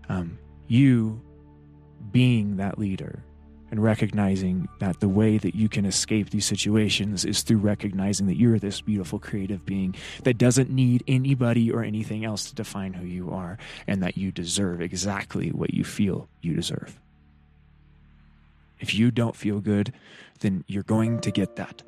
um, 0.08 0.38
you 0.68 1.20
being 2.10 2.56
that 2.56 2.78
leader 2.78 3.22
and 3.70 3.82
recognizing 3.82 4.68
that 4.78 5.00
the 5.00 5.08
way 5.08 5.36
that 5.36 5.54
you 5.54 5.68
can 5.68 5.84
escape 5.84 6.30
these 6.30 6.44
situations 6.44 7.24
is 7.24 7.42
through 7.42 7.58
recognizing 7.58 8.26
that 8.26 8.36
you're 8.36 8.58
this 8.58 8.80
beautiful 8.80 9.18
creative 9.18 9.64
being 9.64 9.94
that 10.22 10.38
doesn't 10.38 10.70
need 10.70 11.02
anybody 11.08 11.72
or 11.72 11.82
anything 11.82 12.24
else 12.24 12.48
to 12.48 12.54
define 12.54 12.92
who 12.92 13.04
you 13.04 13.32
are 13.32 13.58
and 13.88 14.02
that 14.02 14.16
you 14.16 14.30
deserve 14.30 14.80
exactly 14.80 15.50
what 15.50 15.74
you 15.74 15.82
feel 15.82 16.28
you 16.40 16.54
deserve. 16.54 17.00
If 18.78 18.94
you 18.94 19.10
don't 19.10 19.34
feel 19.34 19.60
good, 19.60 19.92
then 20.40 20.62
you're 20.68 20.82
going 20.84 21.20
to 21.22 21.30
get 21.30 21.56
that. 21.56 21.82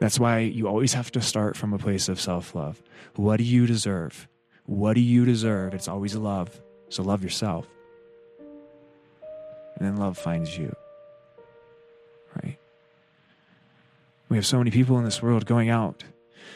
That's 0.00 0.18
why 0.18 0.40
you 0.40 0.66
always 0.66 0.94
have 0.94 1.12
to 1.12 1.20
start 1.20 1.56
from 1.56 1.72
a 1.72 1.78
place 1.78 2.08
of 2.08 2.20
self 2.20 2.54
love. 2.54 2.82
What 3.14 3.36
do 3.36 3.44
you 3.44 3.66
deserve? 3.66 4.26
What 4.66 4.94
do 4.94 5.00
you 5.00 5.24
deserve? 5.24 5.74
It's 5.74 5.88
always 5.88 6.14
love. 6.14 6.60
So 6.88 7.02
love 7.02 7.22
yourself. 7.22 7.66
And 9.76 9.86
then 9.86 9.96
love 9.96 10.18
finds 10.18 10.56
you. 10.56 10.74
Right? 12.34 12.58
We 14.28 14.36
have 14.36 14.46
so 14.46 14.58
many 14.58 14.70
people 14.70 14.98
in 14.98 15.04
this 15.04 15.22
world 15.22 15.46
going 15.46 15.68
out 15.68 16.04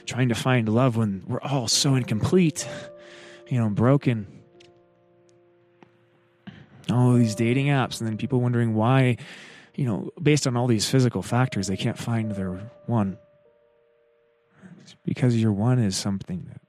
trying 0.07 0.29
to 0.29 0.35
find 0.35 0.69
love 0.69 0.97
when 0.97 1.23
we're 1.27 1.41
all 1.41 1.69
so 1.69 1.95
incomplete, 1.95 2.69
you 3.49 3.59
know, 3.59 3.69
broken. 3.69 4.27
All 6.91 7.15
these 7.15 7.35
dating 7.35 7.67
apps, 7.67 8.01
and 8.01 8.09
then 8.09 8.17
people 8.17 8.41
wondering 8.41 8.75
why, 8.75 9.17
you 9.77 9.85
know, 9.85 10.11
based 10.21 10.47
on 10.47 10.57
all 10.57 10.67
these 10.67 10.89
physical 10.89 11.23
factors, 11.23 11.69
they 11.69 11.77
can't 11.77 11.99
find 11.99 12.33
their 12.33 12.71
one 12.87 13.19
because 15.05 15.37
your 15.37 15.53
one 15.53 15.79
is 15.79 15.97
something 15.97 16.47
that 16.49 16.60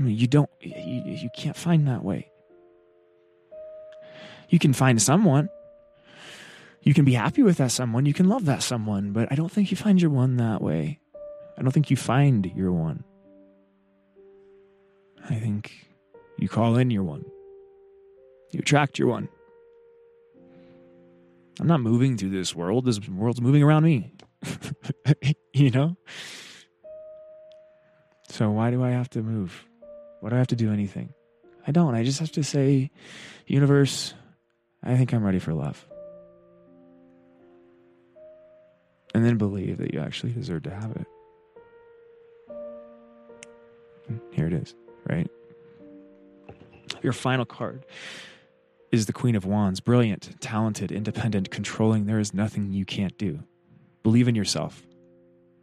you 0.00 0.26
don't 0.26 0.50
you, 0.60 1.02
you 1.04 1.30
can't 1.36 1.56
find 1.56 1.86
that 1.88 2.04
way. 2.04 2.30
You 4.48 4.58
can 4.58 4.72
find 4.72 5.00
someone. 5.00 5.48
You 6.82 6.94
can 6.94 7.04
be 7.04 7.14
happy 7.14 7.42
with 7.42 7.58
that 7.58 7.70
someone. 7.70 8.06
You 8.06 8.14
can 8.14 8.28
love 8.28 8.44
that 8.46 8.62
someone 8.62 9.12
but 9.12 9.30
i 9.30 9.34
don't 9.34 9.50
think 9.50 9.70
you 9.70 9.76
find 9.76 10.00
your 10.00 10.10
one 10.10 10.36
that 10.36 10.62
way. 10.62 10.98
I 11.56 11.62
don't 11.62 11.72
think 11.72 11.90
you 11.90 11.96
find 11.96 12.50
your 12.54 12.72
one. 12.72 13.04
I 15.28 15.34
think 15.34 15.86
you 16.38 16.48
call 16.48 16.76
in 16.76 16.90
your 16.90 17.04
one. 17.04 17.24
You 18.50 18.60
attract 18.60 18.98
your 18.98 19.08
one. 19.08 19.28
I'm 21.60 21.66
not 21.66 21.80
moving 21.80 22.16
through 22.16 22.30
this 22.30 22.54
world. 22.54 22.86
This 22.86 23.06
world's 23.08 23.40
moving 23.40 23.62
around 23.62 23.84
me. 23.84 24.12
You 25.54 25.70
know? 25.70 25.96
So 28.30 28.50
why 28.50 28.70
do 28.70 28.82
I 28.82 28.88
have 28.88 29.10
to 29.10 29.22
move? 29.22 29.66
Why 30.22 30.30
do 30.30 30.36
I 30.36 30.38
have 30.38 30.46
to 30.48 30.56
do 30.56 30.72
anything? 30.72 31.12
I 31.66 31.72
don't. 31.72 31.96
I 31.96 32.04
just 32.04 32.20
have 32.20 32.30
to 32.32 32.44
say, 32.44 32.92
universe, 33.44 34.14
I 34.80 34.96
think 34.96 35.12
I'm 35.12 35.24
ready 35.24 35.40
for 35.40 35.52
love. 35.52 35.84
And 39.16 39.24
then 39.24 39.36
believe 39.36 39.78
that 39.78 39.92
you 39.92 39.98
actually 39.98 40.30
deserve 40.30 40.62
to 40.62 40.70
have 40.70 40.92
it. 40.92 41.06
And 44.06 44.20
here 44.30 44.46
it 44.46 44.52
is, 44.52 44.76
right? 45.10 45.28
Your 47.02 47.12
final 47.12 47.44
card 47.44 47.84
is 48.92 49.06
the 49.06 49.12
Queen 49.12 49.34
of 49.34 49.44
Wands. 49.44 49.80
Brilliant, 49.80 50.40
talented, 50.40 50.92
independent, 50.92 51.50
controlling. 51.50 52.06
There 52.06 52.20
is 52.20 52.32
nothing 52.32 52.70
you 52.70 52.84
can't 52.84 53.18
do. 53.18 53.40
Believe 54.04 54.28
in 54.28 54.36
yourself. 54.36 54.86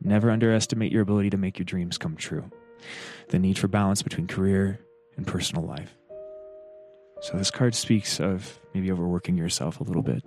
Never 0.01 0.29
underestimate 0.29 0.91
your 0.91 1.03
ability 1.03 1.29
to 1.29 1.37
make 1.37 1.57
your 1.57 1.65
dreams 1.65 1.97
come 1.97 2.17
true. 2.17 2.51
The 3.29 3.39
need 3.39 3.57
for 3.57 3.67
balance 3.67 4.01
between 4.01 4.27
career 4.27 4.79
and 5.17 5.25
personal 5.25 5.63
life. 5.63 5.95
So, 7.21 7.37
this 7.37 7.51
card 7.51 7.75
speaks 7.75 8.19
of 8.19 8.59
maybe 8.73 8.91
overworking 8.91 9.37
yourself 9.37 9.81
a 9.81 9.83
little 9.83 10.01
bit, 10.01 10.23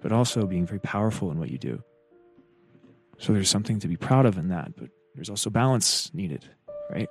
but 0.00 0.12
also 0.12 0.46
being 0.46 0.66
very 0.66 0.80
powerful 0.80 1.30
in 1.30 1.38
what 1.38 1.50
you 1.50 1.58
do. 1.58 1.82
So, 3.18 3.32
there's 3.32 3.48
something 3.48 3.78
to 3.80 3.88
be 3.88 3.96
proud 3.96 4.26
of 4.26 4.38
in 4.38 4.48
that, 4.48 4.74
but 4.76 4.90
there's 5.14 5.30
also 5.30 5.50
balance 5.50 6.12
needed, 6.12 6.44
right? 6.90 7.08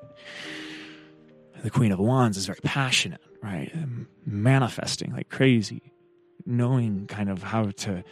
The 1.64 1.70
Queen 1.70 1.92
of 1.92 2.00
Wands 2.00 2.38
is 2.38 2.46
very 2.46 2.60
passionate, 2.64 3.22
right? 3.42 3.72
Um, 3.74 4.08
manifesting 4.26 5.14
like 5.14 5.30
crazy, 5.30 5.94
knowing 6.46 7.08
kind 7.08 7.30
of 7.30 7.44
how 7.44 7.66
to 7.66 8.04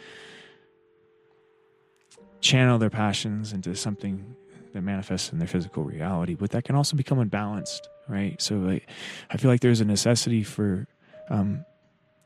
channel 2.40 2.78
their 2.78 2.90
passions 2.90 3.52
into 3.52 3.74
something 3.74 4.36
that 4.72 4.82
manifests 4.82 5.32
in 5.32 5.38
their 5.38 5.48
physical 5.48 5.84
reality, 5.84 6.34
but 6.34 6.50
that 6.50 6.64
can 6.64 6.76
also 6.76 6.96
become 6.96 7.18
unbalanced, 7.18 7.88
right? 8.08 8.40
So 8.40 8.56
like, 8.56 8.88
I 9.30 9.36
feel 9.36 9.50
like 9.50 9.60
there's 9.60 9.80
a 9.80 9.84
necessity 9.84 10.42
for 10.42 10.86
um, 11.28 11.64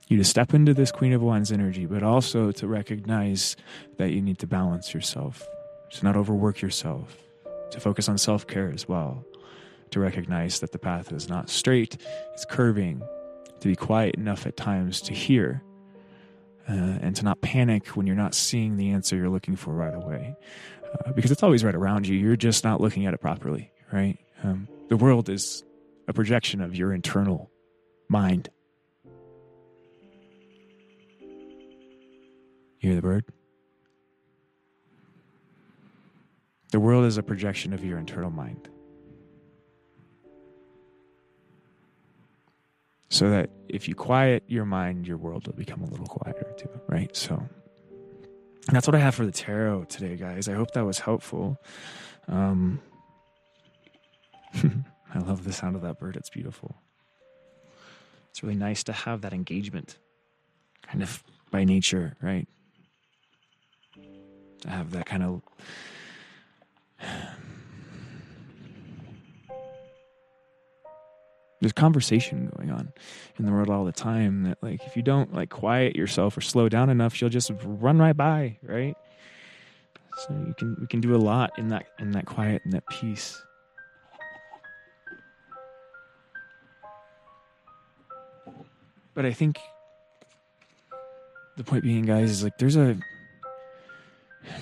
you 0.08 0.16
to 0.16 0.24
step 0.24 0.52
into 0.54 0.74
this 0.74 0.92
Queen 0.92 1.12
of 1.12 1.22
Wands 1.22 1.50
energy, 1.50 1.86
but 1.86 2.02
also 2.02 2.52
to 2.52 2.66
recognize 2.66 3.56
that 3.96 4.10
you 4.10 4.20
need 4.20 4.38
to 4.40 4.46
balance 4.46 4.92
yourself, 4.92 5.46
to 5.92 6.04
not 6.04 6.16
overwork 6.16 6.60
yourself, 6.60 7.16
to 7.70 7.80
focus 7.80 8.08
on 8.08 8.18
self 8.18 8.46
care 8.46 8.70
as 8.70 8.88
well, 8.88 9.24
to 9.90 10.00
recognize 10.00 10.60
that 10.60 10.72
the 10.72 10.78
path 10.78 11.12
is 11.12 11.28
not 11.28 11.48
straight, 11.48 11.96
it's 12.32 12.44
curving, 12.44 13.02
to 13.60 13.68
be 13.68 13.76
quiet 13.76 14.14
enough 14.16 14.46
at 14.46 14.56
times 14.56 15.00
to 15.02 15.14
hear. 15.14 15.62
Uh, 16.66 16.96
and 17.02 17.14
to 17.14 17.22
not 17.22 17.42
panic 17.42 17.88
when 17.88 18.06
you're 18.06 18.16
not 18.16 18.34
seeing 18.34 18.78
the 18.78 18.90
answer 18.90 19.16
you're 19.16 19.28
looking 19.28 19.54
for 19.54 19.74
right 19.74 19.94
away. 19.94 20.34
Uh, 20.94 21.12
because 21.12 21.30
it's 21.30 21.42
always 21.42 21.64
right 21.64 21.74
around 21.74 22.06
you. 22.06 22.16
You're 22.16 22.36
just 22.36 22.64
not 22.64 22.80
looking 22.80 23.06
at 23.06 23.14
it 23.14 23.20
properly, 23.20 23.70
right? 23.92 24.18
Um, 24.42 24.68
the 24.88 24.96
world 24.96 25.28
is 25.28 25.64
a 26.06 26.12
projection 26.12 26.60
of 26.60 26.76
your 26.76 26.92
internal 26.92 27.50
mind. 28.08 28.48
You 32.80 32.90
hear 32.90 32.94
the 32.96 33.02
bird? 33.02 33.24
The 36.70 36.80
world 36.80 37.06
is 37.06 37.16
a 37.16 37.22
projection 37.22 37.72
of 37.72 37.84
your 37.84 37.98
internal 37.98 38.30
mind. 38.30 38.68
So 43.08 43.30
that 43.30 43.50
if 43.68 43.86
you 43.88 43.94
quiet 43.94 44.42
your 44.48 44.64
mind, 44.64 45.06
your 45.06 45.16
world 45.16 45.46
will 45.46 45.54
become 45.54 45.82
a 45.82 45.86
little 45.86 46.06
quieter 46.06 46.52
too, 46.58 46.68
right? 46.88 47.14
So 47.16 47.48
that's 48.68 48.86
what 48.86 48.94
I 48.94 48.98
have 48.98 49.14
for 49.14 49.26
the 49.26 49.32
tarot 49.32 49.84
today, 49.84 50.16
guys. 50.16 50.48
I 50.48 50.54
hope 50.54 50.72
that 50.72 50.84
was 50.84 50.98
helpful. 50.98 51.58
Um, 52.28 52.80
I 55.14 55.18
love 55.18 55.44
the 55.44 55.52
sound 55.52 55.76
of 55.76 55.82
that 55.82 55.98
bird. 55.98 56.16
It's 56.16 56.30
beautiful. 56.30 56.74
It's 58.30 58.42
really 58.42 58.56
nice 58.56 58.82
to 58.84 58.92
have 58.92 59.20
that 59.20 59.32
engagement, 59.32 59.98
kind 60.82 61.02
of 61.02 61.22
by 61.50 61.64
nature, 61.64 62.16
right? 62.20 62.48
To 64.62 64.70
have 64.70 64.90
that 64.92 65.06
kind 65.06 65.22
of 65.22 65.42
there's 71.64 71.72
conversation 71.72 72.52
going 72.58 72.70
on 72.70 72.92
in 73.38 73.46
the 73.46 73.50
world 73.50 73.70
all 73.70 73.86
the 73.86 73.92
time 73.92 74.42
that 74.42 74.58
like 74.60 74.84
if 74.86 74.96
you 74.96 75.02
don't 75.02 75.32
like 75.32 75.48
quiet 75.48 75.96
yourself 75.96 76.36
or 76.36 76.42
slow 76.42 76.68
down 76.68 76.90
enough 76.90 77.18
you'll 77.22 77.30
just 77.30 77.50
run 77.64 77.98
right 77.98 78.14
by 78.14 78.58
right? 78.62 78.94
So 80.18 80.34
you 80.46 80.52
can 80.58 80.76
we 80.78 80.86
can 80.86 81.00
do 81.00 81.16
a 81.16 81.16
lot 81.16 81.58
in 81.58 81.68
that 81.68 81.86
in 81.98 82.10
that 82.10 82.26
quiet 82.26 82.60
and 82.64 82.74
that 82.74 82.86
peace. 82.88 83.42
But 89.14 89.24
i 89.24 89.32
think 89.32 89.58
the 91.56 91.64
point 91.64 91.82
being 91.82 92.04
guys 92.04 92.30
is 92.30 92.44
like 92.44 92.58
there's 92.58 92.76
a 92.76 92.94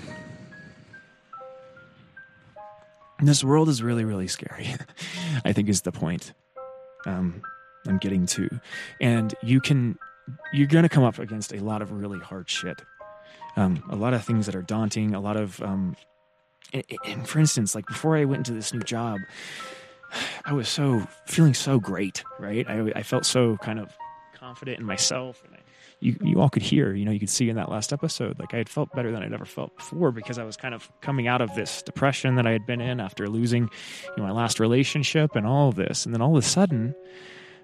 this 3.20 3.42
world 3.42 3.68
is 3.68 3.82
really 3.82 4.04
really 4.04 4.28
scary 4.28 4.72
i 5.44 5.52
think 5.52 5.68
is 5.68 5.80
the 5.82 5.90
point 5.90 6.32
um, 7.06 7.42
I'm 7.86 7.98
getting 7.98 8.26
to. 8.26 8.48
And 9.00 9.34
you 9.42 9.60
can, 9.60 9.98
you're 10.52 10.66
going 10.66 10.84
to 10.84 10.88
come 10.88 11.04
up 11.04 11.18
against 11.18 11.52
a 11.52 11.58
lot 11.58 11.82
of 11.82 11.92
really 11.92 12.18
hard 12.18 12.48
shit. 12.48 12.82
Um, 13.56 13.82
a 13.90 13.96
lot 13.96 14.14
of 14.14 14.24
things 14.24 14.46
that 14.46 14.54
are 14.54 14.62
daunting, 14.62 15.14
a 15.14 15.20
lot 15.20 15.36
of, 15.36 15.60
um, 15.62 15.96
and, 16.72 16.84
and 17.04 17.28
for 17.28 17.38
instance, 17.38 17.74
like 17.74 17.86
before 17.86 18.16
I 18.16 18.24
went 18.24 18.38
into 18.38 18.52
this 18.52 18.72
new 18.72 18.80
job, 18.80 19.20
I 20.44 20.52
was 20.52 20.68
so 20.68 21.06
feeling 21.26 21.54
so 21.54 21.78
great, 21.78 22.24
right? 22.38 22.68
I, 22.68 22.92
I 22.96 23.02
felt 23.02 23.26
so 23.26 23.56
kind 23.58 23.78
of 23.78 23.94
confident 24.34 24.78
in 24.78 24.86
myself, 24.86 25.42
and 25.44 25.54
I, 25.54 25.58
you 26.02 26.16
you 26.20 26.40
all 26.40 26.50
could 26.50 26.62
hear, 26.62 26.94
you 26.94 27.04
know, 27.04 27.12
you 27.12 27.20
could 27.20 27.30
see 27.30 27.48
in 27.48 27.56
that 27.56 27.70
last 27.70 27.92
episode, 27.92 28.38
like 28.40 28.52
I 28.52 28.58
had 28.58 28.68
felt 28.68 28.92
better 28.92 29.12
than 29.12 29.22
I'd 29.22 29.32
ever 29.32 29.44
felt 29.44 29.76
before 29.76 30.10
because 30.10 30.36
I 30.36 30.44
was 30.44 30.56
kind 30.56 30.74
of 30.74 30.90
coming 31.00 31.28
out 31.28 31.40
of 31.40 31.54
this 31.54 31.82
depression 31.82 32.34
that 32.34 32.46
I 32.46 32.50
had 32.50 32.66
been 32.66 32.80
in 32.80 33.00
after 33.00 33.28
losing, 33.28 33.62
you 33.62 34.16
know, 34.16 34.24
my 34.24 34.32
last 34.32 34.58
relationship 34.58 35.36
and 35.36 35.46
all 35.46 35.68
of 35.68 35.76
this, 35.76 36.04
and 36.04 36.12
then 36.12 36.20
all 36.20 36.36
of 36.36 36.44
a 36.44 36.46
sudden, 36.46 36.94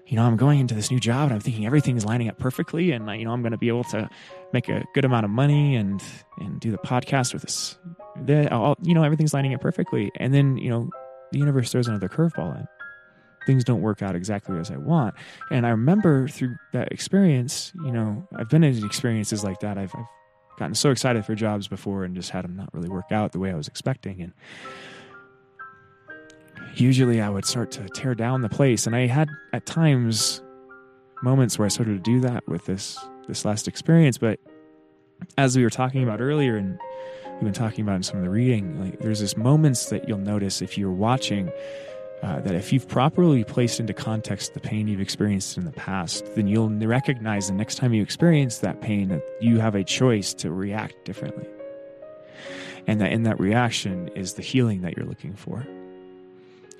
you 0.07 0.15
know, 0.15 0.23
I'm 0.23 0.37
going 0.37 0.59
into 0.59 0.73
this 0.73 0.89
new 0.89 0.99
job 0.99 1.25
and 1.25 1.33
I'm 1.33 1.41
thinking 1.41 1.65
everything's 1.65 2.05
lining 2.05 2.29
up 2.29 2.39
perfectly, 2.39 2.91
and 2.91 3.09
you 3.19 3.25
know, 3.25 3.31
I'm 3.31 3.41
going 3.41 3.51
to 3.51 3.57
be 3.57 3.67
able 3.67 3.83
to 3.85 4.09
make 4.53 4.69
a 4.69 4.85
good 4.93 5.05
amount 5.05 5.25
of 5.25 5.31
money 5.31 5.75
and 5.75 6.01
and 6.39 6.59
do 6.59 6.71
the 6.71 6.77
podcast 6.77 7.33
with 7.33 7.41
this, 7.41 7.77
the, 8.23 8.51
all, 8.53 8.75
you 8.81 8.93
know, 8.93 9.03
everything's 9.03 9.33
lining 9.33 9.53
up 9.53 9.61
perfectly, 9.61 10.11
and 10.15 10.33
then 10.33 10.57
you 10.57 10.69
know, 10.69 10.89
the 11.33 11.39
universe 11.39 11.71
throws 11.71 11.87
another 11.87 12.07
curveball 12.07 12.57
in 12.57 12.67
things 13.45 13.63
don't 13.63 13.81
work 13.81 14.01
out 14.01 14.15
exactly 14.15 14.57
as 14.57 14.71
I 14.71 14.77
want. 14.77 15.15
And 15.51 15.65
I 15.65 15.69
remember 15.69 16.27
through 16.27 16.55
that 16.73 16.91
experience, 16.91 17.71
you 17.83 17.91
know, 17.91 18.27
I've 18.35 18.49
been 18.49 18.63
in 18.63 18.85
experiences 18.85 19.43
like 19.43 19.59
that. 19.61 19.77
I've, 19.77 19.93
I've 19.95 20.05
gotten 20.57 20.75
so 20.75 20.91
excited 20.91 21.25
for 21.25 21.35
jobs 21.35 21.67
before 21.67 22.03
and 22.03 22.15
just 22.15 22.29
had 22.29 22.43
them 22.43 22.55
not 22.55 22.73
really 22.73 22.89
work 22.89 23.11
out 23.11 23.31
the 23.31 23.39
way 23.39 23.51
I 23.51 23.55
was 23.55 23.67
expecting. 23.67 24.21
And 24.21 24.33
usually 26.75 27.21
I 27.21 27.29
would 27.29 27.45
start 27.45 27.71
to 27.71 27.87
tear 27.89 28.15
down 28.15 28.41
the 28.41 28.49
place. 28.49 28.85
And 28.85 28.95
I 28.95 29.07
had 29.07 29.29
at 29.53 29.65
times 29.65 30.41
moments 31.21 31.57
where 31.57 31.65
I 31.65 31.69
started 31.69 32.03
to 32.03 32.11
do 32.11 32.19
that 32.21 32.47
with 32.47 32.65
this 32.65 32.97
this 33.27 33.45
last 33.45 33.67
experience. 33.67 34.17
But 34.17 34.39
as 35.37 35.55
we 35.55 35.63
were 35.63 35.69
talking 35.69 36.03
about 36.03 36.19
earlier 36.21 36.57
and 36.57 36.79
we've 37.33 37.43
been 37.43 37.53
talking 37.53 37.83
about 37.83 37.97
in 37.97 38.03
some 38.03 38.17
of 38.17 38.23
the 38.23 38.29
reading, 38.29 38.79
like 38.83 38.99
there's 38.99 39.19
this 39.19 39.37
moments 39.37 39.89
that 39.89 40.07
you'll 40.07 40.17
notice 40.17 40.61
if 40.61 40.77
you're 40.77 40.91
watching 40.91 41.51
uh, 42.21 42.41
that 42.41 42.53
if 42.53 42.73
you've 42.73 42.87
properly 42.87 43.43
placed 43.43 43.79
into 43.79 43.93
context 43.93 44.53
the 44.53 44.59
pain 44.59 44.87
you've 44.87 44.99
experienced 44.99 45.57
in 45.57 45.65
the 45.65 45.71
past, 45.71 46.23
then 46.35 46.47
you'll 46.47 46.69
recognize 46.69 47.47
the 47.47 47.53
next 47.53 47.75
time 47.75 47.93
you 47.93 48.03
experience 48.03 48.57
that 48.57 48.81
pain 48.81 49.07
that 49.07 49.23
you 49.39 49.59
have 49.59 49.73
a 49.75 49.83
choice 49.83 50.33
to 50.33 50.51
react 50.51 51.05
differently. 51.05 51.47
And 52.87 52.99
that 52.99 53.13
in 53.13 53.23
that 53.23 53.39
reaction 53.39 54.09
is 54.15 54.33
the 54.33 54.41
healing 54.41 54.81
that 54.81 54.97
you're 54.97 55.05
looking 55.05 55.33
for. 55.35 55.65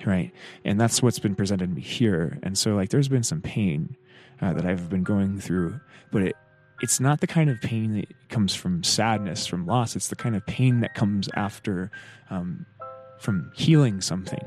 Right. 0.04 0.32
And 0.64 0.80
that's 0.80 1.02
what's 1.02 1.18
been 1.18 1.34
presented 1.34 1.68
to 1.68 1.74
me 1.74 1.82
here. 1.82 2.38
And 2.42 2.56
so, 2.56 2.74
like, 2.74 2.88
there's 2.88 3.08
been 3.08 3.22
some 3.22 3.40
pain 3.40 3.96
uh, 4.40 4.52
that 4.54 4.64
I've 4.64 4.88
been 4.88 5.02
going 5.02 5.38
through, 5.40 5.78
but 6.10 6.22
it, 6.22 6.36
it's 6.80 7.00
not 7.00 7.20
the 7.20 7.26
kind 7.26 7.50
of 7.50 7.60
pain 7.60 7.94
that 7.94 8.28
comes 8.30 8.54
from 8.54 8.82
sadness, 8.82 9.46
from 9.46 9.66
loss. 9.66 9.96
It's 9.96 10.08
the 10.08 10.16
kind 10.16 10.36
of 10.36 10.44
pain 10.46 10.80
that 10.80 10.94
comes 10.94 11.28
after 11.34 11.90
um, 12.30 12.64
from 13.18 13.52
healing 13.54 14.00
something 14.00 14.40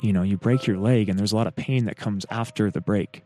you 0.00 0.12
know, 0.12 0.22
you 0.22 0.36
break 0.36 0.66
your 0.66 0.78
leg 0.78 1.08
and 1.08 1.18
there's 1.18 1.32
a 1.32 1.36
lot 1.36 1.46
of 1.46 1.56
pain 1.56 1.86
that 1.86 1.96
comes 1.96 2.24
after 2.30 2.70
the 2.70 2.80
break. 2.80 3.24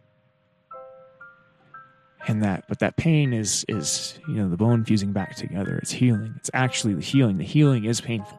And 2.29 2.43
that, 2.43 2.65
but 2.69 2.79
that 2.79 2.97
pain 2.97 3.33
is, 3.33 3.65
is, 3.69 4.19
you 4.29 4.35
know, 4.35 4.49
the 4.49 4.57
bone 4.57 4.85
fusing 4.85 5.13
back 5.13 5.35
together. 5.35 5.79
It's 5.79 5.91
healing. 5.91 6.35
It's 6.37 6.51
actually 6.55 6.95
the 6.95 7.03
healing. 7.03 7.39
The 7.39 7.45
healing 7.45 7.85
is 7.85 8.01
painful. 8.01 8.39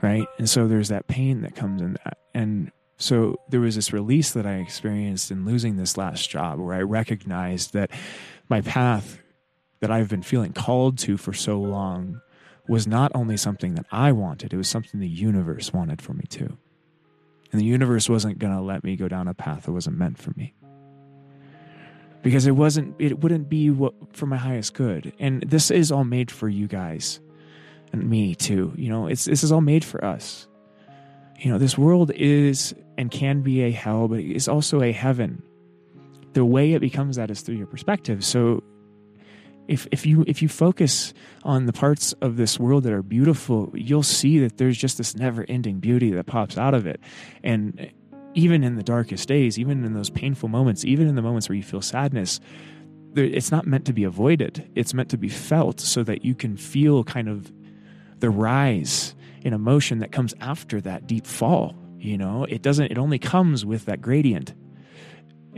Right. 0.00 0.28
And 0.38 0.48
so 0.48 0.68
there's 0.68 0.88
that 0.88 1.08
pain 1.08 1.42
that 1.42 1.56
comes 1.56 1.82
in 1.82 1.94
that. 2.04 2.18
And 2.34 2.70
so 2.98 3.36
there 3.48 3.60
was 3.60 3.74
this 3.74 3.92
release 3.92 4.30
that 4.32 4.46
I 4.46 4.54
experienced 4.54 5.32
in 5.32 5.44
losing 5.44 5.76
this 5.76 5.96
last 5.96 6.30
job 6.30 6.60
where 6.60 6.74
I 6.74 6.82
recognized 6.82 7.72
that 7.72 7.90
my 8.48 8.60
path 8.60 9.18
that 9.80 9.90
I've 9.90 10.08
been 10.08 10.22
feeling 10.22 10.52
called 10.52 10.98
to 10.98 11.16
for 11.16 11.32
so 11.32 11.60
long 11.60 12.20
was 12.68 12.86
not 12.86 13.10
only 13.14 13.36
something 13.36 13.74
that 13.74 13.86
I 13.90 14.12
wanted, 14.12 14.52
it 14.52 14.56
was 14.56 14.68
something 14.68 15.00
the 15.00 15.08
universe 15.08 15.72
wanted 15.72 16.02
for 16.02 16.12
me 16.12 16.24
too. 16.28 16.58
And 17.50 17.60
the 17.60 17.64
universe 17.64 18.08
wasn't 18.08 18.38
going 18.38 18.54
to 18.54 18.60
let 18.60 18.84
me 18.84 18.96
go 18.96 19.08
down 19.08 19.28
a 19.28 19.34
path 19.34 19.64
that 19.64 19.72
wasn't 19.72 19.96
meant 19.96 20.18
for 20.18 20.32
me. 20.36 20.54
Because 22.22 22.46
it 22.46 22.52
wasn't, 22.52 22.96
it 22.98 23.20
wouldn't 23.20 23.48
be 23.48 23.70
what, 23.70 23.94
for 24.12 24.26
my 24.26 24.36
highest 24.36 24.74
good. 24.74 25.12
And 25.18 25.42
this 25.42 25.70
is 25.70 25.90
all 25.90 26.04
made 26.04 26.30
for 26.30 26.48
you 26.48 26.66
guys 26.66 27.20
and 27.92 28.08
me 28.08 28.34
too. 28.34 28.72
You 28.76 28.90
know, 28.90 29.06
it's, 29.06 29.24
this 29.24 29.42
is 29.42 29.52
all 29.52 29.60
made 29.60 29.84
for 29.84 30.04
us. 30.04 30.46
You 31.38 31.50
know, 31.50 31.58
this 31.58 31.78
world 31.78 32.10
is 32.10 32.74
and 32.98 33.10
can 33.10 33.42
be 33.42 33.62
a 33.62 33.70
hell, 33.70 34.08
but 34.08 34.18
it's 34.18 34.48
also 34.48 34.82
a 34.82 34.92
heaven. 34.92 35.42
The 36.32 36.44
way 36.44 36.72
it 36.72 36.80
becomes 36.80 37.16
that 37.16 37.30
is 37.30 37.40
through 37.40 37.56
your 37.56 37.66
perspective. 37.66 38.24
So 38.24 38.62
if 39.68 39.86
if 39.92 40.06
you 40.06 40.24
if 40.26 40.42
you 40.42 40.48
focus 40.48 41.12
on 41.44 41.66
the 41.66 41.72
parts 41.72 42.12
of 42.14 42.36
this 42.36 42.58
world 42.58 42.84
that 42.84 42.92
are 42.92 43.02
beautiful, 43.02 43.70
you'll 43.74 44.02
see 44.02 44.38
that 44.40 44.56
there's 44.56 44.76
just 44.76 44.98
this 44.98 45.14
never-ending 45.14 45.78
beauty 45.78 46.10
that 46.12 46.26
pops 46.26 46.58
out 46.58 46.74
of 46.74 46.86
it. 46.86 47.00
And 47.44 47.92
even 48.34 48.64
in 48.64 48.76
the 48.76 48.82
darkest 48.82 49.28
days, 49.28 49.58
even 49.58 49.84
in 49.84 49.94
those 49.94 50.10
painful 50.10 50.48
moments, 50.48 50.84
even 50.84 51.06
in 51.06 51.14
the 51.14 51.22
moments 51.22 51.48
where 51.48 51.56
you 51.56 51.62
feel 51.62 51.82
sadness, 51.82 52.40
it's 53.14 53.50
not 53.50 53.66
meant 53.66 53.84
to 53.86 53.92
be 53.92 54.04
avoided. 54.04 54.70
It's 54.74 54.94
meant 54.94 55.10
to 55.10 55.18
be 55.18 55.28
felt 55.28 55.80
so 55.80 56.02
that 56.04 56.24
you 56.24 56.34
can 56.34 56.56
feel 56.56 57.04
kind 57.04 57.28
of 57.28 57.52
the 58.18 58.30
rise 58.30 59.14
in 59.42 59.52
emotion 59.52 59.98
that 60.00 60.12
comes 60.12 60.34
after 60.40 60.80
that 60.80 61.06
deep 61.06 61.26
fall. 61.26 61.74
You 61.98 62.16
know, 62.16 62.44
it 62.44 62.62
doesn't, 62.62 62.92
it 62.92 62.98
only 62.98 63.18
comes 63.18 63.64
with 63.64 63.86
that 63.86 64.00
gradient 64.00 64.54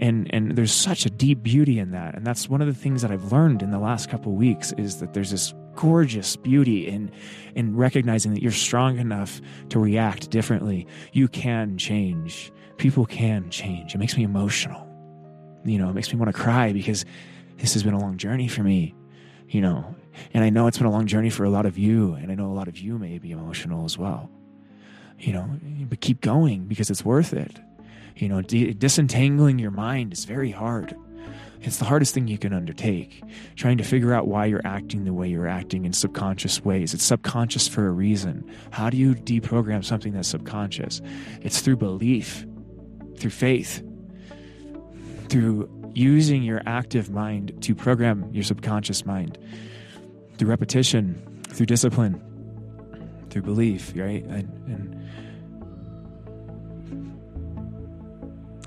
and 0.00 0.32
and 0.34 0.56
there's 0.56 0.72
such 0.72 1.06
a 1.06 1.10
deep 1.10 1.42
beauty 1.42 1.78
in 1.78 1.92
that 1.92 2.16
and 2.16 2.26
that's 2.26 2.48
one 2.48 2.60
of 2.60 2.66
the 2.66 2.74
things 2.74 3.02
that 3.02 3.12
i've 3.12 3.30
learned 3.30 3.62
in 3.62 3.70
the 3.70 3.78
last 3.78 4.10
couple 4.10 4.32
weeks 4.32 4.72
is 4.72 4.98
that 4.98 5.14
there's 5.14 5.30
this 5.30 5.54
gorgeous 5.80 6.36
beauty 6.36 6.86
in 6.86 7.10
in 7.54 7.76
recognizing 7.76 8.34
that 8.34 8.42
you're 8.42 8.52
strong 8.52 8.98
enough 8.98 9.40
to 9.70 9.78
react 9.78 10.30
differently. 10.30 10.86
You 11.12 11.28
can 11.28 11.78
change. 11.78 12.52
People 12.76 13.06
can 13.06 13.50
change. 13.50 13.94
It 13.94 13.98
makes 13.98 14.16
me 14.16 14.22
emotional. 14.22 14.86
You 15.64 15.78
know, 15.78 15.90
it 15.90 15.94
makes 15.94 16.12
me 16.12 16.18
want 16.18 16.34
to 16.34 16.38
cry 16.38 16.72
because 16.72 17.04
this 17.58 17.72
has 17.74 17.82
been 17.82 17.94
a 17.94 17.98
long 17.98 18.16
journey 18.16 18.48
for 18.48 18.62
me. 18.62 18.94
You 19.48 19.60
know, 19.62 19.94
and 20.32 20.44
I 20.44 20.50
know 20.50 20.66
it's 20.66 20.78
been 20.78 20.86
a 20.86 20.92
long 20.92 21.06
journey 21.06 21.30
for 21.30 21.44
a 21.44 21.50
lot 21.50 21.66
of 21.66 21.76
you, 21.76 22.14
and 22.14 22.30
I 22.30 22.34
know 22.34 22.46
a 22.46 22.54
lot 22.54 22.68
of 22.68 22.78
you 22.78 22.98
may 22.98 23.18
be 23.18 23.32
emotional 23.32 23.84
as 23.84 23.98
well. 23.98 24.30
You 25.18 25.32
know, 25.32 25.50
but 25.88 26.00
keep 26.00 26.20
going 26.20 26.66
because 26.66 26.88
it's 26.90 27.04
worth 27.04 27.32
it. 27.32 27.58
You 28.20 28.28
know, 28.28 28.42
disentangling 28.42 29.58
your 29.58 29.70
mind 29.70 30.12
is 30.12 30.24
very 30.26 30.50
hard. 30.50 30.94
It's 31.62 31.76
the 31.76 31.84
hardest 31.84 32.14
thing 32.14 32.28
you 32.28 32.38
can 32.38 32.52
undertake. 32.52 33.22
Trying 33.56 33.78
to 33.78 33.84
figure 33.84 34.14
out 34.14 34.28
why 34.28 34.46
you're 34.46 34.66
acting 34.66 35.04
the 35.04 35.12
way 35.12 35.28
you're 35.28 35.46
acting 35.46 35.84
in 35.84 35.92
subconscious 35.92 36.64
ways. 36.64 36.94
It's 36.94 37.04
subconscious 37.04 37.68
for 37.68 37.86
a 37.86 37.90
reason. 37.90 38.50
How 38.70 38.90
do 38.90 38.96
you 38.96 39.14
deprogram 39.14 39.84
something 39.84 40.12
that's 40.12 40.28
subconscious? 40.28 41.00
It's 41.42 41.60
through 41.60 41.76
belief, 41.76 42.46
through 43.16 43.30
faith, 43.30 43.82
through 45.28 45.68
using 45.94 46.42
your 46.42 46.62
active 46.66 47.10
mind 47.10 47.62
to 47.62 47.74
program 47.74 48.30
your 48.32 48.44
subconscious 48.44 49.04
mind, 49.04 49.38
through 50.36 50.48
repetition, 50.48 51.42
through 51.48 51.66
discipline, 51.66 52.22
through 53.30 53.42
belief, 53.42 53.92
right? 53.96 54.24
And, 54.24 54.48
and 54.66 54.99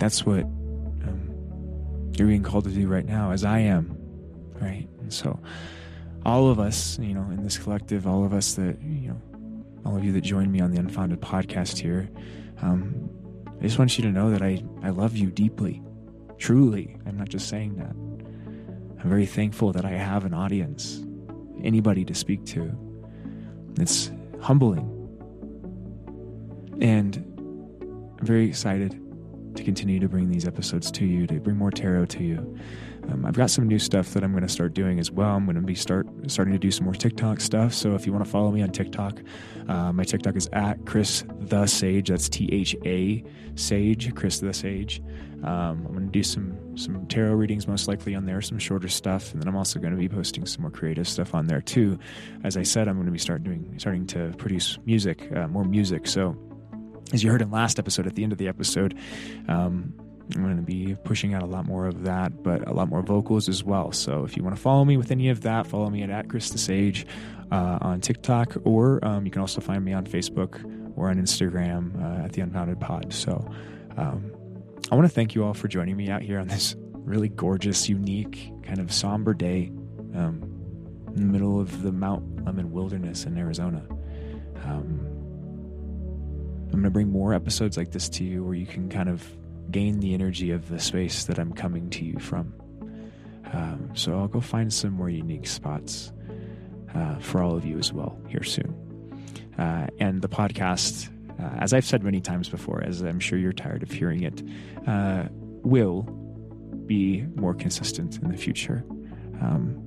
that's 0.04 0.26
what 0.26 0.46
you're 2.18 2.28
being 2.28 2.44
called 2.44 2.66
to 2.66 2.70
do 2.70 2.90
right 2.90 3.06
now, 3.06 3.32
as 3.32 3.46
I 3.46 3.60
am, 3.60 3.98
right? 4.60 4.86
And 5.00 5.14
so, 5.14 5.40
all 6.26 6.50
of 6.50 6.60
us, 6.60 7.00
you 7.00 7.14
know, 7.14 7.24
in 7.32 7.42
this 7.42 7.58
collective, 7.58 8.06
all 8.06 8.26
of 8.26 8.34
us 8.34 8.56
that, 8.56 8.82
you 8.82 9.08
know, 9.08 9.22
all 9.86 9.96
of 9.96 10.04
you 10.04 10.12
that 10.12 10.20
joined 10.20 10.52
me 10.52 10.60
on 10.60 10.72
the 10.72 10.78
Unfounded 10.78 11.22
podcast 11.22 11.78
here, 11.78 12.10
um, 12.62 13.10
I 13.48 13.64
just 13.64 13.80
want 13.80 13.98
you 13.98 14.04
to 14.04 14.12
know 14.12 14.30
that 14.30 14.42
I, 14.42 14.62
I 14.82 14.90
love 14.90 15.16
you 15.16 15.32
deeply. 15.32 15.82
Truly. 16.38 16.98
I'm 17.06 17.18
not 17.18 17.30
just 17.30 17.48
saying 17.48 17.76
that. 17.78 17.92
I'm 17.92 19.10
very 19.10 19.26
thankful 19.26 19.72
that 19.72 19.86
I 19.86 19.92
have 19.92 20.26
an 20.26 20.34
audience, 20.34 21.02
anybody 21.64 22.04
to 22.04 22.14
speak 22.14 22.44
to. 22.48 22.78
It's 23.80 24.12
humbling. 24.42 24.90
And 26.82 27.16
I'm 28.20 28.26
very 28.26 28.50
excited 28.50 29.00
to 29.56 29.64
continue 29.64 30.00
to 30.00 30.08
bring 30.08 30.30
these 30.30 30.46
episodes 30.46 30.92
to 30.92 31.06
you, 31.06 31.28
to 31.28 31.40
bring 31.40 31.58
more 31.58 31.72
tarot 31.72 32.06
to 32.06 32.24
you. 32.24 32.58
Um, 33.12 33.26
I've 33.26 33.36
got 33.36 33.50
some 33.50 33.68
new 33.68 33.80
stuff 33.80 34.14
that 34.14 34.24
I'm 34.24 34.32
going 34.32 34.44
to 34.44 34.50
start 34.50 34.74
doing 34.74 34.98
as 35.00 35.12
well. 35.12 35.36
I'm 35.36 35.46
going 35.46 35.56
to 35.56 35.62
be 35.62 35.76
start 35.76 36.08
starting 36.28 36.54
to 36.54 36.60
do 36.60 36.72
some 36.72 36.86
more 36.86 36.94
TikTok 36.94 37.42
stuff. 37.42 37.74
So 37.74 37.96
if 37.96 38.06
you 38.06 38.14
want 38.14 38.24
to 38.24 38.32
follow 38.32 38.52
me 38.52 38.62
on 38.62 38.70
TikTok, 38.70 39.22
uh, 39.68 39.92
my 39.92 40.04
TikTok 40.04 40.36
is 40.38 40.48
at 40.54 40.86
Chris 40.86 41.26
Tha 41.40 41.68
Sage. 41.68 42.10
That's 42.10 42.30
T 42.30 42.50
H 42.52 42.76
A 42.86 43.24
Sage, 43.56 44.16
Chris 44.16 44.40
Tha 44.40 44.54
Sage. 44.54 45.02
Um, 45.44 45.86
I'm 45.86 45.92
going 45.92 46.06
to 46.06 46.12
do 46.12 46.24
some 46.24 46.78
some 46.78 47.06
tarot 47.08 47.34
readings 47.34 47.68
most 47.68 47.90
likely 47.90 48.16
on 48.16 48.26
there, 48.26 48.42
some 48.42 48.58
shorter 48.58 48.88
stuff, 48.88 49.34
and 49.34 49.42
then 49.42 49.50
I'm 49.50 49.58
also 49.58 49.78
going 49.80 49.92
to 49.92 50.00
be 50.00 50.08
posting 50.08 50.46
some 50.46 50.62
more 50.62 50.72
creative 50.72 51.08
stuff 51.08 51.36
on 51.36 51.48
there 51.48 51.60
too. 51.60 52.00
As 52.46 52.56
I 52.56 52.64
said, 52.64 52.88
I'm 52.88 52.96
going 52.96 53.08
to 53.08 53.12
be 53.12 53.20
start 53.20 53.44
doing 53.44 53.76
starting 53.78 54.08
to 54.08 54.34
produce 54.38 54.80
music, 54.86 55.30
uh, 55.36 55.50
more 55.50 55.66
music. 55.66 56.08
So 56.08 56.38
as 57.12 57.24
you 57.24 57.32
heard 57.32 57.42
in 57.42 57.52
last 57.52 57.80
episode, 57.80 58.08
at 58.08 58.16
the 58.16 58.24
end 58.24 58.32
of 58.32 58.38
the 58.38 58.48
episode, 58.48 58.98
um, 59.48 59.94
I'm 60.36 60.44
going 60.44 60.56
to 60.56 60.64
be 60.64 60.96
pushing 61.04 61.34
out 61.34 61.44
a 61.44 61.46
lot 61.46 61.66
more 61.66 61.86
of 61.86 62.04
that, 62.04 62.44
but 62.44 62.68
a 62.68 62.74
lot 62.74 62.88
more 62.88 63.02
vocals 63.02 63.50
as 63.50 63.64
well. 63.64 63.92
So 63.92 64.24
if 64.24 64.38
you 64.38 64.44
want 64.44 64.56
to 64.56 64.62
follow 64.62 64.86
me 64.86 64.96
with 64.98 65.12
any 65.12 65.30
of 65.30 65.42
that, 65.42 65.68
follow 65.68 65.90
me 65.90 66.02
at, 66.02 66.10
at 66.10 66.30
Chris 66.30 66.50
Tha 66.50 66.58
Sage 66.58 67.06
uh, 67.52 67.80
on 67.82 68.02
TikTok, 68.02 68.56
or 68.64 69.04
um, 69.06 69.26
you 69.26 69.32
can 69.32 69.42
also 69.42 69.62
find 69.62 69.84
me 69.84 69.94
on 69.94 70.06
Facebook 70.06 70.64
or 70.96 71.10
on 71.10 71.18
Instagram 71.18 72.02
uh, 72.02 72.26
at 72.26 72.34
the 72.34 72.42
Unfounded 72.42 72.80
Pod. 72.80 73.14
So 73.14 73.46
um, 73.98 74.32
I 74.92 74.96
want 74.96 75.08
to 75.08 75.14
thank 75.14 75.36
you 75.36 75.44
all 75.44 75.54
for 75.54 75.68
joining 75.68 75.98
me 75.98 76.10
out 76.10 76.22
here 76.22 76.40
on 76.40 76.48
this 76.48 76.76
really 76.94 77.30
gorgeous, 77.30 77.90
unique, 77.90 78.50
kind 78.64 78.80
of 78.80 78.92
somber 78.94 79.34
day 79.34 79.72
um, 80.16 80.42
in 81.16 81.28
the 81.28 81.32
middle 81.32 81.60
of 81.60 81.84
the 81.84 81.92
Mount 81.92 82.46
Lemmon 82.46 82.72
Wilderness 82.72 83.26
in 83.26 83.38
Arizona. 83.38 83.86
Um, 84.64 85.03
I'm 86.74 86.82
going 86.82 86.86
to 86.86 86.90
bring 86.92 87.12
more 87.12 87.34
episodes 87.34 87.78
like 87.78 87.92
this 87.92 88.10
to 88.10 88.24
you 88.24 88.44
where 88.44 88.56
you 88.56 88.66
can 88.66 88.90
kind 88.90 89.08
of 89.08 89.24
gain 89.70 90.00
the 90.00 90.14
energy 90.14 90.52
of 90.52 90.70
the 90.70 90.80
space 90.80 91.26
that 91.26 91.38
I'm 91.38 91.54
coming 91.54 91.90
to 91.92 92.04
you 92.04 92.18
from. 92.18 92.54
Um, 93.54 93.92
so 93.94 94.18
I'll 94.18 94.28
go 94.28 94.42
find 94.42 94.74
some 94.74 94.94
more 94.94 95.10
unique 95.10 95.46
spots 95.46 96.12
uh, 96.96 97.20
for 97.20 97.44
all 97.44 97.56
of 97.56 97.64
you 97.64 97.78
as 97.78 97.94
well 97.94 98.18
here 98.28 98.42
soon. 98.42 98.76
Uh, 99.58 99.86
and 100.00 100.24
the 100.24 100.30
podcast, 100.30 101.10
uh, 101.40 101.58
as 101.60 101.74
I've 101.74 101.86
said 101.86 102.04
many 102.04 102.22
times 102.22 102.50
before, 102.50 102.84
as 102.84 103.02
I'm 103.02 103.20
sure 103.20 103.38
you're 103.38 103.54
tired 103.54 103.84
of 103.84 103.92
hearing 103.92 104.24
it, 104.24 104.42
uh, 104.88 105.26
will 105.62 106.02
be 106.88 107.22
more 107.36 107.54
consistent 107.54 108.18
in 108.18 108.32
the 108.32 108.38
future. 108.38 108.84
Um, 109.42 109.80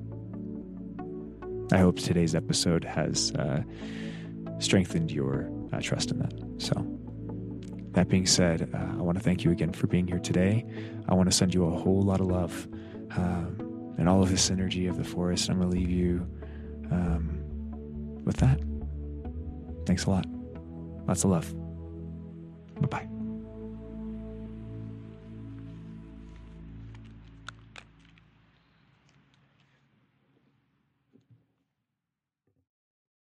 I 1.73 1.79
hope 1.79 1.99
today's 1.99 2.37
episode 2.37 2.85
has 2.85 3.33
uh, 3.33 3.63
strengthened 4.61 5.11
your 5.11 5.51
uh, 5.73 5.81
trust 5.81 6.11
in 6.11 6.19
that. 6.19 6.33
So, 6.59 6.75
that 7.93 8.09
being 8.09 8.27
said, 8.27 8.71
uh, 8.75 8.99
I 8.99 9.03
want 9.03 9.17
to 9.17 9.25
thank 9.25 9.43
you 9.43 9.51
again 9.51 9.73
for 9.73 9.87
being 9.87 10.07
here 10.07 10.19
today. 10.19 10.67
I 11.09 11.15
want 11.15 11.31
to 11.31 11.37
send 11.37 11.55
you 11.55 11.65
a 11.65 11.71
whole 11.71 12.03
lot 12.03 12.21
of 12.21 12.27
love 12.27 12.69
um, 13.17 13.95
and 13.97 14.09
all 14.09 14.23
of 14.23 14.31
this 14.31 14.51
energy 14.51 14.87
of 14.87 14.99
the 14.99 15.05
forest. 15.05 15.49
I'm 15.49 15.59
going 15.59 15.71
to 15.71 15.77
leave 15.77 15.91
you 15.91 16.29
um, 16.91 17.43
with 18.25 18.37
that. 18.37 18.61
Thanks 19.87 20.05
a 20.05 20.11
lot. 20.11 20.27
Lots 21.09 21.25
of 21.25 21.31
love. 21.31 21.55
Bye 22.81 22.89
bye. 22.89 23.16